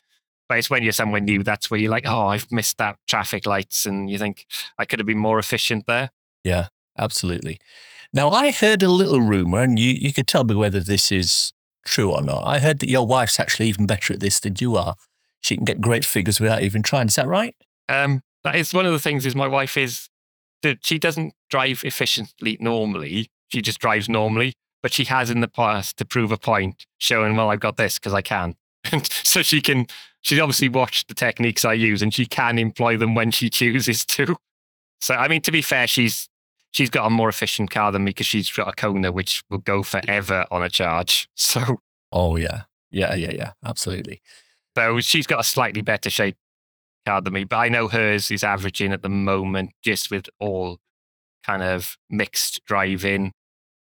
But 0.49 0.59
it's 0.59 0.71
when 0.71 0.83
you're 0.83 0.93
somewhere 0.93 1.21
new, 1.21 1.43
that's 1.43 1.71
where 1.71 1.79
you're 1.79 1.91
like, 1.91 2.07
oh, 2.07 2.29
I've 2.29 2.51
missed 2.51 2.79
that 2.79 2.97
traffic 3.07 3.45
lights. 3.45 3.85
And 3.85 4.09
you 4.09 4.17
think, 4.17 4.47
I 4.79 4.87
could 4.87 4.99
have 4.99 5.07
been 5.07 5.19
more 5.19 5.39
efficient 5.39 5.85
there. 5.87 6.11
Yeah, 6.43 6.69
absolutely. 6.99 7.61
Now, 8.15 8.31
I 8.31 8.51
heard 8.51 8.83
a 8.83 8.89
little 8.89 9.21
rumor, 9.21 9.61
and 9.61 9.79
you, 9.79 9.91
you 9.91 10.11
could 10.11 10.27
tell 10.27 10.45
me 10.45 10.55
whether 10.55 10.81
this 10.81 11.13
is 11.13 11.53
true 11.85 12.11
or 12.11 12.23
not. 12.23 12.47
I 12.47 12.61
heard 12.61 12.79
that 12.79 12.89
your 12.89 13.07
wife's 13.07 13.39
actually 13.39 13.69
even 13.69 13.87
better 13.87 14.15
at 14.15 14.21
this 14.21 14.41
than 14.41 14.55
you 14.59 14.77
are. 14.77 14.95
She 15.41 15.57
can 15.57 15.65
get 15.65 15.81
great 15.81 16.05
figures 16.05 16.41
without 16.41 16.63
even 16.63 16.83
trying. 16.83 17.09
Is 17.09 17.17
that 17.17 17.29
right? 17.29 17.55
Um, 17.89 18.23
that 18.45 18.57
is 18.57 18.75
one 18.75 18.87
of 18.87 18.93
the 18.93 18.99
things 18.99 19.25
is 19.25 19.35
my 19.35 19.49
wife 19.49 19.77
is 19.77 20.09
that 20.63 20.85
she 20.85 20.99
doesn't 20.99 21.35
drive 21.49 21.83
efficiently 21.85 22.57
normally. 22.61 23.31
She 23.49 23.63
just 23.63 23.79
drives 23.79 24.09
normally 24.09 24.55
but 24.83 24.93
she 24.93 25.05
has 25.05 25.31
in 25.31 25.41
the 25.41 25.49
past 25.49 25.97
to 25.99 26.05
prove 26.05 26.33
a 26.33 26.39
point, 26.39 26.87
showing, 26.99 27.37
well, 27.37 27.51
I've 27.51 27.61
got 27.61 27.77
this 27.77 27.99
because 27.99 28.15
I 28.15 28.23
can. 28.23 28.55
so 29.03 29.43
she 29.43 29.61
can, 29.61 29.87
she's 30.21 30.39
obviously 30.39 30.69
watched 30.69 31.09
the 31.09 31.15
techniques 31.15 31.65
I 31.65 31.73
use 31.73 32.03
and 32.03 32.15
she 32.15 32.27
can 32.27 32.59
employ 32.59 32.97
them 32.97 33.15
when 33.15 33.31
she 33.31 33.51
chooses 33.51 34.05
to. 34.07 34.37
So, 35.01 35.15
I 35.15 35.29
mean, 35.29 35.43
to 35.43 35.53
be 35.53 35.63
fair, 35.63 35.87
she's, 35.87 36.29
she's 36.71 36.91
got 36.91 37.07
a 37.07 37.11
more 37.11 37.29
efficient 37.29 37.71
car 37.71 37.93
than 37.93 38.05
me 38.05 38.11
because 38.11 38.27
she's 38.27 38.51
got 38.51 38.69
a 38.69 38.73
Kona, 38.73 39.13
which 39.13 39.43
will 39.51 39.59
go 39.59 39.83
forever 39.83 40.47
on 40.51 40.63
a 40.63 40.69
charge. 40.69 41.29
So, 41.37 41.79
oh, 42.13 42.37
yeah. 42.37 42.63
Yeah, 42.91 43.15
yeah, 43.15 43.33
yeah. 43.33 43.53
Absolutely. 43.65 44.23
So 44.79 45.01
she's 45.01 45.27
got 45.27 45.41
a 45.41 45.45
slightly 45.45 45.83
better 45.83 46.09
shape 46.09 46.37
car 47.05 47.21
than 47.21 47.33
me, 47.33 47.43
but 47.43 47.57
I 47.57 47.69
know 47.69 47.89
hers 47.89 48.31
is 48.31 48.45
averaging 48.45 48.93
at 48.93 49.03
the 49.03 49.09
moment 49.09 49.73
just 49.83 50.09
with 50.09 50.31
all 50.39 50.79
kind 51.45 51.65
of 51.65 51.97
mixed 52.09 52.65
driving 52.65 53.33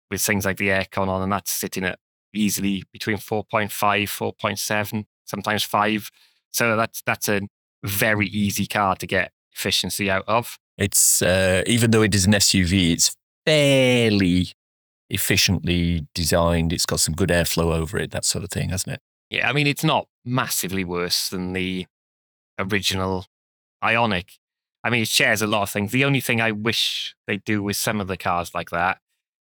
with 0.10 0.21
things 0.21 0.45
like 0.45 0.55
the 0.55 0.69
aircon 0.69 1.10
on, 1.10 1.21
and 1.21 1.34
that's 1.34 1.51
sitting 1.51 1.84
at 1.84 1.99
easily 2.34 2.84
between 2.93 3.17
4.5, 3.17 3.69
4.7, 3.69 5.03
sometimes 5.25 5.63
5. 5.63 6.12
So 6.51 6.77
that's 6.77 7.01
that's 7.01 7.27
a 7.27 7.41
very 7.84 8.27
easy 8.27 8.65
car 8.65 8.95
to 8.95 9.05
get 9.05 9.34
efficiency 9.53 10.10
out 10.10 10.23
of. 10.29 10.58
It's 10.77 11.21
uh, 11.21 11.63
even 11.67 11.91
though 11.91 12.03
it 12.03 12.15
is 12.15 12.25
an 12.25 12.31
SUV, 12.31 12.93
it's 12.93 13.13
fairly 13.45 14.53
efficiently 15.10 16.08
designed. 16.15 16.71
It's 16.71 16.86
got 16.86 17.01
some 17.01 17.15
good 17.15 17.31
airflow 17.31 17.75
over 17.75 17.97
it, 17.97 18.12
that 18.12 18.23
sort 18.23 18.45
of 18.45 18.49
thing, 18.49 18.69
hasn't 18.69 18.93
it? 18.93 19.01
Yeah, 19.29 19.49
I 19.49 19.51
mean, 19.51 19.67
it's 19.67 19.84
not 19.84 20.08
massively 20.25 20.83
worse 20.83 21.29
than 21.29 21.53
the 21.53 21.85
original 22.57 23.25
Ioniq. 23.83 24.38
I 24.83 24.89
mean, 24.89 25.01
it 25.01 25.07
shares 25.07 25.41
a 25.41 25.47
lot 25.47 25.63
of 25.63 25.69
things. 25.69 25.91
The 25.91 26.05
only 26.05 26.21
thing 26.21 26.41
I 26.41 26.51
wish 26.51 27.15
they 27.27 27.38
do 27.38 27.63
with 27.63 27.75
some 27.77 28.01
of 28.01 28.07
the 28.07 28.17
cars 28.17 28.53
like 28.53 28.69
that 28.69 28.99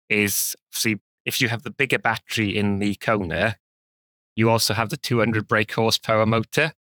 is 0.08 0.54
see 0.70 0.96
if 1.24 1.40
you 1.40 1.48
have 1.48 1.62
the 1.62 1.70
bigger 1.70 1.98
battery 1.98 2.56
in 2.56 2.78
the 2.78 2.94
Kona, 2.96 3.56
you 4.36 4.50
also 4.50 4.74
have 4.74 4.90
the 4.90 4.96
200 4.96 5.48
brake 5.48 5.72
horsepower 5.72 6.26
motor. 6.26 6.72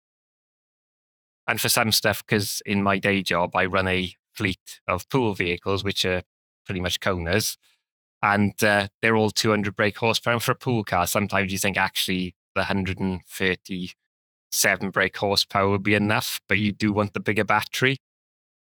And 1.47 1.59
for 1.59 1.69
some 1.69 1.91
stuff, 1.91 2.25
because 2.25 2.61
in 2.65 2.83
my 2.83 2.99
day 2.99 3.21
job, 3.21 3.55
I 3.55 3.65
run 3.65 3.87
a 3.87 4.13
fleet 4.33 4.81
of 4.87 5.07
pool 5.09 5.33
vehicles, 5.33 5.83
which 5.83 6.05
are 6.05 6.23
pretty 6.65 6.79
much 6.79 6.99
Konas, 6.99 7.57
and 8.21 8.61
uh, 8.63 8.87
they're 9.01 9.17
all 9.17 9.29
200 9.29 9.75
brake 9.75 9.97
horsepower. 9.97 10.33
And 10.33 10.43
for 10.43 10.53
a 10.53 10.55
pool 10.55 10.83
car, 10.83 11.05
sometimes 11.07 11.51
you 11.51 11.57
think 11.57 11.77
actually 11.77 12.35
the 12.55 12.61
137 12.61 14.89
brake 14.89 15.17
horsepower 15.17 15.69
would 15.69 15.83
be 15.83 15.95
enough, 15.95 16.39
but 16.47 16.59
you 16.59 16.71
do 16.71 16.93
want 16.93 17.13
the 17.13 17.19
bigger 17.19 17.43
battery. 17.43 17.97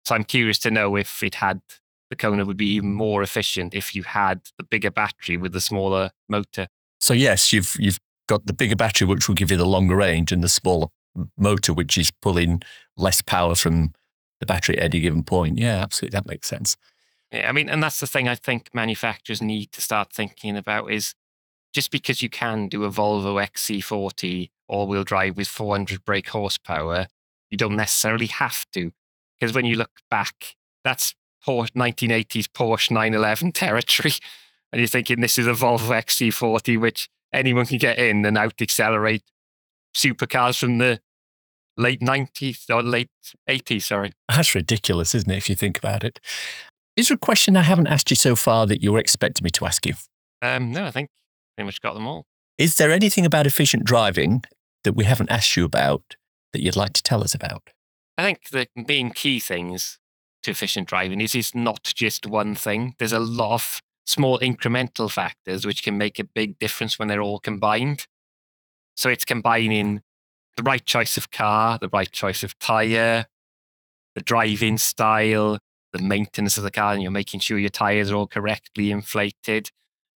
So 0.06 0.16
I'm 0.16 0.24
curious 0.24 0.60
to 0.60 0.72
know 0.72 0.96
if 0.96 1.22
it 1.24 1.36
had 1.36 1.62
the 2.10 2.16
Kona 2.16 2.46
would 2.46 2.58
be 2.58 2.74
even 2.74 2.94
more 2.94 3.24
efficient 3.24 3.74
if 3.74 3.96
you 3.96 4.04
had 4.04 4.42
the 4.58 4.64
bigger 4.64 4.92
battery 4.92 5.38
with 5.38 5.54
the 5.54 5.62
smaller 5.62 6.12
motor. 6.28 6.68
So 7.00 7.14
yes, 7.14 7.54
you've 7.54 7.76
you've 7.80 8.00
got 8.28 8.46
the 8.46 8.54
bigger 8.54 8.76
battery, 8.76 9.08
which 9.08 9.28
will 9.28 9.36
give 9.36 9.50
you 9.50 9.58
the 9.58 9.66
longer 9.66 9.96
range, 9.96 10.32
and 10.32 10.44
the 10.44 10.50
smaller 10.50 10.88
motor, 11.38 11.74
which 11.74 11.98
is 11.98 12.12
pulling 12.22 12.62
less 12.98 13.22
power 13.22 13.56
from 13.56 13.94
the 14.40 14.46
battery 14.46 14.78
at 14.78 14.84
any 14.84 15.00
given 15.00 15.24
point. 15.24 15.58
Yeah, 15.58 15.82
absolutely, 15.82 16.18
that 16.18 16.28
makes 16.28 16.48
sense. 16.48 16.76
Yeah, 17.32 17.48
I 17.48 17.54
mean, 17.54 17.70
and 17.70 17.82
that's 17.82 18.00
the 18.00 18.08
thing 18.08 18.28
I 18.28 18.36
think 18.36 18.70
manufacturers 18.74 19.42
need 19.42 19.72
to 19.72 19.82
start 19.82 20.12
thinking 20.12 20.58
about 20.58 20.92
is 20.92 21.14
just 21.74 21.92
because 21.92 22.22
you 22.22 22.30
can 22.30 22.68
do 22.68 22.84
a 22.84 22.90
Volvo 22.90 23.44
XC40 23.44 24.50
all-wheel 24.68 25.04
drive 25.04 25.38
with 25.38 25.48
400 25.48 26.04
brake 26.04 26.30
horsepower, 26.30 27.08
you 27.50 27.58
don't 27.58 27.76
necessarily 27.76 28.28
have 28.28 28.66
to. 28.74 28.92
Because 29.40 29.54
when 29.56 29.66
you 29.66 29.76
look 29.76 29.92
back, 30.10 30.56
that's 30.84 31.16
Porsche 31.46 31.72
1980s 31.72 32.48
Porsche 32.48 32.92
911 32.92 33.52
territory. 33.54 34.14
And 34.72 34.80
you're 34.80 34.88
thinking 34.88 35.22
this 35.22 35.38
is 35.38 35.48
a 35.48 35.52
Volvo 35.52 35.90
XC40, 35.90 36.80
which 36.80 37.10
anyone 37.34 37.66
can 37.66 37.78
get 37.78 37.98
in 37.98 38.26
and 38.26 38.38
out 38.38 38.62
accelerate 38.62 39.24
supercars 39.96 40.60
from 40.60 40.78
the 40.78 41.00
late 41.78 42.02
90s 42.02 42.70
or 42.70 42.84
late 42.84 43.10
80s, 43.50 43.84
sorry. 43.84 44.12
That's 44.30 44.56
ridiculous, 44.56 45.16
isn't 45.16 45.32
it, 45.32 45.38
if 45.38 45.50
you 45.50 45.56
think 45.56 45.78
about 45.78 46.04
it? 46.04 46.20
Is 46.96 47.08
there 47.08 47.16
a 47.16 47.20
question 47.20 47.58
I 47.58 47.64
haven't 47.64 47.88
asked 47.88 48.10
you 48.10 48.16
so 48.16 48.36
far 48.36 48.68
that 48.68 48.82
you're 48.82 49.00
expecting 49.00 49.44
me 49.44 49.50
to 49.52 49.66
ask 49.66 49.86
you? 49.86 49.94
Um, 50.42 50.72
no, 50.72 50.86
I 50.86 50.92
think 50.92 51.10
pretty 51.62 51.68
much 51.68 51.82
got 51.82 51.94
them 51.94 52.08
all. 52.08 52.26
Is 52.58 52.78
there 52.78 52.92
anything 52.92 53.26
about 53.26 53.46
efficient 53.46 53.84
driving 53.84 54.44
that 54.84 54.94
we 54.94 55.06
haven't 55.06 55.32
asked 55.32 55.56
you 55.56 55.64
about 55.64 56.16
that 56.54 56.62
you'd 56.62 56.76
like 56.76 56.94
to 56.94 57.04
tell 57.04 57.24
us 57.24 57.36
about? 57.36 57.70
I 58.18 58.24
think 58.24 58.50
the 58.50 58.68
main 58.76 59.12
key 59.12 59.40
things 59.40 60.00
to 60.44 60.52
efficient 60.52 60.88
driving 60.88 61.22
is 61.22 61.36
it's 61.36 61.54
not 61.54 61.84
just 61.84 62.26
one 62.26 62.56
thing. 62.56 62.96
There's 62.98 63.14
a 63.14 63.20
lot 63.20 63.54
of 63.54 63.82
small 64.06 64.40
incremental 64.40 65.10
factors 65.10 65.66
which 65.66 65.84
can 65.84 65.98
make 65.98 66.18
a 66.18 66.24
big 66.24 66.58
difference 66.58 66.98
when 66.98 67.08
they're 67.08 67.22
all 67.22 67.40
combined. 67.40 68.08
So 68.96 69.10
it's 69.10 69.26
combining 69.26 70.02
the 70.58 70.64
right 70.64 70.84
choice 70.84 71.16
of 71.18 71.30
car, 71.30 71.78
the 71.80 71.90
right 71.90 72.12
choice 72.12 72.44
of 72.44 72.58
tire, 72.58 73.28
the 74.16 74.22
driving 74.22 74.78
style, 74.78 75.60
the 75.94 76.02
maintenance 76.02 76.58
of 76.58 76.64
the 76.64 76.72
car, 76.72 76.94
and 76.94 77.04
you're 77.04 77.12
making 77.12 77.40
sure 77.40 77.60
your 77.60 77.70
tires 77.70 78.12
are 78.12 78.16
all 78.16 78.28
correctly 78.28 78.92
inflated. 78.92 79.70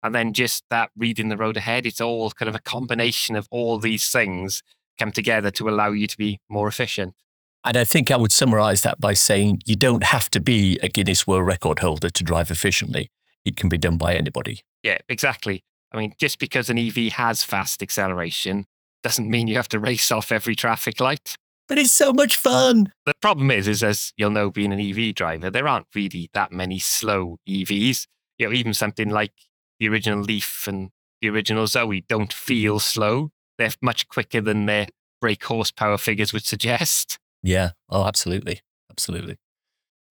And 0.05 0.13
then 0.13 0.33
just 0.33 0.63
that 0.69 0.91
reading 0.95 1.29
the 1.29 1.37
road 1.37 1.57
ahead, 1.57 1.85
it's 1.85 1.99
all 1.99 2.29
kind 2.31 2.47
of 2.47 2.55
a 2.55 2.59
combination 2.59 3.35
of 3.35 3.47
all 3.49 3.79
these 3.79 4.09
things 4.09 4.61
come 4.99 5.11
together 5.11 5.49
to 5.51 5.67
allow 5.67 5.89
you 5.89 6.05
to 6.05 6.17
be 6.17 6.39
more 6.47 6.67
efficient. 6.67 7.15
And 7.63 7.75
I 7.75 7.83
think 7.83 8.11
I 8.11 8.15
would 8.15 8.31
summarize 8.31 8.83
that 8.83 8.99
by 8.99 9.13
saying 9.13 9.63
you 9.65 9.75
don't 9.75 10.03
have 10.03 10.29
to 10.29 10.39
be 10.39 10.77
a 10.83 10.89
Guinness 10.89 11.25
World 11.25 11.47
Record 11.47 11.79
holder 11.79 12.11
to 12.11 12.23
drive 12.23 12.51
efficiently. 12.51 13.09
It 13.43 13.57
can 13.57 13.67
be 13.67 13.79
done 13.79 13.97
by 13.97 14.13
anybody. 14.15 14.61
Yeah, 14.83 14.99
exactly. 15.09 15.63
I 15.91 15.97
mean, 15.97 16.13
just 16.19 16.37
because 16.37 16.69
an 16.69 16.77
EV 16.77 17.13
has 17.13 17.41
fast 17.41 17.81
acceleration 17.81 18.65
doesn't 19.01 19.27
mean 19.27 19.47
you 19.47 19.55
have 19.55 19.69
to 19.69 19.79
race 19.79 20.11
off 20.11 20.31
every 20.31 20.55
traffic 20.55 20.99
light. 20.99 21.35
but 21.67 21.79
it's 21.79 21.91
so 21.91 22.13
much 22.13 22.37
fun. 22.37 22.91
The 23.07 23.13
problem 23.21 23.49
is, 23.49 23.67
is 23.67 23.81
as 23.81 24.13
you'll 24.17 24.29
know, 24.29 24.51
being 24.51 24.71
an 24.71 24.79
EV 24.79 25.15
driver, 25.15 25.49
there 25.49 25.67
aren't 25.67 25.87
really 25.95 26.29
that 26.33 26.51
many 26.51 26.77
slow 26.77 27.37
EVs. 27.49 28.05
You 28.37 28.47
know, 28.47 28.53
even 28.53 28.73
something 28.73 29.09
like 29.09 29.31
the 29.79 29.87
original 29.89 30.21
Leaf 30.21 30.65
and 30.67 30.89
the 31.21 31.29
original 31.29 31.67
Zoe 31.67 32.03
don't 32.07 32.33
feel 32.33 32.79
slow. 32.79 33.31
They're 33.57 33.71
much 33.81 34.07
quicker 34.07 34.41
than 34.41 34.65
their 34.65 34.87
brake 35.21 35.43
horsepower 35.43 35.97
figures 35.97 36.33
would 36.33 36.45
suggest. 36.45 37.17
Yeah. 37.41 37.71
Oh, 37.89 38.05
absolutely. 38.05 38.61
Absolutely. 38.91 39.37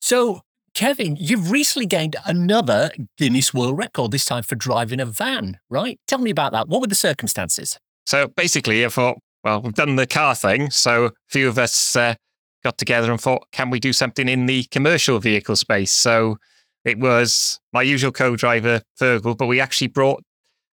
So, 0.01 0.43
Kevin, 0.75 1.17
you've 1.17 1.51
recently 1.51 1.87
gained 1.87 2.17
another 2.27 2.91
Guinness 3.17 3.55
World 3.55 3.79
Record, 3.79 4.11
this 4.11 4.25
time 4.25 4.43
for 4.43 4.55
driving 4.55 5.01
a 5.01 5.07
van, 5.07 5.59
right? 5.71 5.99
Tell 6.07 6.19
me 6.19 6.31
about 6.31 6.53
that. 6.53 6.69
What 6.69 6.81
were 6.81 6.87
the 6.87 6.95
circumstances? 6.95 7.79
So 8.07 8.29
basically, 8.29 8.85
I 8.85 8.89
thought, 8.89 9.19
well, 9.45 9.63
we've 9.63 9.75
done 9.75 9.97
the 9.97 10.07
car 10.07 10.35
thing. 10.35 10.71
So 10.71 11.07
a 11.07 11.13
few 11.29 11.49
of 11.49 11.59
us 11.59 11.97
uh, 11.97 12.15
got 12.63 12.77
together 12.77 13.11
and 13.11 13.21
thought, 13.21 13.47
can 13.53 13.71
we 13.71 13.79
do 13.79 13.93
something 13.93 14.29
in 14.29 14.47
the 14.47 14.65
commercial 14.65 15.19
vehicle 15.21 15.57
space? 15.57 15.93
So 15.93 16.39
it 16.85 16.99
was 16.99 17.59
my 17.73 17.83
usual 17.83 18.13
co 18.13 18.37
driver, 18.37 18.83
Fergal, 19.01 19.37
but 19.37 19.47
we 19.47 19.61
actually 19.61 19.89
brought 19.89 20.23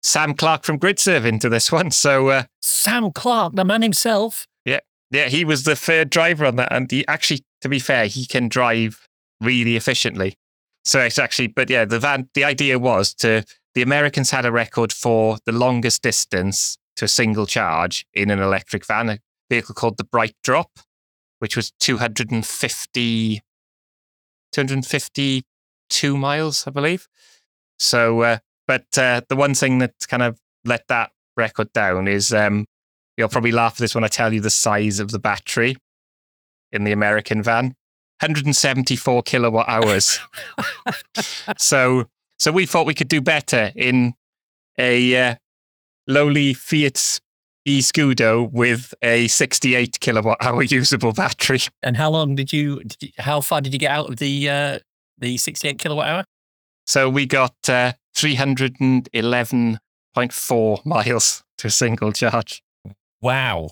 Sam 0.02 0.34
Clark 0.34 0.64
from 0.64 0.80
GridServe 0.80 1.26
into 1.26 1.50
this 1.50 1.72
one. 1.72 1.92
So 1.92 2.30
uh, 2.30 2.44
Sam 2.62 3.12
Clark, 3.12 3.56
the 3.56 3.66
man 3.66 3.82
himself. 3.82 4.48
Yeah. 4.66 4.80
Yeah. 5.12 5.28
He 5.28 5.46
was 5.46 5.64
the 5.64 5.76
third 5.76 6.10
driver 6.10 6.46
on 6.46 6.56
that. 6.58 6.72
And 6.72 6.90
he 6.90 7.08
actually, 7.08 7.44
to 7.62 7.70
be 7.70 7.80
fair, 7.80 8.08
he 8.08 8.26
can 8.26 8.50
drive 8.50 9.08
really 9.42 9.76
efficiently. 9.76 10.36
So 10.86 11.00
it's 11.00 11.20
actually, 11.20 11.48
but 11.48 11.70
yeah, 11.70 11.86
the 11.86 12.00
van, 12.00 12.30
the 12.34 12.44
idea 12.44 12.80
was 12.80 13.14
to, 13.16 13.44
the 13.76 13.82
Americans 13.82 14.32
had 14.32 14.46
a 14.46 14.52
record 14.52 14.92
for 14.92 15.38
the 15.46 15.52
longest 15.52 16.02
distance 16.02 16.78
to 16.96 17.06
a 17.06 17.08
single 17.08 17.46
charge 17.46 18.06
in 18.14 18.32
an 18.32 18.40
electric 18.40 18.86
van, 18.86 19.10
a 19.10 19.20
vehicle 19.50 19.76
called 19.76 19.98
the 19.98 20.04
BrightDrop, 20.04 20.66
which 21.40 21.56
was 21.56 21.72
250, 21.80 23.42
252 25.90 26.18
miles, 26.18 26.68
I 26.68 26.72
believe. 26.72 27.08
So, 27.78 28.22
uh, 28.22 28.38
but 28.68 28.98
uh, 28.98 29.22
the 29.30 29.36
one 29.36 29.54
thing 29.54 29.80
that 29.80 29.94
kind 30.08 30.24
of 30.24 30.40
let 30.66 30.88
that 30.88 31.12
record 31.38 31.72
down 31.74 32.08
is 32.08 32.34
um, 32.34 32.66
you'll 33.18 33.30
probably 33.30 33.52
laugh 33.52 33.74
at 33.74 33.78
this 33.80 33.96
when 33.96 34.04
I 34.04 34.08
tell 34.08 34.34
you 34.34 34.42
the 34.42 34.50
size 34.50 35.00
of 35.00 35.12
the 35.12 35.20
battery 35.20 35.78
in 36.72 36.84
the 36.84 36.92
American 36.92 37.42
van. 37.42 37.76
174 38.22 39.24
kilowatt 39.24 39.70
hours. 39.70 40.20
so, 41.58 42.06
so 42.38 42.52
we 42.52 42.66
thought 42.66 42.86
we 42.86 42.94
could 42.94 43.08
do 43.08 43.22
better 43.22 43.72
in 43.76 44.14
a 44.78 45.30
uh, 45.30 45.36
lowly 46.06 46.54
Fiat 46.54 47.22
e 47.66 47.80
Scudo 47.80 48.52
with 48.52 48.94
a 49.02 49.28
68 49.28 50.00
kilowatt 50.00 50.38
hour 50.42 50.64
usable 50.64 51.14
battery. 51.14 51.62
And 51.82 51.96
how 51.96 52.10
long 52.10 52.36
did 52.36 52.52
you, 52.52 52.84
did 52.84 52.98
you 53.02 53.10
how 53.18 53.42
far 53.42 53.62
did 53.62 53.74
you 53.74 53.80
get 53.80 53.92
out 53.92 54.10
of 54.10 54.18
the 54.18 54.50
uh, 54.50 54.80
the 55.20 55.38
68 55.38 55.80
kilowatt 55.80 56.08
hour? 56.08 56.24
So 56.86 57.10
we 57.10 57.26
got 57.26 57.56
uh, 57.68 57.94
311.4 58.16 60.86
miles 60.86 61.44
to 61.58 61.68
a 61.68 61.70
single 61.70 62.12
charge. 62.12 62.62
Wow. 63.22 63.70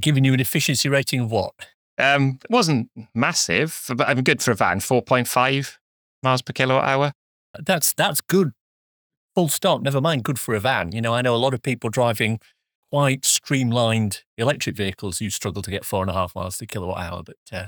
Giving 0.00 0.24
you 0.24 0.34
an 0.34 0.40
efficiency 0.40 0.88
rating 0.88 1.20
of 1.20 1.30
what? 1.30 1.52
Um, 1.98 2.38
it 2.42 2.50
wasn't 2.50 2.90
massive, 3.14 3.84
but 3.96 4.08
I'm 4.08 4.22
good 4.22 4.42
for 4.42 4.50
a 4.50 4.54
van, 4.54 4.80
4.5 4.80 5.76
miles 6.22 6.42
per 6.42 6.52
kilowatt 6.52 6.84
hour. 6.84 7.12
That's 7.58 7.92
that's 7.92 8.20
good. 8.20 8.52
Full 9.36 9.48
stop. 9.48 9.82
Never 9.82 10.00
mind 10.00 10.24
good 10.24 10.38
for 10.38 10.54
a 10.54 10.60
van. 10.60 10.92
You 10.92 11.00
know, 11.00 11.14
I 11.14 11.22
know 11.22 11.34
a 11.34 11.38
lot 11.38 11.54
of 11.54 11.62
people 11.62 11.90
driving 11.90 12.40
quite 12.90 13.24
streamlined 13.24 14.22
electric 14.38 14.76
vehicles 14.76 15.18
who 15.18 15.30
struggle 15.30 15.62
to 15.62 15.70
get 15.70 15.84
four 15.84 16.02
and 16.02 16.10
a 16.10 16.14
half 16.14 16.34
miles 16.34 16.58
to 16.58 16.66
kilowatt 16.66 17.00
hour. 17.00 17.22
But 17.24 17.36
uh, 17.52 17.66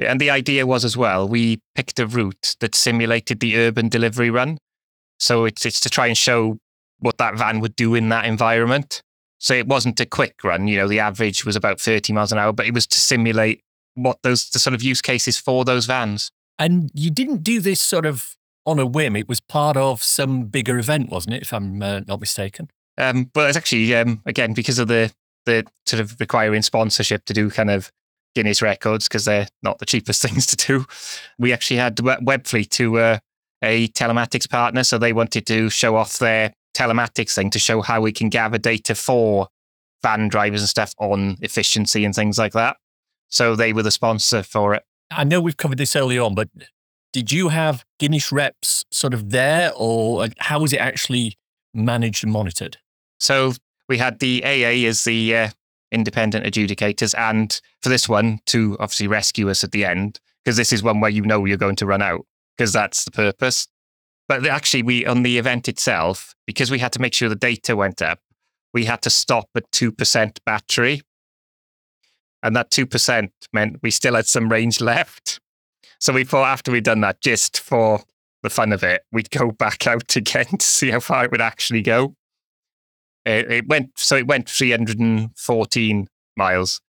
and 0.00 0.20
the 0.20 0.30
idea 0.30 0.66
was 0.66 0.84
as 0.84 0.96
well, 0.96 1.28
we 1.28 1.60
picked 1.74 1.98
a 1.98 2.06
route 2.06 2.56
that 2.60 2.74
simulated 2.74 3.40
the 3.40 3.56
urban 3.58 3.88
delivery 3.88 4.30
run. 4.30 4.58
So 5.18 5.44
it's 5.44 5.66
it's 5.66 5.80
to 5.80 5.90
try 5.90 6.06
and 6.06 6.16
show 6.16 6.58
what 6.98 7.18
that 7.18 7.36
van 7.36 7.60
would 7.60 7.76
do 7.76 7.94
in 7.94 8.08
that 8.10 8.24
environment. 8.24 9.02
So 9.38 9.54
it 9.54 9.66
wasn't 9.66 10.00
a 10.00 10.06
quick 10.06 10.44
run. 10.44 10.68
You 10.68 10.78
know, 10.78 10.88
the 10.88 11.00
average 11.00 11.44
was 11.44 11.56
about 11.56 11.80
30 11.80 12.12
miles 12.12 12.30
an 12.30 12.38
hour, 12.38 12.52
but 12.52 12.66
it 12.66 12.74
was 12.74 12.86
to 12.88 13.00
simulate 13.00 13.62
what 13.94 14.18
those 14.22 14.48
the 14.50 14.58
sort 14.58 14.74
of 14.74 14.82
use 14.82 15.02
cases 15.02 15.38
for 15.38 15.64
those 15.64 15.86
vans. 15.86 16.30
And 16.58 16.90
you 16.94 17.10
didn't 17.10 17.42
do 17.42 17.60
this 17.60 17.80
sort 17.80 18.06
of 18.06 18.36
on 18.66 18.78
a 18.78 18.86
whim. 18.86 19.16
It 19.16 19.28
was 19.28 19.40
part 19.40 19.76
of 19.76 20.02
some 20.02 20.44
bigger 20.44 20.78
event, 20.78 21.10
wasn't 21.10 21.36
it? 21.36 21.42
If 21.42 21.52
I'm 21.52 21.82
uh, 21.82 22.00
not 22.06 22.20
mistaken. 22.20 22.70
Um, 22.98 23.30
but 23.32 23.48
it's 23.48 23.56
actually 23.56 23.94
um, 23.94 24.22
again 24.26 24.52
because 24.52 24.78
of 24.78 24.88
the 24.88 25.12
the 25.46 25.64
sort 25.86 26.00
of 26.00 26.20
requiring 26.20 26.62
sponsorship 26.62 27.24
to 27.24 27.32
do 27.32 27.50
kind 27.50 27.70
of 27.70 27.90
Guinness 28.34 28.62
records 28.62 29.08
because 29.08 29.24
they're 29.24 29.48
not 29.62 29.78
the 29.78 29.86
cheapest 29.86 30.22
things 30.26 30.46
to 30.46 30.56
do. 30.56 30.86
We 31.38 31.52
actually 31.52 31.78
had 31.78 31.96
Webfleet 31.96 32.70
to 32.70 32.98
uh, 32.98 33.18
a 33.62 33.88
telematics 33.88 34.48
partner, 34.48 34.84
so 34.84 34.98
they 34.98 35.12
wanted 35.12 35.46
to 35.46 35.70
show 35.70 35.96
off 35.96 36.18
their 36.18 36.52
telematics 36.74 37.34
thing 37.34 37.50
to 37.50 37.58
show 37.58 37.80
how 37.82 38.00
we 38.00 38.12
can 38.12 38.28
gather 38.28 38.58
data 38.58 38.94
for 38.94 39.48
van 40.02 40.28
drivers 40.28 40.62
and 40.62 40.68
stuff 40.68 40.94
on 40.98 41.36
efficiency 41.40 42.04
and 42.04 42.14
things 42.14 42.38
like 42.38 42.52
that. 42.52 42.76
So 43.28 43.54
they 43.54 43.72
were 43.72 43.82
the 43.82 43.90
sponsor 43.90 44.42
for 44.42 44.74
it. 44.74 44.82
I 45.10 45.24
know 45.24 45.40
we've 45.40 45.56
covered 45.56 45.78
this 45.78 45.96
early 45.96 46.18
on, 46.18 46.34
but 46.34 46.48
did 47.12 47.32
you 47.32 47.48
have 47.48 47.84
Guinness 47.98 48.30
reps 48.30 48.84
sort 48.90 49.14
of 49.14 49.30
there, 49.30 49.72
or 49.76 50.28
how 50.38 50.60
was 50.60 50.72
it 50.72 50.80
actually 50.80 51.36
managed 51.74 52.24
and 52.24 52.32
monitored? 52.32 52.78
So 53.18 53.52
we 53.88 53.98
had 53.98 54.20
the 54.20 54.42
AA 54.44 54.88
as 54.88 55.04
the 55.04 55.36
uh, 55.36 55.48
independent 55.92 56.46
adjudicators, 56.46 57.14
and 57.18 57.60
for 57.82 57.88
this 57.88 58.08
one 58.08 58.40
to 58.46 58.76
obviously 58.80 59.06
rescue 59.06 59.50
us 59.50 59.64
at 59.64 59.72
the 59.72 59.84
end, 59.84 60.20
because 60.44 60.56
this 60.56 60.72
is 60.72 60.82
one 60.82 61.00
where 61.00 61.10
you 61.10 61.22
know 61.22 61.44
you're 61.44 61.56
going 61.56 61.76
to 61.76 61.86
run 61.86 62.02
out, 62.02 62.26
because 62.56 62.72
that's 62.72 63.04
the 63.04 63.10
purpose. 63.10 63.68
But 64.28 64.46
actually, 64.46 64.82
we 64.82 65.06
on 65.06 65.22
the 65.22 65.38
event 65.38 65.68
itself, 65.68 66.34
because 66.46 66.70
we 66.70 66.78
had 66.78 66.92
to 66.92 67.00
make 67.00 67.14
sure 67.14 67.28
the 67.28 67.34
data 67.34 67.76
went 67.76 68.00
up, 68.00 68.20
we 68.72 68.84
had 68.84 69.02
to 69.02 69.10
stop 69.10 69.48
at 69.56 69.70
two 69.72 69.92
percent 69.92 70.40
battery, 70.44 71.02
and 72.42 72.54
that 72.56 72.70
two 72.70 72.86
percent 72.86 73.32
meant 73.52 73.80
we 73.82 73.90
still 73.90 74.14
had 74.14 74.26
some 74.26 74.48
range 74.48 74.80
left. 74.80 75.40
So 75.98 76.12
we 76.12 76.24
thought 76.24 76.46
after 76.46 76.72
we'd 76.72 76.84
done 76.84 77.00
that, 77.02 77.20
just 77.20 77.60
for 77.60 78.00
the 78.42 78.50
fun 78.50 78.72
of 78.72 78.82
it, 78.82 79.02
we'd 79.12 79.30
go 79.30 79.50
back 79.50 79.86
out 79.86 80.16
again 80.16 80.46
to 80.46 80.64
see 80.64 80.90
how 80.90 81.00
far 81.00 81.24
it 81.24 81.30
would 81.30 81.40
actually 81.42 81.82
go. 81.82 82.14
It, 83.38 83.50
it 83.50 83.68
went 83.68 83.90
so 83.96 84.16
it 84.16 84.26
went 84.26 84.48
314 84.48 86.08
miles, 86.36 86.80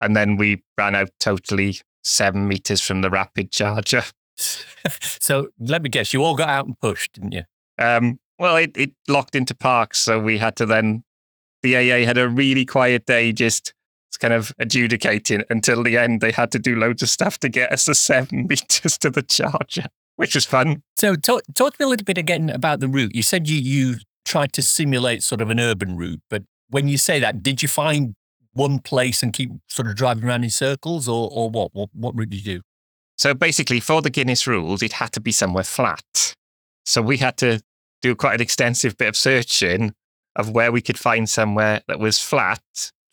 and 0.00 0.16
then 0.16 0.36
we 0.36 0.62
ran 0.78 0.94
out 0.94 1.10
totally 1.18 1.80
seven 2.02 2.48
meters 2.48 2.80
from 2.80 3.02
the 3.02 3.10
rapid 3.10 3.50
charger. 3.50 4.02
so 4.36 5.48
let 5.58 5.82
me 5.82 5.88
guess, 5.88 6.12
you 6.12 6.22
all 6.22 6.36
got 6.36 6.48
out 6.48 6.66
and 6.66 6.78
pushed, 6.78 7.14
didn't 7.14 7.32
you? 7.32 7.42
Um, 7.78 8.18
well, 8.38 8.56
it, 8.56 8.76
it 8.76 8.92
locked 9.08 9.34
into 9.34 9.54
parks, 9.54 9.98
so 9.98 10.18
we 10.18 10.38
had 10.38 10.56
to 10.56 10.66
then. 10.66 11.04
The 11.62 11.76
AA 11.76 12.06
had 12.06 12.16
a 12.16 12.26
really 12.26 12.64
quiet 12.64 13.04
day, 13.04 13.32
just 13.32 13.74
kind 14.18 14.34
of 14.34 14.52
adjudicating 14.58 15.42
until 15.50 15.82
the 15.82 15.96
end. 15.96 16.20
They 16.20 16.30
had 16.30 16.52
to 16.52 16.58
do 16.58 16.76
loads 16.76 17.02
of 17.02 17.08
stuff 17.08 17.38
to 17.40 17.48
get 17.48 17.72
us 17.72 17.86
the 17.86 17.94
seven 17.94 18.46
meters 18.48 18.98
to 18.98 19.10
the 19.10 19.22
charger, 19.22 19.86
which 20.16 20.34
was 20.34 20.44
fun. 20.44 20.82
So, 20.96 21.16
talk, 21.16 21.42
talk 21.54 21.76
to 21.76 21.82
me 21.82 21.86
a 21.86 21.88
little 21.88 22.04
bit 22.04 22.18
again 22.18 22.50
about 22.50 22.80
the 22.80 22.88
route. 22.88 23.14
You 23.14 23.22
said 23.22 23.48
you 23.48 23.58
you 23.58 23.96
tried 24.24 24.52
to 24.54 24.62
simulate 24.62 25.22
sort 25.22 25.40
of 25.40 25.50
an 25.50 25.60
urban 25.60 25.96
route, 25.96 26.20
but 26.28 26.44
when 26.68 26.88
you 26.88 26.98
say 26.98 27.18
that, 27.20 27.42
did 27.42 27.62
you 27.62 27.68
find 27.68 28.14
one 28.52 28.78
place 28.78 29.22
and 29.22 29.32
keep 29.32 29.50
sort 29.68 29.88
of 29.88 29.96
driving 29.96 30.24
around 30.24 30.44
in 30.44 30.50
circles, 30.50 31.08
or 31.08 31.28
or 31.32 31.50
what? 31.50 31.74
What, 31.74 31.90
what 31.92 32.16
route 32.16 32.30
did 32.30 32.44
you 32.44 32.58
do? 32.58 32.62
So 33.18 33.34
basically, 33.34 33.80
for 33.80 34.00
the 34.02 34.10
Guinness 34.10 34.46
rules, 34.46 34.82
it 34.82 34.94
had 34.94 35.12
to 35.12 35.20
be 35.20 35.32
somewhere 35.32 35.64
flat. 35.64 36.34
So 36.86 37.02
we 37.02 37.18
had 37.18 37.36
to 37.38 37.60
do 38.02 38.14
quite 38.14 38.34
an 38.34 38.40
extensive 38.40 38.96
bit 38.96 39.08
of 39.08 39.16
searching 39.16 39.92
of 40.36 40.50
where 40.50 40.72
we 40.72 40.80
could 40.80 40.98
find 40.98 41.28
somewhere 41.28 41.82
that 41.86 42.00
was 42.00 42.18
flat 42.18 42.62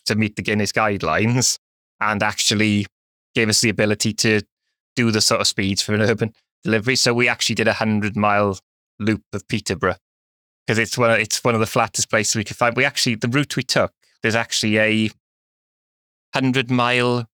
to 0.05 0.15
meet 0.15 0.35
the 0.35 0.41
Guinness 0.41 0.71
guidelines 0.71 1.57
and 1.99 2.23
actually 2.23 2.85
gave 3.35 3.49
us 3.49 3.61
the 3.61 3.69
ability 3.69 4.13
to 4.13 4.41
do 4.95 5.11
the 5.11 5.21
sort 5.21 5.41
of 5.41 5.47
speeds 5.47 5.81
for 5.81 5.93
an 5.93 6.01
urban 6.01 6.33
delivery. 6.63 6.95
So 6.95 7.13
we 7.13 7.27
actually 7.27 7.55
did 7.55 7.67
a 7.67 7.73
hundred 7.73 8.15
mile 8.15 8.57
loop 8.99 9.23
of 9.33 9.47
Peterborough 9.47 9.97
because 10.67 10.77
it's 10.77 10.97
one 10.97 11.09
of, 11.09 11.17
it's 11.17 11.43
one 11.43 11.53
of 11.53 11.61
the 11.61 11.65
flattest 11.65 12.09
places 12.09 12.35
we 12.35 12.43
could 12.43 12.57
find. 12.57 12.75
We 12.75 12.83
actually 12.85 13.15
the 13.15 13.29
route 13.29 13.55
we 13.55 13.63
took 13.63 13.93
there's 14.21 14.35
actually 14.35 14.77
a 14.77 15.09
hundred 16.33 16.69
mile 16.69 17.27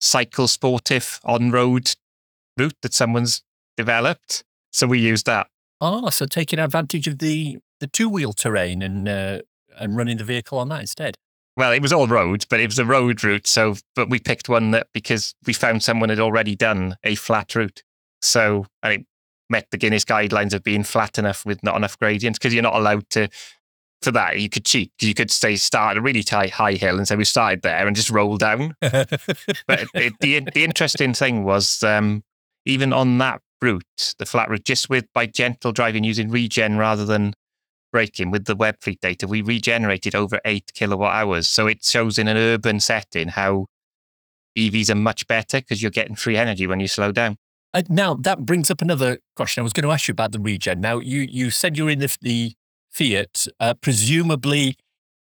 cycle 0.00 0.48
sportive 0.48 1.20
on 1.24 1.50
road 1.50 1.94
route 2.56 2.76
that 2.82 2.94
someone's 2.94 3.42
developed. 3.76 4.44
So 4.72 4.86
we 4.86 4.98
used 4.98 5.26
that. 5.26 5.48
Oh, 5.80 6.10
so 6.10 6.26
taking 6.26 6.58
advantage 6.58 7.06
of 7.06 7.18
the, 7.18 7.58
the 7.80 7.86
two 7.86 8.08
wheel 8.08 8.32
terrain 8.32 8.82
and 8.82 9.08
uh, 9.08 9.40
and 9.78 9.96
running 9.96 10.16
the 10.16 10.24
vehicle 10.24 10.58
on 10.58 10.68
that 10.70 10.80
instead. 10.80 11.16
Well, 11.56 11.72
it 11.72 11.80
was 11.80 11.92
all 11.92 12.06
roads, 12.06 12.44
but 12.44 12.60
it 12.60 12.66
was 12.66 12.78
a 12.78 12.84
road 12.84 13.24
route. 13.24 13.46
So, 13.46 13.76
but 13.94 14.10
we 14.10 14.18
picked 14.18 14.48
one 14.48 14.72
that 14.72 14.88
because 14.92 15.34
we 15.46 15.54
found 15.54 15.82
someone 15.82 16.10
had 16.10 16.20
already 16.20 16.54
done 16.54 16.96
a 17.02 17.14
flat 17.14 17.54
route. 17.54 17.82
So, 18.20 18.66
and 18.82 18.92
it 18.92 19.06
met 19.48 19.70
the 19.70 19.76
Guinness 19.76 20.04
guidelines 20.04 20.52
of 20.52 20.62
being 20.62 20.82
flat 20.82 21.18
enough 21.18 21.44
with 21.46 21.62
not 21.62 21.76
enough 21.76 21.98
gradients 21.98 22.38
because 22.38 22.52
you're 22.52 22.62
not 22.62 22.74
allowed 22.74 23.08
to 23.10 23.28
for 24.02 24.10
that, 24.12 24.38
you 24.38 24.48
could 24.48 24.64
cheat. 24.64 24.92
You 25.00 25.14
could 25.14 25.30
say 25.30 25.56
start 25.56 25.92
at 25.92 25.96
a 25.96 26.00
really 26.00 26.22
high, 26.22 26.48
high 26.48 26.74
hill 26.74 26.98
and 26.98 27.08
say 27.08 27.16
we 27.16 27.24
started 27.24 27.62
there 27.62 27.86
and 27.86 27.96
just 27.96 28.10
roll 28.10 28.36
down. 28.36 28.74
but 28.80 29.18
it, 29.94 30.12
the 30.20 30.40
the 30.54 30.64
interesting 30.64 31.14
thing 31.14 31.44
was 31.44 31.82
um, 31.82 32.22
even 32.64 32.92
on 32.92 33.18
that 33.18 33.40
route, 33.62 34.14
the 34.18 34.26
flat 34.26 34.50
route, 34.50 34.64
just 34.64 34.90
with 34.90 35.06
by 35.12 35.26
gentle 35.26 35.72
driving 35.72 36.04
using 36.04 36.30
regen 36.30 36.76
rather 36.76 37.04
than 37.04 37.34
braking 37.92 38.30
with 38.30 38.44
the 38.44 38.56
Webfleet 38.56 39.00
data, 39.00 39.26
we 39.26 39.40
regenerated 39.40 40.14
over 40.14 40.40
eight 40.44 40.70
kilowatt 40.74 41.14
hours. 41.14 41.48
So 41.48 41.66
it 41.66 41.82
shows 41.82 42.18
in 42.18 42.28
an 42.28 42.36
urban 42.36 42.80
setting 42.80 43.28
how 43.28 43.66
EVs 44.56 44.90
are 44.90 44.96
much 44.96 45.26
better 45.26 45.58
because 45.58 45.80
you're 45.82 45.90
getting 45.90 46.16
free 46.16 46.36
energy 46.36 46.66
when 46.66 46.80
you 46.80 46.88
slow 46.88 47.12
down. 47.12 47.36
Uh, 47.74 47.82
now 47.88 48.14
that 48.14 48.46
brings 48.46 48.70
up 48.70 48.80
another 48.80 49.18
question. 49.34 49.60
I 49.60 49.64
was 49.64 49.72
going 49.72 49.84
to 49.84 49.92
ask 49.92 50.08
you 50.08 50.12
about 50.12 50.32
the 50.32 50.40
regen. 50.40 50.80
Now 50.80 50.98
you 50.98 51.20
you 51.20 51.50
said 51.50 51.76
you're 51.76 51.90
in 51.90 51.98
the, 51.98 52.16
the 52.20 52.52
Fiat. 52.90 53.46
Uh, 53.60 53.74
presumably, 53.74 54.76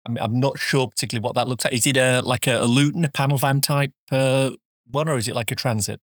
I'm, 0.05 0.17
I'm, 0.17 0.39
not 0.39 0.57
sure 0.57 0.87
particularly 0.87 1.23
what 1.23 1.35
that 1.35 1.47
looks 1.47 1.65
like. 1.65 1.73
Is 1.73 1.85
it 1.85 1.97
a 1.97 2.21
like 2.21 2.47
a, 2.47 2.61
a 2.61 2.65
Luton, 2.65 3.03
a 3.03 3.09
panel 3.09 3.37
van 3.37 3.59
type 3.59 3.91
uh, 4.11 4.51
one, 4.89 5.09
or 5.09 5.17
is 5.17 5.27
it 5.27 5.35
like 5.35 5.51
a 5.51 5.55
Transit? 5.55 5.99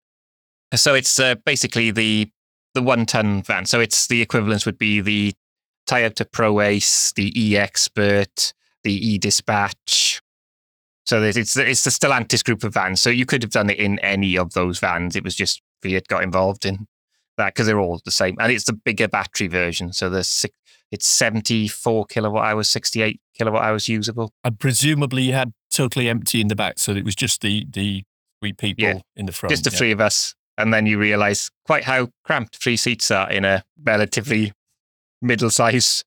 So 0.74 0.94
it's 0.94 1.18
uh, 1.18 1.36
basically 1.46 1.90
the 1.90 2.30
the 2.74 2.82
one 2.82 3.06
ton 3.06 3.42
van. 3.42 3.64
So 3.64 3.80
it's 3.80 4.06
the 4.06 4.20
equivalence 4.20 4.66
would 4.66 4.78
be 4.78 5.00
the 5.00 5.32
Toyota 5.88 6.24
Proace, 6.26 7.14
the 7.14 7.32
E 7.40 7.56
Expert, 7.56 8.52
the 8.82 8.92
E 8.92 9.18
Dispatch. 9.18 10.20
So 11.06 11.22
it's 11.22 11.56
it's 11.56 11.84
the 11.84 11.90
Stellantis 11.90 12.44
group 12.44 12.64
of 12.64 12.74
vans. 12.74 13.00
So 13.00 13.10
you 13.10 13.26
could 13.26 13.42
have 13.42 13.52
done 13.52 13.70
it 13.70 13.78
in 13.78 13.98
any 14.00 14.36
of 14.36 14.54
those 14.54 14.78
vans. 14.78 15.16
It 15.16 15.24
was 15.24 15.34
just 15.34 15.62
Fiat 15.88 16.08
got 16.08 16.22
involved 16.22 16.64
in 16.64 16.86
that 17.36 17.54
because 17.54 17.66
they're 17.66 17.80
all 17.80 18.00
the 18.04 18.10
same, 18.10 18.36
and 18.40 18.50
it's 18.50 18.64
the 18.64 18.72
bigger 18.72 19.08
battery 19.08 19.48
version. 19.48 19.92
So 19.92 20.08
there's 20.08 20.46
it's 20.90 21.06
74 21.06 22.06
kilowatt 22.06 22.44
hours, 22.44 22.68
68 22.68 23.20
kilowatt 23.36 23.62
hours 23.62 23.88
usable. 23.88 24.32
And 24.44 24.58
presumably 24.58 25.24
you 25.24 25.32
had 25.32 25.52
totally 25.70 26.08
empty 26.08 26.40
in 26.40 26.48
the 26.48 26.56
back, 26.56 26.78
so 26.78 26.92
it 26.92 27.04
was 27.04 27.14
just 27.14 27.40
the 27.40 27.66
the 27.70 28.04
three 28.40 28.52
people 28.52 28.84
yeah, 28.84 29.00
in 29.16 29.26
the 29.26 29.32
front. 29.32 29.50
Just 29.50 29.64
the 29.64 29.70
yeah. 29.70 29.78
three 29.78 29.92
of 29.92 30.00
us. 30.00 30.34
And 30.56 30.72
then 30.72 30.86
you 30.86 30.98
realize 30.98 31.50
quite 31.66 31.84
how 31.84 32.10
cramped 32.24 32.62
three 32.62 32.76
seats 32.76 33.10
are 33.10 33.28
in 33.28 33.44
a 33.44 33.64
relatively 33.82 34.52
middle 35.20 35.50
sized 35.50 36.04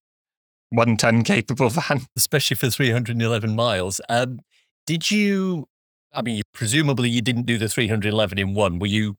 one 0.69 0.95
ton 0.97 1.23
capable 1.23 1.69
van. 1.69 2.05
Especially 2.15 2.55
for 2.55 2.69
311 2.69 3.55
miles. 3.55 3.99
Um, 4.09 4.39
did 4.85 5.11
you, 5.11 5.67
I 6.13 6.21
mean, 6.21 6.41
presumably 6.53 7.09
you 7.09 7.21
didn't 7.21 7.45
do 7.45 7.57
the 7.57 7.67
311 7.67 8.37
in 8.37 8.53
one. 8.53 8.79
Were 8.79 8.87
you, 8.87 9.17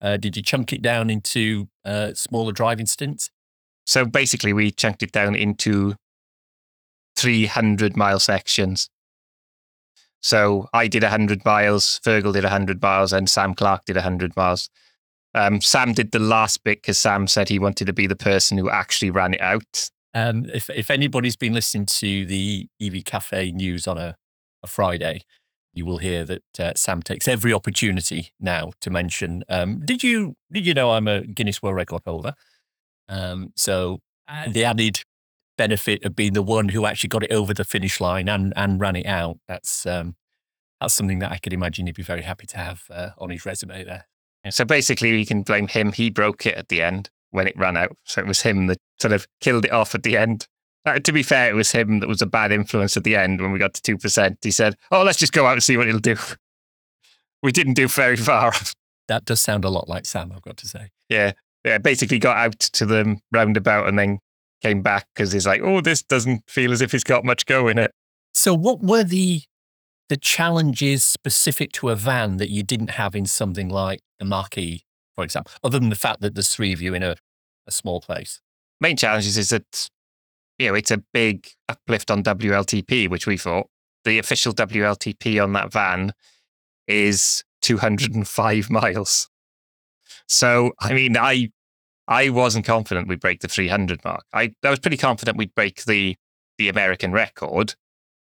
uh, 0.00 0.16
did 0.16 0.36
you 0.36 0.42
chunk 0.42 0.72
it 0.72 0.82
down 0.82 1.10
into 1.10 1.68
uh, 1.84 2.12
smaller 2.14 2.52
driving 2.52 2.86
stints? 2.86 3.30
So 3.86 4.04
basically, 4.04 4.52
we 4.52 4.70
chunked 4.70 5.02
it 5.02 5.12
down 5.12 5.34
into 5.34 5.94
300 7.16 7.96
mile 7.96 8.20
sections. 8.20 8.90
So 10.20 10.68
I 10.72 10.88
did 10.88 11.02
100 11.02 11.44
miles, 11.44 12.00
Fergal 12.04 12.32
did 12.32 12.44
100 12.44 12.82
miles, 12.82 13.12
and 13.12 13.30
Sam 13.30 13.54
Clark 13.54 13.84
did 13.86 13.96
100 13.96 14.36
miles. 14.36 14.68
Um, 15.34 15.60
Sam 15.60 15.92
did 15.92 16.12
the 16.12 16.18
last 16.18 16.64
bit 16.64 16.82
because 16.82 16.98
Sam 16.98 17.26
said 17.26 17.48
he 17.48 17.58
wanted 17.58 17.86
to 17.86 17.92
be 17.92 18.06
the 18.06 18.16
person 18.16 18.58
who 18.58 18.68
actually 18.70 19.10
ran 19.10 19.34
it 19.34 19.40
out. 19.40 19.90
Um, 20.14 20.46
if, 20.52 20.70
if 20.70 20.90
anybody's 20.90 21.36
been 21.36 21.52
listening 21.52 21.86
to 21.86 22.26
the 22.26 22.66
EV 22.80 23.04
Cafe 23.04 23.52
news 23.52 23.86
on 23.86 23.98
a, 23.98 24.16
a 24.62 24.66
Friday, 24.66 25.22
you 25.78 25.86
will 25.86 25.98
hear 25.98 26.24
that 26.24 26.60
uh, 26.60 26.72
Sam 26.76 27.02
takes 27.02 27.28
every 27.28 27.52
opportunity 27.52 28.32
now 28.40 28.72
to 28.80 28.90
mention. 28.90 29.44
Um, 29.48 29.80
did 29.84 30.02
you 30.02 30.34
did 30.52 30.66
you 30.66 30.74
know 30.74 30.90
I'm 30.90 31.08
a 31.08 31.22
Guinness 31.22 31.62
World 31.62 31.76
Record 31.76 32.02
holder? 32.04 32.34
Um, 33.08 33.52
so 33.56 34.00
uh, 34.26 34.48
the 34.50 34.64
added 34.64 35.02
benefit 35.56 36.04
of 36.04 36.14
being 36.14 36.34
the 36.34 36.42
one 36.42 36.68
who 36.68 36.84
actually 36.84 37.08
got 37.08 37.22
it 37.22 37.32
over 37.32 37.54
the 37.54 37.64
finish 37.64 38.00
line 38.00 38.28
and 38.28 38.52
and 38.56 38.80
ran 38.80 38.96
it 38.96 39.06
out. 39.06 39.38
That's 39.46 39.86
um, 39.86 40.16
that's 40.80 40.94
something 40.94 41.20
that 41.20 41.32
I 41.32 41.38
could 41.38 41.52
imagine 41.52 41.86
he'd 41.86 41.94
be 41.94 42.02
very 42.02 42.22
happy 42.22 42.46
to 42.48 42.58
have 42.58 42.82
uh, 42.90 43.10
on 43.18 43.30
his 43.30 43.46
resume 43.46 43.84
there. 43.84 44.06
So 44.50 44.64
basically, 44.64 45.12
we 45.12 45.24
can 45.24 45.42
blame 45.42 45.68
him. 45.68 45.92
He 45.92 46.10
broke 46.10 46.46
it 46.46 46.54
at 46.54 46.68
the 46.68 46.82
end 46.82 47.10
when 47.30 47.46
it 47.46 47.56
ran 47.56 47.76
out. 47.76 47.96
So 48.04 48.20
it 48.20 48.26
was 48.26 48.42
him 48.42 48.66
that 48.68 48.78
sort 49.00 49.12
of 49.12 49.26
killed 49.40 49.64
it 49.64 49.72
off 49.72 49.94
at 49.94 50.02
the 50.02 50.16
end. 50.16 50.46
Uh, 50.88 50.98
to 50.98 51.12
be 51.12 51.22
fair, 51.22 51.50
it 51.50 51.54
was 51.54 51.72
him 51.72 52.00
that 52.00 52.08
was 52.08 52.22
a 52.22 52.26
bad 52.26 52.50
influence 52.50 52.96
at 52.96 53.04
the 53.04 53.14
end 53.14 53.40
when 53.40 53.52
we 53.52 53.58
got 53.58 53.74
to 53.74 53.82
two 53.82 53.98
percent. 53.98 54.38
He 54.42 54.50
said, 54.50 54.76
"Oh, 54.90 55.02
let's 55.02 55.18
just 55.18 55.32
go 55.32 55.46
out 55.46 55.52
and 55.52 55.62
see 55.62 55.76
what 55.76 55.88
it'll 55.88 56.00
do." 56.00 56.16
we 57.42 57.52
didn't 57.52 57.74
do 57.74 57.88
very 57.88 58.16
far. 58.16 58.52
That 59.08 59.24
does 59.24 59.40
sound 59.40 59.64
a 59.64 59.70
lot 59.70 59.88
like 59.88 60.04
Sam. 60.04 60.30
I've 60.36 60.42
got 60.42 60.58
to 60.58 60.68
say. 60.68 60.90
Yeah, 61.08 61.32
yeah, 61.64 61.78
basically 61.78 62.18
got 62.18 62.36
out 62.36 62.58
to 62.60 62.84
the 62.84 63.18
roundabout 63.32 63.88
and 63.88 63.98
then 63.98 64.18
came 64.62 64.82
back 64.82 65.06
because 65.14 65.32
he's 65.32 65.46
like, 65.46 65.62
oh, 65.62 65.80
this 65.80 66.02
doesn't 66.02 66.42
feel 66.46 66.72
as 66.72 66.82
if 66.82 66.92
it's 66.92 67.04
got 67.04 67.24
much 67.24 67.46
go 67.46 67.68
in 67.68 67.78
it. 67.78 67.92
So, 68.34 68.52
what 68.52 68.82
were 68.82 69.04
the 69.04 69.42
the 70.08 70.16
challenges 70.16 71.04
specific 71.04 71.72
to 71.72 71.90
a 71.90 71.96
van 71.96 72.38
that 72.38 72.50
you 72.50 72.62
didn't 72.62 72.90
have 72.90 73.14
in 73.14 73.26
something 73.26 73.68
like 73.68 74.00
the 74.18 74.24
Mach-E, 74.24 74.82
for 75.14 75.24
example, 75.24 75.52
other 75.62 75.78
than 75.78 75.90
the 75.90 75.96
fact 75.96 76.20
that 76.20 76.34
there's 76.34 76.48
three 76.50 76.72
of 76.72 76.80
you 76.80 76.94
in 76.94 77.02
a, 77.02 77.16
a 77.66 77.70
small 77.70 78.00
place? 78.00 78.40
Main 78.80 78.96
challenges 78.96 79.36
is 79.36 79.50
that 79.50 79.88
you 80.58 80.68
know 80.68 80.74
it's 80.74 80.90
a 80.90 81.02
big 81.12 81.48
uplift 81.68 82.10
on 82.10 82.22
WLTP, 82.22 83.08
which 83.08 83.26
we 83.26 83.36
thought 83.36 83.68
the 84.04 84.18
official 84.18 84.52
WLTP 84.52 85.42
on 85.42 85.52
that 85.52 85.72
van 85.72 86.12
is 86.86 87.44
205 87.62 88.70
miles. 88.70 89.28
So, 90.26 90.72
I 90.80 90.92
mean, 90.92 91.16
I 91.16 91.50
I 92.06 92.30
wasn't 92.30 92.64
confident 92.64 93.08
we'd 93.08 93.20
break 93.20 93.40
the 93.40 93.48
300 93.48 94.04
mark. 94.04 94.24
I, 94.32 94.54
I 94.64 94.70
was 94.70 94.78
pretty 94.78 94.96
confident 94.96 95.36
we'd 95.36 95.54
break 95.54 95.84
the 95.84 96.16
the 96.56 96.68
American 96.68 97.12
record, 97.12 97.74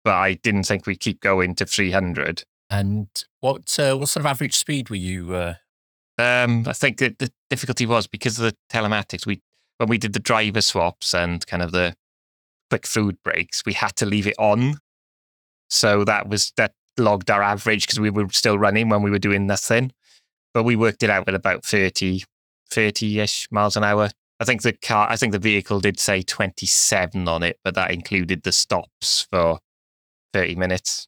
but 0.04 0.16
I 0.16 0.34
didn't 0.36 0.64
think 0.64 0.86
we'd 0.86 1.00
keep 1.00 1.20
going 1.20 1.56
to 1.56 1.66
300. 1.66 2.44
And 2.70 3.08
what 3.42 3.78
uh, 3.80 3.96
what 3.96 4.10
sort 4.10 4.22
of 4.22 4.26
average 4.26 4.56
speed 4.56 4.90
were 4.90 4.96
you? 4.96 5.36
Uh... 5.36 5.56
Um, 6.18 6.66
I 6.68 6.74
think 6.74 6.98
that 7.00 7.20
the 7.20 7.32
difficulty 7.50 7.86
was 7.86 8.08
because 8.08 8.40
of 8.40 8.46
the 8.46 8.56
telematics. 8.72 9.26
We 9.26 9.42
when 9.78 9.90
we 9.90 9.98
did 9.98 10.14
the 10.14 10.20
driver 10.20 10.62
swaps 10.62 11.14
and 11.14 11.46
kind 11.48 11.62
of 11.62 11.72
the 11.72 11.96
quick 12.74 12.88
food 12.88 13.18
breaks, 13.24 13.64
we 13.66 13.74
had 13.74 13.96
to 13.98 14.06
leave 14.06 14.28
it 14.28 14.36
on. 14.38 14.78
So 15.70 16.04
that 16.06 16.28
was 16.28 16.52
that 16.58 16.74
logged 16.98 17.32
our 17.32 17.42
average 17.42 17.88
because 17.88 18.00
we 18.00 18.10
were 18.10 18.30
still 18.30 18.58
running 18.58 18.90
when 18.90 19.02
we 19.02 19.10
were 19.10 19.20
doing 19.20 19.48
nothing 19.48 19.92
but 20.54 20.64
we 20.64 20.76
worked 20.76 21.04
it 21.04 21.10
out 21.10 21.28
at 21.28 21.36
about 21.36 21.66
30, 21.66 22.24
30-ish 22.72 23.48
miles 23.52 23.76
an 23.76 23.84
hour. 23.84 24.10
I 24.40 24.46
think 24.46 24.62
the 24.62 24.74
car, 24.74 25.10
I 25.10 25.16
think 25.16 25.32
the 25.32 25.40
vehicle 25.40 25.80
did 25.80 26.00
say 26.00 26.22
27 26.22 27.28
on 27.28 27.44
it, 27.44 27.60
but 27.64 27.76
that 27.76 27.92
included 27.92 28.44
the 28.44 28.52
stops 28.52 29.28
for 29.32 29.60
30 30.34 30.56
minutes. 30.56 31.08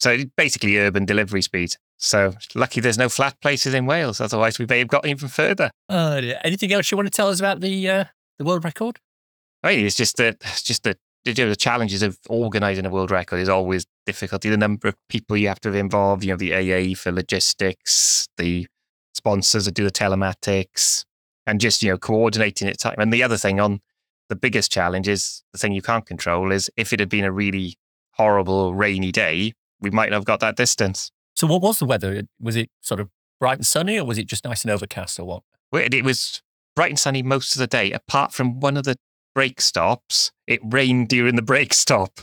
So 0.00 0.18
basically 0.36 0.78
urban 0.78 1.04
delivery 1.04 1.42
speed. 1.42 1.76
So 1.96 2.34
lucky 2.54 2.80
there's 2.80 2.98
no 2.98 3.08
flat 3.08 3.40
places 3.40 3.74
in 3.74 3.86
Wales. 3.86 4.20
Otherwise, 4.20 4.58
we 4.58 4.66
may 4.66 4.78
have 4.78 4.88
got 4.88 5.06
even 5.06 5.28
further. 5.28 5.70
Uh, 5.88 6.20
anything 6.44 6.72
else 6.72 6.90
you 6.90 6.96
want 6.96 7.08
to 7.08 7.16
tell 7.16 7.28
us 7.28 7.40
about 7.40 7.60
the 7.60 7.88
uh, 7.88 8.04
the 8.38 8.44
world 8.44 8.64
record? 8.64 9.00
I 9.62 9.76
mean, 9.76 9.86
it's 9.86 9.96
just 9.96 10.16
that 10.16 10.36
it's 10.40 10.62
just 10.62 10.84
that 10.84 10.98
you 11.24 11.34
know, 11.44 11.50
the 11.50 11.56
challenges 11.56 12.02
of 12.02 12.18
organising 12.28 12.86
a 12.86 12.90
world 12.90 13.10
record 13.10 13.38
is 13.38 13.48
always 13.48 13.86
difficulty. 14.06 14.48
The 14.48 14.56
number 14.56 14.88
of 14.88 14.94
people 15.08 15.36
you 15.36 15.48
have 15.48 15.60
to 15.60 15.72
involve, 15.72 16.24
you 16.24 16.30
know, 16.30 16.36
the 16.36 16.54
AA 16.54 16.94
for 16.94 17.12
logistics, 17.12 18.28
the 18.36 18.66
sponsors 19.14 19.64
that 19.66 19.74
do 19.74 19.84
the 19.84 19.90
telematics, 19.90 21.04
and 21.46 21.60
just, 21.60 21.82
you 21.82 21.90
know, 21.90 21.98
coordinating 21.98 22.68
it. 22.68 22.78
Time. 22.78 22.96
And 22.98 23.12
the 23.12 23.22
other 23.22 23.36
thing 23.36 23.60
on 23.60 23.80
the 24.28 24.36
biggest 24.36 24.70
challenge 24.70 25.08
is 25.08 25.42
the 25.52 25.58
thing 25.58 25.72
you 25.72 25.82
can't 25.82 26.06
control 26.06 26.52
is 26.52 26.70
if 26.76 26.92
it 26.92 27.00
had 27.00 27.08
been 27.08 27.24
a 27.24 27.32
really 27.32 27.76
horrible 28.12 28.74
rainy 28.74 29.12
day, 29.12 29.52
we 29.80 29.90
might 29.90 30.10
not 30.10 30.16
have 30.16 30.24
got 30.24 30.40
that 30.40 30.56
distance. 30.56 31.10
So 31.34 31.46
what 31.46 31.62
was 31.62 31.78
the 31.78 31.84
weather? 31.84 32.22
Was 32.40 32.56
it 32.56 32.70
sort 32.80 33.00
of 33.00 33.08
bright 33.40 33.58
and 33.58 33.66
sunny 33.66 33.98
or 33.98 34.04
was 34.04 34.18
it 34.18 34.26
just 34.26 34.44
nice 34.44 34.62
and 34.62 34.70
overcast 34.70 35.18
or 35.18 35.24
what? 35.24 35.42
It 35.72 36.04
was 36.04 36.42
bright 36.74 36.90
and 36.90 36.98
sunny 36.98 37.22
most 37.22 37.54
of 37.54 37.60
the 37.60 37.66
day, 37.66 37.92
apart 37.92 38.32
from 38.32 38.60
one 38.60 38.76
of 38.76 38.84
the 38.84 38.96
brake 39.34 39.60
stops, 39.60 40.32
it 40.46 40.60
rained 40.62 41.08
during 41.08 41.36
the 41.36 41.42
brake 41.42 41.74
stop 41.74 42.20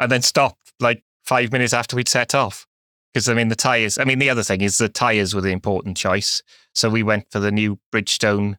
and 0.00 0.10
then 0.10 0.22
stopped 0.22 0.72
like 0.80 1.02
five 1.24 1.52
minutes 1.52 1.72
after 1.72 1.96
we'd 1.96 2.08
set 2.08 2.34
off. 2.34 2.66
Because, 3.12 3.28
I 3.28 3.34
mean, 3.34 3.48
the 3.48 3.56
tyres, 3.56 3.98
I 3.98 4.04
mean, 4.04 4.18
the 4.18 4.30
other 4.30 4.42
thing 4.42 4.62
is 4.62 4.78
the 4.78 4.88
tyres 4.88 5.34
were 5.34 5.42
the 5.42 5.50
important 5.50 5.96
choice. 5.96 6.42
So 6.74 6.88
we 6.88 7.02
went 7.02 7.26
for 7.30 7.40
the 7.40 7.52
new 7.52 7.78
Bridgestone, 7.94 8.56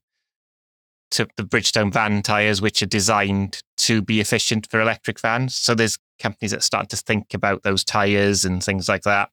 to 1.11 1.27
the 1.37 1.43
Bridgestone 1.43 1.91
van 1.91 2.21
tyres, 2.21 2.61
which 2.61 2.83
are 2.83 2.87
designed 2.87 3.61
to 3.77 4.01
be 4.01 4.21
efficient 4.21 4.67
for 4.69 4.79
electric 4.79 5.19
vans. 5.19 5.55
So 5.55 5.73
there's 5.73 5.97
companies 6.19 6.51
that 6.51 6.63
start 6.63 6.89
to 6.89 6.97
think 6.97 7.33
about 7.33 7.63
those 7.63 7.83
tyres 7.83 8.45
and 8.45 8.63
things 8.63 8.87
like 8.87 9.03
that 9.03 9.29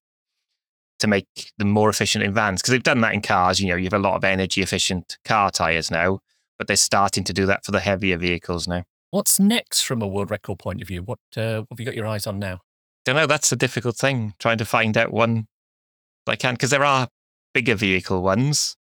to 1.00 1.06
make 1.06 1.52
them 1.58 1.70
more 1.70 1.90
efficient 1.90 2.24
in 2.24 2.32
vans. 2.32 2.62
Because 2.62 2.72
they've 2.72 2.82
done 2.82 3.02
that 3.02 3.14
in 3.14 3.20
cars. 3.20 3.60
You 3.60 3.68
know, 3.68 3.76
you 3.76 3.84
have 3.84 3.92
a 3.92 3.98
lot 3.98 4.16
of 4.16 4.24
energy 4.24 4.62
efficient 4.62 5.18
car 5.24 5.50
tyres 5.50 5.90
now 5.90 6.20
but 6.60 6.66
they're 6.66 6.76
starting 6.76 7.24
to 7.24 7.32
do 7.32 7.46
that 7.46 7.64
for 7.64 7.72
the 7.72 7.80
heavier 7.80 8.18
vehicles 8.18 8.68
now. 8.68 8.84
What's 9.10 9.40
next 9.40 9.80
from 9.80 10.02
a 10.02 10.06
world 10.06 10.30
record 10.30 10.58
point 10.58 10.82
of 10.82 10.88
view? 10.88 11.02
What, 11.02 11.18
uh, 11.34 11.60
what 11.62 11.68
have 11.70 11.80
you 11.80 11.86
got 11.86 11.94
your 11.94 12.06
eyes 12.06 12.26
on 12.26 12.38
now? 12.38 12.56
I 12.56 12.58
don't 13.06 13.16
know. 13.16 13.26
That's 13.26 13.50
a 13.50 13.56
difficult 13.56 13.96
thing, 13.96 14.34
trying 14.38 14.58
to 14.58 14.66
find 14.66 14.98
out 14.98 15.10
one 15.10 15.46
I 16.26 16.36
can, 16.36 16.52
because 16.54 16.68
there 16.68 16.84
are 16.84 17.08
bigger 17.54 17.74
vehicle 17.74 18.22
ones. 18.22 18.76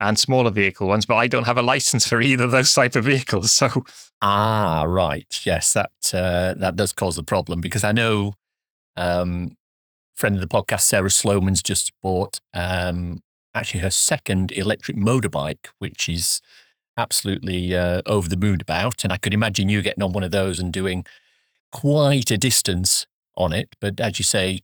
and 0.00 0.16
smaller 0.18 0.50
vehicle 0.52 0.86
ones, 0.88 1.04
but 1.04 1.16
I 1.16 1.26
don't 1.26 1.46
have 1.46 1.58
a 1.58 1.62
license 1.62 2.06
for 2.06 2.20
either 2.22 2.44
of 2.44 2.52
those 2.52 2.72
type 2.72 2.94
of 2.96 3.04
vehicles. 3.04 3.52
So 3.52 3.84
Ah, 4.22 4.84
right. 4.86 5.40
Yes, 5.44 5.72
that 5.72 5.90
uh, 6.14 6.54
that 6.58 6.76
does 6.76 6.92
cause 6.92 7.18
a 7.18 7.22
problem 7.24 7.60
because 7.60 7.84
I 7.84 7.92
know 7.92 8.34
um, 8.96 9.56
friend 10.16 10.36
of 10.36 10.40
the 10.40 10.48
podcast, 10.48 10.82
Sarah 10.82 11.10
Sloman's 11.10 11.62
just 11.62 11.92
bought 12.02 12.40
um, 12.54 13.20
actually 13.54 13.80
her 13.80 13.90
second 13.90 14.52
electric 14.52 14.96
motorbike, 14.96 15.66
which 15.80 16.08
is 16.08 16.40
absolutely 17.00 17.74
uh, 17.74 18.02
over 18.06 18.28
the 18.28 18.36
moon 18.36 18.60
about. 18.60 19.02
And 19.02 19.12
I 19.12 19.16
could 19.16 19.34
imagine 19.34 19.68
you 19.68 19.82
getting 19.82 20.02
on 20.02 20.12
one 20.12 20.22
of 20.22 20.30
those 20.30 20.60
and 20.60 20.72
doing 20.72 21.04
quite 21.72 22.30
a 22.30 22.38
distance 22.38 23.06
on 23.36 23.52
it. 23.52 23.74
But 23.80 24.00
as 24.00 24.18
you 24.18 24.24
say, 24.24 24.60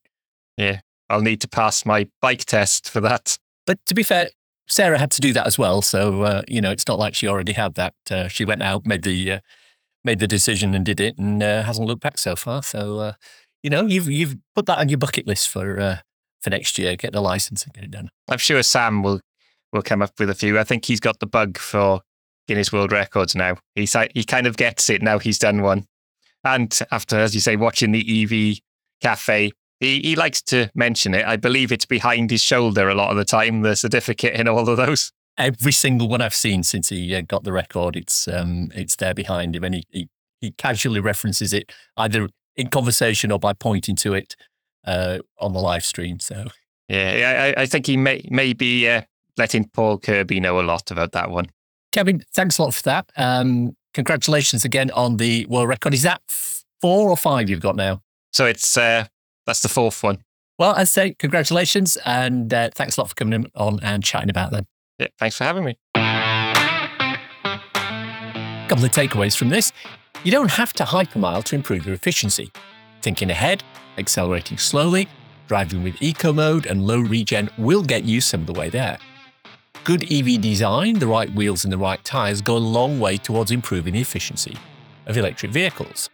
yeah, 0.56 0.80
I'll 1.08 1.22
need 1.22 1.40
to 1.40 1.48
pass 1.48 1.84
my 1.84 2.08
bike 2.20 2.44
test 2.44 2.88
for 2.88 3.00
that. 3.00 3.38
But 3.66 3.78
to 3.86 3.94
be 3.94 4.02
fair, 4.02 4.28
Sarah 4.68 4.98
had 4.98 5.10
to 5.12 5.20
do 5.20 5.32
that 5.32 5.46
as 5.46 5.58
well. 5.58 5.82
So 5.82 6.22
uh, 6.22 6.42
you 6.48 6.60
know, 6.60 6.70
it's 6.70 6.86
not 6.86 6.98
like 6.98 7.14
she 7.14 7.28
already 7.28 7.52
had 7.52 7.74
that. 7.74 7.94
Uh, 8.10 8.28
she 8.28 8.44
went 8.44 8.62
out, 8.62 8.86
made 8.86 9.02
the 9.02 9.32
uh, 9.32 9.40
made 10.04 10.18
the 10.18 10.26
decision, 10.26 10.74
and 10.74 10.84
did 10.84 11.00
it, 11.00 11.18
and 11.18 11.42
uh, 11.42 11.62
hasn't 11.62 11.86
looked 11.86 12.02
back 12.02 12.18
so 12.18 12.36
far. 12.36 12.62
So 12.62 12.98
uh, 12.98 13.12
you 13.62 13.70
know, 13.70 13.86
you've 13.86 14.08
you've 14.08 14.36
put 14.54 14.66
that 14.66 14.78
on 14.78 14.88
your 14.88 14.98
bucket 14.98 15.26
list 15.26 15.48
for 15.48 15.80
uh, 15.80 15.98
for 16.40 16.50
next 16.50 16.78
year. 16.78 16.96
Get 16.96 17.12
the 17.12 17.20
license 17.20 17.64
and 17.64 17.72
get 17.72 17.84
it 17.84 17.90
done. 17.90 18.10
I'm 18.28 18.38
sure 18.38 18.62
Sam 18.62 19.02
will 19.02 19.20
will 19.72 19.82
come 19.82 20.02
up 20.02 20.12
with 20.18 20.30
a 20.30 20.34
few. 20.34 20.58
I 20.58 20.64
think 20.64 20.84
he's 20.84 21.00
got 21.00 21.20
the 21.20 21.26
bug 21.26 21.58
for 21.58 22.00
Guinness 22.46 22.72
World 22.72 22.92
Records 22.92 23.34
now. 23.34 23.56
He's 23.74 23.96
he 24.14 24.24
kind 24.24 24.46
of 24.46 24.56
gets 24.56 24.88
it 24.90 25.02
now. 25.02 25.18
He's 25.18 25.38
done 25.38 25.62
one, 25.62 25.86
and 26.44 26.78
after, 26.90 27.18
as 27.18 27.34
you 27.34 27.40
say, 27.40 27.56
watching 27.56 27.92
the 27.92 28.22
EV 28.22 28.58
cafe, 29.00 29.52
he, 29.80 30.00
he 30.00 30.16
likes 30.16 30.40
to 30.42 30.70
mention 30.74 31.14
it. 31.14 31.26
I 31.26 31.36
believe 31.36 31.72
it's 31.72 31.86
behind 31.86 32.30
his 32.30 32.42
shoulder 32.42 32.88
a 32.88 32.94
lot 32.94 33.10
of 33.10 33.16
the 33.16 33.24
time, 33.24 33.62
the 33.62 33.76
certificate 33.76 34.34
in 34.34 34.48
all 34.48 34.68
of 34.68 34.76
those. 34.76 35.12
Every 35.38 35.72
single 35.72 36.08
one 36.08 36.22
I've 36.22 36.34
seen 36.34 36.62
since 36.62 36.88
he 36.88 37.14
uh, 37.14 37.20
got 37.20 37.44
the 37.44 37.52
record, 37.52 37.94
it's 37.94 38.26
um, 38.26 38.70
it's 38.74 38.96
there 38.96 39.12
behind 39.12 39.54
him, 39.54 39.64
and 39.64 39.74
he, 39.74 39.84
he, 39.90 40.08
he 40.40 40.50
casually 40.52 41.00
references 41.00 41.52
it 41.52 41.72
either 41.96 42.28
in 42.56 42.68
conversation 42.68 43.30
or 43.30 43.38
by 43.38 43.52
pointing 43.52 43.96
to 43.96 44.14
it 44.14 44.34
uh, 44.86 45.18
on 45.38 45.52
the 45.52 45.60
live 45.60 45.84
stream. 45.84 46.20
So 46.20 46.46
yeah, 46.88 47.52
I, 47.56 47.62
I 47.62 47.66
think 47.66 47.86
he 47.86 47.98
may 47.98 48.26
may 48.30 48.54
be 48.54 48.88
uh, 48.88 49.02
letting 49.36 49.68
Paul 49.68 49.98
Kirby 49.98 50.40
know 50.40 50.58
a 50.58 50.62
lot 50.62 50.90
about 50.90 51.12
that 51.12 51.30
one. 51.30 51.48
Kevin, 51.96 52.22
thanks 52.34 52.58
a 52.58 52.62
lot 52.62 52.74
for 52.74 52.82
that. 52.82 53.10
Um, 53.16 53.74
congratulations 53.94 54.66
again 54.66 54.90
on 54.90 55.16
the 55.16 55.46
world 55.46 55.70
record. 55.70 55.94
Is 55.94 56.02
that 56.02 56.20
four 56.78 57.08
or 57.08 57.16
five 57.16 57.48
you've 57.48 57.62
got 57.62 57.74
now? 57.74 58.02
So 58.34 58.44
it's 58.44 58.76
uh, 58.76 59.06
that's 59.46 59.62
the 59.62 59.70
fourth 59.70 60.02
one. 60.02 60.18
Well, 60.58 60.74
I 60.76 60.84
say 60.84 61.14
congratulations 61.18 61.96
and 62.04 62.52
uh, 62.52 62.68
thanks 62.74 62.98
a 62.98 63.00
lot 63.00 63.08
for 63.08 63.14
coming 63.14 63.46
on 63.54 63.80
and 63.82 64.04
chatting 64.04 64.28
about 64.28 64.50
them. 64.50 64.66
Yeah, 64.98 65.06
thanks 65.18 65.38
for 65.38 65.44
having 65.44 65.64
me. 65.64 65.78
A 65.94 67.16
couple 68.68 68.84
of 68.84 68.90
takeaways 68.90 69.34
from 69.34 69.48
this. 69.48 69.72
You 70.22 70.30
don't 70.30 70.50
have 70.50 70.74
to 70.74 70.84
hypermile 70.84 71.44
to 71.44 71.54
improve 71.54 71.86
your 71.86 71.94
efficiency. 71.94 72.52
Thinking 73.00 73.30
ahead, 73.30 73.64
accelerating 73.96 74.58
slowly, 74.58 75.08
driving 75.48 75.82
with 75.82 76.02
eco 76.02 76.34
mode 76.34 76.66
and 76.66 76.86
low 76.86 76.98
regen 77.00 77.48
will 77.56 77.82
get 77.82 78.04
you 78.04 78.20
some 78.20 78.42
of 78.42 78.46
the 78.48 78.52
way 78.52 78.68
there. 78.68 78.98
Good 79.86 80.12
EV 80.12 80.40
design, 80.40 80.98
the 80.98 81.06
right 81.06 81.32
wheels 81.32 81.62
and 81.62 81.72
the 81.72 81.78
right 81.78 82.02
tyres 82.02 82.40
go 82.40 82.56
a 82.56 82.58
long 82.58 82.98
way 82.98 83.16
towards 83.18 83.52
improving 83.52 83.92
the 83.92 84.00
efficiency 84.00 84.56
of 85.06 85.16
electric 85.16 85.52
vehicles. 85.52 86.10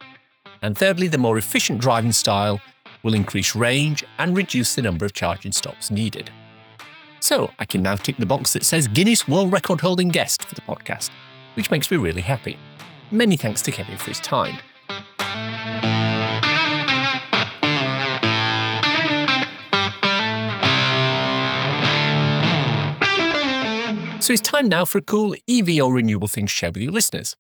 And 0.61 0.77
thirdly, 0.77 1.09
the 1.09 1.16
more 1.16 1.39
efficient 1.39 1.81
driving 1.81 2.12
style 2.12 2.61
will 3.03 3.14
increase 3.14 3.57
range 3.57 4.05
and 4.18 4.37
reduce 4.37 4.75
the 4.75 4.83
number 4.83 5.07
of 5.07 5.14
charging 5.14 5.53
stops 5.53 5.91
needed. 5.91 6.31
So 7.20 7.51
I 7.59 7.64
can 7.64 7.83
now 7.83 7.97
tick 7.97 8.18
the 8.18 8.27
box 8.27 8.53
that 8.53 8.64
says 8.64 8.87
Guinness 8.89 9.27
World 9.27 9.51
Record 9.51 9.81
holding 9.81 10.11
guest 10.11 10.43
for 10.43 10.55
the 10.55 10.61
podcast, 10.61 11.09
which 11.55 11.70
makes 11.70 11.91
me 11.91 11.97
really 11.97 12.20
happy. 12.20 12.59
Many 13.11 13.39
thanks 13.39 13.62
to 13.62 13.73
Kevin 13.73 13.97
for 13.97 14.11
his 14.11 14.20
time. 14.20 14.59
So 24.23 24.33
it's 24.33 24.41
time 24.41 24.68
now 24.68 24.85
for 24.85 24.99
a 24.99 25.03
cool 25.03 25.35
EV 25.49 25.83
or 25.83 25.93
renewable 25.93 26.29
thing 26.29 26.47
to 26.47 26.49
share 26.49 26.70
with 26.70 26.81
you 26.81 26.93
listeners. 26.93 27.35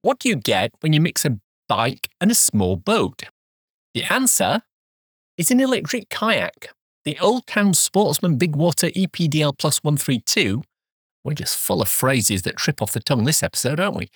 What 0.00 0.18
do 0.18 0.30
you 0.30 0.36
get 0.36 0.72
when 0.80 0.94
you 0.94 1.00
mix 1.00 1.26
a 1.26 1.38
bike 1.68 2.08
and 2.22 2.30
a 2.30 2.34
small 2.34 2.76
boat? 2.76 3.24
The 3.92 4.04
answer 4.04 4.62
is 5.36 5.50
an 5.50 5.60
electric 5.60 6.08
kayak. 6.08 6.68
The 7.04 7.18
Old 7.18 7.46
Town 7.46 7.74
Sportsman 7.74 8.38
Big 8.38 8.56
Water 8.56 8.86
EPDL 8.86 9.58
Plus 9.58 9.84
132, 9.84 10.62
we're 11.22 11.34
just 11.34 11.58
full 11.58 11.82
of 11.82 11.88
phrases 11.90 12.40
that 12.42 12.56
trip 12.56 12.80
off 12.80 12.92
the 12.92 13.00
tongue 13.00 13.24
this 13.24 13.42
episode, 13.42 13.78
aren't 13.78 13.96
we? 13.96 14.08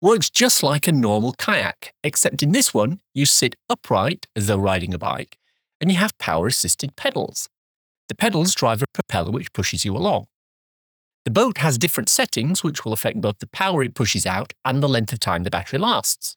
Works 0.00 0.30
just 0.30 0.62
like 0.62 0.86
a 0.86 0.92
normal 0.92 1.32
kayak, 1.32 1.94
except 2.04 2.44
in 2.44 2.52
this 2.52 2.72
one, 2.72 3.00
you 3.12 3.26
sit 3.26 3.56
upright 3.68 4.28
as 4.36 4.46
though 4.46 4.56
riding 4.56 4.94
a 4.94 4.98
bike, 4.98 5.36
and 5.80 5.90
you 5.90 5.96
have 5.96 6.16
power 6.18 6.46
assisted 6.46 6.94
pedals. 6.94 7.48
The 8.08 8.14
pedals 8.14 8.54
drive 8.54 8.82
a 8.82 8.86
propeller 8.94 9.32
which 9.32 9.52
pushes 9.52 9.84
you 9.84 9.96
along. 9.96 10.26
The 11.24 11.30
boat 11.30 11.58
has 11.58 11.78
different 11.78 12.10
settings 12.10 12.62
which 12.62 12.84
will 12.84 12.92
affect 12.92 13.20
both 13.20 13.38
the 13.38 13.46
power 13.46 13.82
it 13.82 13.94
pushes 13.94 14.26
out 14.26 14.52
and 14.64 14.82
the 14.82 14.88
length 14.88 15.12
of 15.12 15.20
time 15.20 15.44
the 15.44 15.50
battery 15.50 15.78
lasts. 15.78 16.36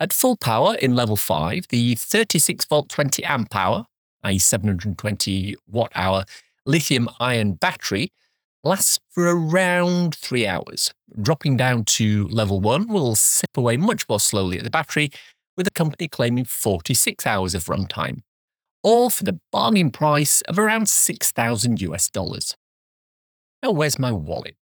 At 0.00 0.12
full 0.12 0.36
power 0.36 0.76
in 0.76 0.94
level 0.94 1.16
5, 1.16 1.68
the 1.68 1.94
36 1.94 2.64
volt 2.64 2.88
20 2.88 3.24
amp 3.24 3.54
hour, 3.54 3.86
i.e. 4.22 4.38
720 4.38 5.56
watt 5.66 5.92
hour 5.94 6.24
lithium 6.64 7.08
ion 7.20 7.54
battery 7.54 8.12
lasts 8.64 8.98
for 9.10 9.24
around 9.24 10.14
3 10.14 10.46
hours. 10.46 10.94
Dropping 11.20 11.56
down 11.56 11.84
to 11.84 12.28
level 12.28 12.60
1 12.60 12.88
will 12.88 13.14
sip 13.14 13.56
away 13.56 13.76
much 13.76 14.08
more 14.08 14.20
slowly 14.20 14.58
at 14.58 14.64
the 14.64 14.70
battery, 14.70 15.10
with 15.56 15.64
the 15.64 15.70
company 15.72 16.08
claiming 16.08 16.44
46 16.44 17.26
hours 17.26 17.54
of 17.54 17.64
runtime, 17.64 18.22
all 18.82 19.10
for 19.10 19.24
the 19.24 19.40
bargain 19.50 19.90
price 19.90 20.40
of 20.42 20.58
around 20.58 20.88
6,000 20.88 21.80
US 21.82 22.08
dollars. 22.08 22.56
Now, 23.60 23.72
where's 23.72 23.98
my 23.98 24.12
wallet? 24.12 24.56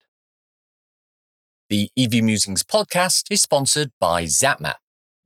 The 1.68 1.90
EV 1.98 2.22
Musings 2.24 2.62
podcast 2.62 3.24
is 3.30 3.42
sponsored 3.42 3.90
by 4.00 4.24
ZapMap, 4.24 4.76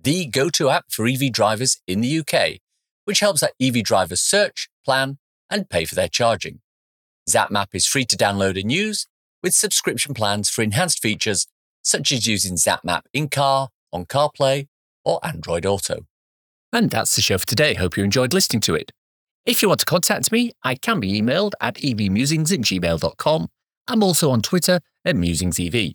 the 0.02 0.26
go 0.26 0.48
to 0.50 0.70
app 0.70 0.86
for 0.90 1.06
EV 1.06 1.30
drivers 1.30 1.80
in 1.86 2.00
the 2.00 2.18
UK, 2.18 2.58
which 3.04 3.20
helps 3.20 3.44
our 3.44 3.50
EV 3.60 3.84
drivers 3.84 4.22
search, 4.22 4.68
plan, 4.84 5.18
and 5.48 5.70
pay 5.70 5.84
for 5.84 5.94
their 5.94 6.08
charging. 6.08 6.60
ZapMap 7.28 7.68
is 7.72 7.86
free 7.86 8.04
to 8.06 8.16
download 8.16 8.60
and 8.60 8.72
use, 8.72 9.06
with 9.40 9.54
subscription 9.54 10.14
plans 10.14 10.50
for 10.50 10.62
enhanced 10.62 11.00
features 11.00 11.46
such 11.82 12.10
as 12.10 12.26
using 12.26 12.56
ZapMap 12.56 13.02
in 13.12 13.28
car, 13.28 13.68
on 13.92 14.04
CarPlay, 14.04 14.66
or 15.04 15.20
Android 15.22 15.64
Auto. 15.64 16.06
And 16.72 16.90
that's 16.90 17.14
the 17.14 17.22
show 17.22 17.38
for 17.38 17.46
today. 17.46 17.74
Hope 17.74 17.96
you 17.96 18.02
enjoyed 18.02 18.32
listening 18.32 18.62
to 18.62 18.74
it. 18.74 18.90
If 19.46 19.62
you 19.62 19.68
want 19.68 19.80
to 19.80 19.86
contact 19.86 20.32
me, 20.32 20.52
I 20.64 20.74
can 20.74 20.98
be 20.98 21.20
emailed 21.20 21.52
at 21.60 21.76
evmusings 21.76 22.52
at 22.52 22.60
gmail.com 22.60 23.48
I'm 23.90 24.04
also 24.04 24.30
on 24.30 24.40
Twitter 24.40 24.78
at 25.04 25.16
MusingsEV. 25.16 25.94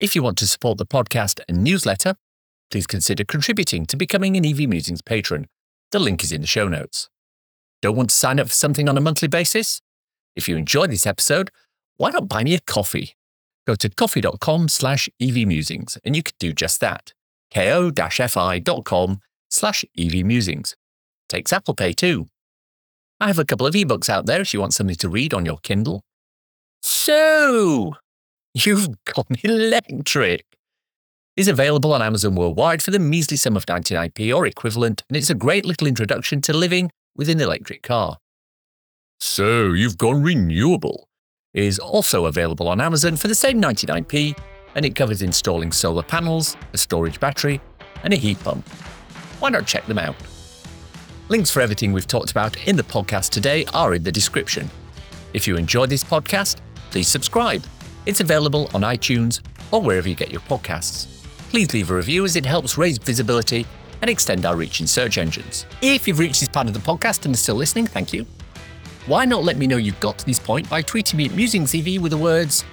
If 0.00 0.16
you 0.16 0.22
want 0.22 0.38
to 0.38 0.46
support 0.46 0.78
the 0.78 0.86
podcast 0.86 1.38
and 1.46 1.62
newsletter, 1.62 2.14
please 2.70 2.86
consider 2.86 3.24
contributing 3.24 3.84
to 3.86 3.96
becoming 3.96 4.38
an 4.38 4.46
EV 4.46 4.66
Musings 4.66 5.02
patron. 5.02 5.48
The 5.90 5.98
link 5.98 6.24
is 6.24 6.32
in 6.32 6.40
the 6.40 6.46
show 6.46 6.66
notes. 6.66 7.10
Don't 7.82 7.94
want 7.94 8.08
to 8.08 8.16
sign 8.16 8.40
up 8.40 8.48
for 8.48 8.54
something 8.54 8.88
on 8.88 8.96
a 8.96 9.02
monthly 9.02 9.28
basis? 9.28 9.82
If 10.34 10.48
you 10.48 10.56
enjoyed 10.56 10.90
this 10.90 11.06
episode, 11.06 11.50
why 11.98 12.08
not 12.08 12.26
buy 12.26 12.42
me 12.42 12.54
a 12.54 12.60
coffee? 12.60 13.16
Go 13.66 13.74
to 13.74 13.90
ko-fi.com 13.90 14.70
slash 14.70 15.10
evmusings 15.20 15.98
and 16.06 16.16
you 16.16 16.22
can 16.22 16.36
do 16.38 16.54
just 16.54 16.80
that. 16.80 17.12
ko-fi.com 17.52 19.20
slash 19.50 19.84
evmusings. 19.98 20.74
Takes 21.28 21.52
Apple 21.52 21.74
Pay 21.74 21.92
too. 21.92 22.28
I 23.20 23.26
have 23.26 23.38
a 23.38 23.44
couple 23.44 23.66
of 23.66 23.74
ebooks 23.74 24.08
out 24.08 24.24
there 24.24 24.40
if 24.40 24.54
you 24.54 24.60
want 24.60 24.72
something 24.72 24.96
to 24.96 25.08
read 25.10 25.34
on 25.34 25.44
your 25.44 25.58
Kindle. 25.58 26.02
So, 26.82 27.94
you've 28.54 28.88
gone 29.04 29.24
electric. 29.42 30.44
Is 31.36 31.48
available 31.48 31.92
on 31.92 32.02
Amazon 32.02 32.34
worldwide 32.34 32.82
for 32.82 32.90
the 32.90 32.98
measly 32.98 33.36
sum 33.36 33.56
of 33.56 33.64
99p 33.66 34.34
or 34.34 34.44
equivalent, 34.44 35.04
and 35.08 35.16
it's 35.16 35.30
a 35.30 35.34
great 35.34 35.64
little 35.64 35.86
introduction 35.86 36.40
to 36.42 36.52
living 36.52 36.90
with 37.16 37.28
an 37.28 37.40
electric 37.40 37.82
car. 37.82 38.18
So, 39.20 39.72
you've 39.72 39.98
gone 39.98 40.22
renewable 40.22 41.08
is 41.54 41.78
also 41.78 42.26
available 42.26 42.68
on 42.68 42.80
Amazon 42.80 43.16
for 43.16 43.28
the 43.28 43.34
same 43.34 43.60
99p, 43.60 44.38
and 44.74 44.84
it 44.84 44.94
covers 44.94 45.22
installing 45.22 45.72
solar 45.72 46.02
panels, 46.02 46.56
a 46.72 46.78
storage 46.78 47.18
battery, 47.18 47.60
and 48.02 48.12
a 48.12 48.16
heat 48.16 48.38
pump. 48.40 48.68
Why 49.40 49.50
not 49.50 49.66
check 49.66 49.86
them 49.86 49.98
out? 49.98 50.14
Links 51.28 51.50
for 51.50 51.60
everything 51.60 51.92
we've 51.92 52.06
talked 52.06 52.30
about 52.30 52.56
in 52.66 52.76
the 52.76 52.82
podcast 52.82 53.30
today 53.30 53.64
are 53.74 53.94
in 53.94 54.02
the 54.02 54.12
description. 54.12 54.70
If 55.34 55.46
you 55.46 55.56
enjoyed 55.56 55.90
this 55.90 56.04
podcast, 56.04 56.56
please 56.90 57.08
subscribe. 57.08 57.64
It's 58.06 58.20
available 58.20 58.70
on 58.74 58.82
iTunes 58.82 59.40
or 59.70 59.80
wherever 59.82 60.08
you 60.08 60.14
get 60.14 60.30
your 60.30 60.40
podcasts. 60.42 61.06
Please 61.50 61.72
leave 61.72 61.90
a 61.90 61.94
review 61.94 62.24
as 62.24 62.36
it 62.36 62.46
helps 62.46 62.78
raise 62.78 62.98
visibility 62.98 63.66
and 64.00 64.10
extend 64.10 64.46
our 64.46 64.56
reach 64.56 64.80
in 64.80 64.86
search 64.86 65.18
engines. 65.18 65.66
If 65.82 66.06
you've 66.06 66.18
reached 66.18 66.40
this 66.40 66.48
part 66.48 66.66
of 66.66 66.74
the 66.74 66.80
podcast 66.80 67.24
and 67.24 67.34
are 67.34 67.38
still 67.38 67.56
listening, 67.56 67.86
thank 67.86 68.12
you. 68.12 68.26
Why 69.06 69.24
not 69.24 69.44
let 69.44 69.56
me 69.56 69.66
know 69.66 69.76
you've 69.76 70.00
got 70.00 70.18
to 70.18 70.26
this 70.26 70.38
point 70.38 70.68
by 70.68 70.82
tweeting 70.82 71.14
me 71.14 71.26
at 71.26 71.32
MusingsEV 71.32 72.00
with 72.00 72.12
the 72.12 72.18
words 72.18 72.64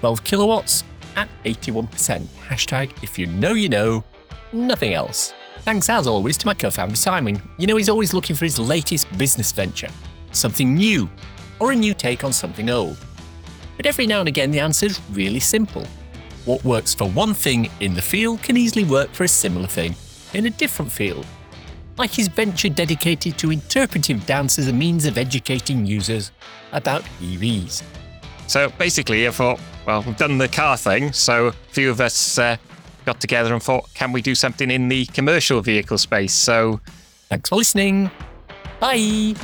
12 0.00 0.22
kilowatts 0.22 0.84
at 1.16 1.28
81%. 1.44 1.88
Hashtag 2.46 3.02
if 3.02 3.18
you 3.18 3.26
know 3.26 3.54
you 3.54 3.68
know, 3.68 4.04
nothing 4.52 4.94
else. 4.94 5.34
Thanks 5.60 5.88
as 5.88 6.06
always 6.06 6.36
to 6.38 6.46
my 6.46 6.54
co-founder 6.54 6.96
Simon. 6.96 7.42
You 7.58 7.66
know 7.66 7.76
he's 7.76 7.88
always 7.88 8.14
looking 8.14 8.36
for 8.36 8.44
his 8.44 8.58
latest 8.58 9.06
business 9.18 9.50
venture, 9.50 9.88
something 10.32 10.74
new, 10.74 11.10
or 11.58 11.72
a 11.72 11.76
new 11.76 11.94
take 11.94 12.22
on 12.22 12.32
something 12.32 12.70
old. 12.70 12.96
But 13.78 13.86
every 13.86 14.06
now 14.06 14.20
and 14.20 14.28
again 14.28 14.50
the 14.50 14.60
answer 14.60 14.84
is 14.84 15.00
really 15.12 15.40
simple. 15.40 15.86
What 16.44 16.62
works 16.64 16.92
for 16.92 17.08
one 17.08 17.32
thing 17.32 17.70
in 17.80 17.94
the 17.94 18.02
field 18.02 18.42
can 18.42 18.58
easily 18.58 18.84
work 18.84 19.10
for 19.12 19.24
a 19.24 19.28
similar 19.28 19.66
thing 19.66 19.94
in 20.34 20.44
a 20.44 20.50
different 20.50 20.92
field. 20.92 21.24
Like 21.96 22.10
his 22.10 22.28
venture 22.28 22.68
dedicated 22.68 23.38
to 23.38 23.50
interpretive 23.50 24.26
dance 24.26 24.58
as 24.58 24.68
a 24.68 24.72
means 24.74 25.06
of 25.06 25.16
educating 25.16 25.86
users 25.86 26.30
about 26.72 27.04
EVs. 27.22 27.82
So 28.46 28.68
basically, 28.76 29.26
I 29.26 29.30
thought, 29.30 29.58
well, 29.86 30.02
we've 30.02 30.16
done 30.18 30.36
the 30.36 30.48
car 30.48 30.76
thing, 30.76 31.12
so 31.12 31.46
a 31.46 31.52
few 31.52 31.90
of 31.90 32.02
us 32.02 32.38
uh, 32.38 32.58
got 33.06 33.20
together 33.20 33.54
and 33.54 33.62
thought, 33.62 33.88
can 33.94 34.12
we 34.12 34.20
do 34.20 34.34
something 34.34 34.70
in 34.70 34.88
the 34.88 35.06
commercial 35.06 35.62
vehicle 35.62 35.96
space? 35.96 36.34
So 36.34 36.80
Thanks 37.28 37.50
for 37.50 37.56
listening. 37.56 38.10
Bye. 38.80 39.34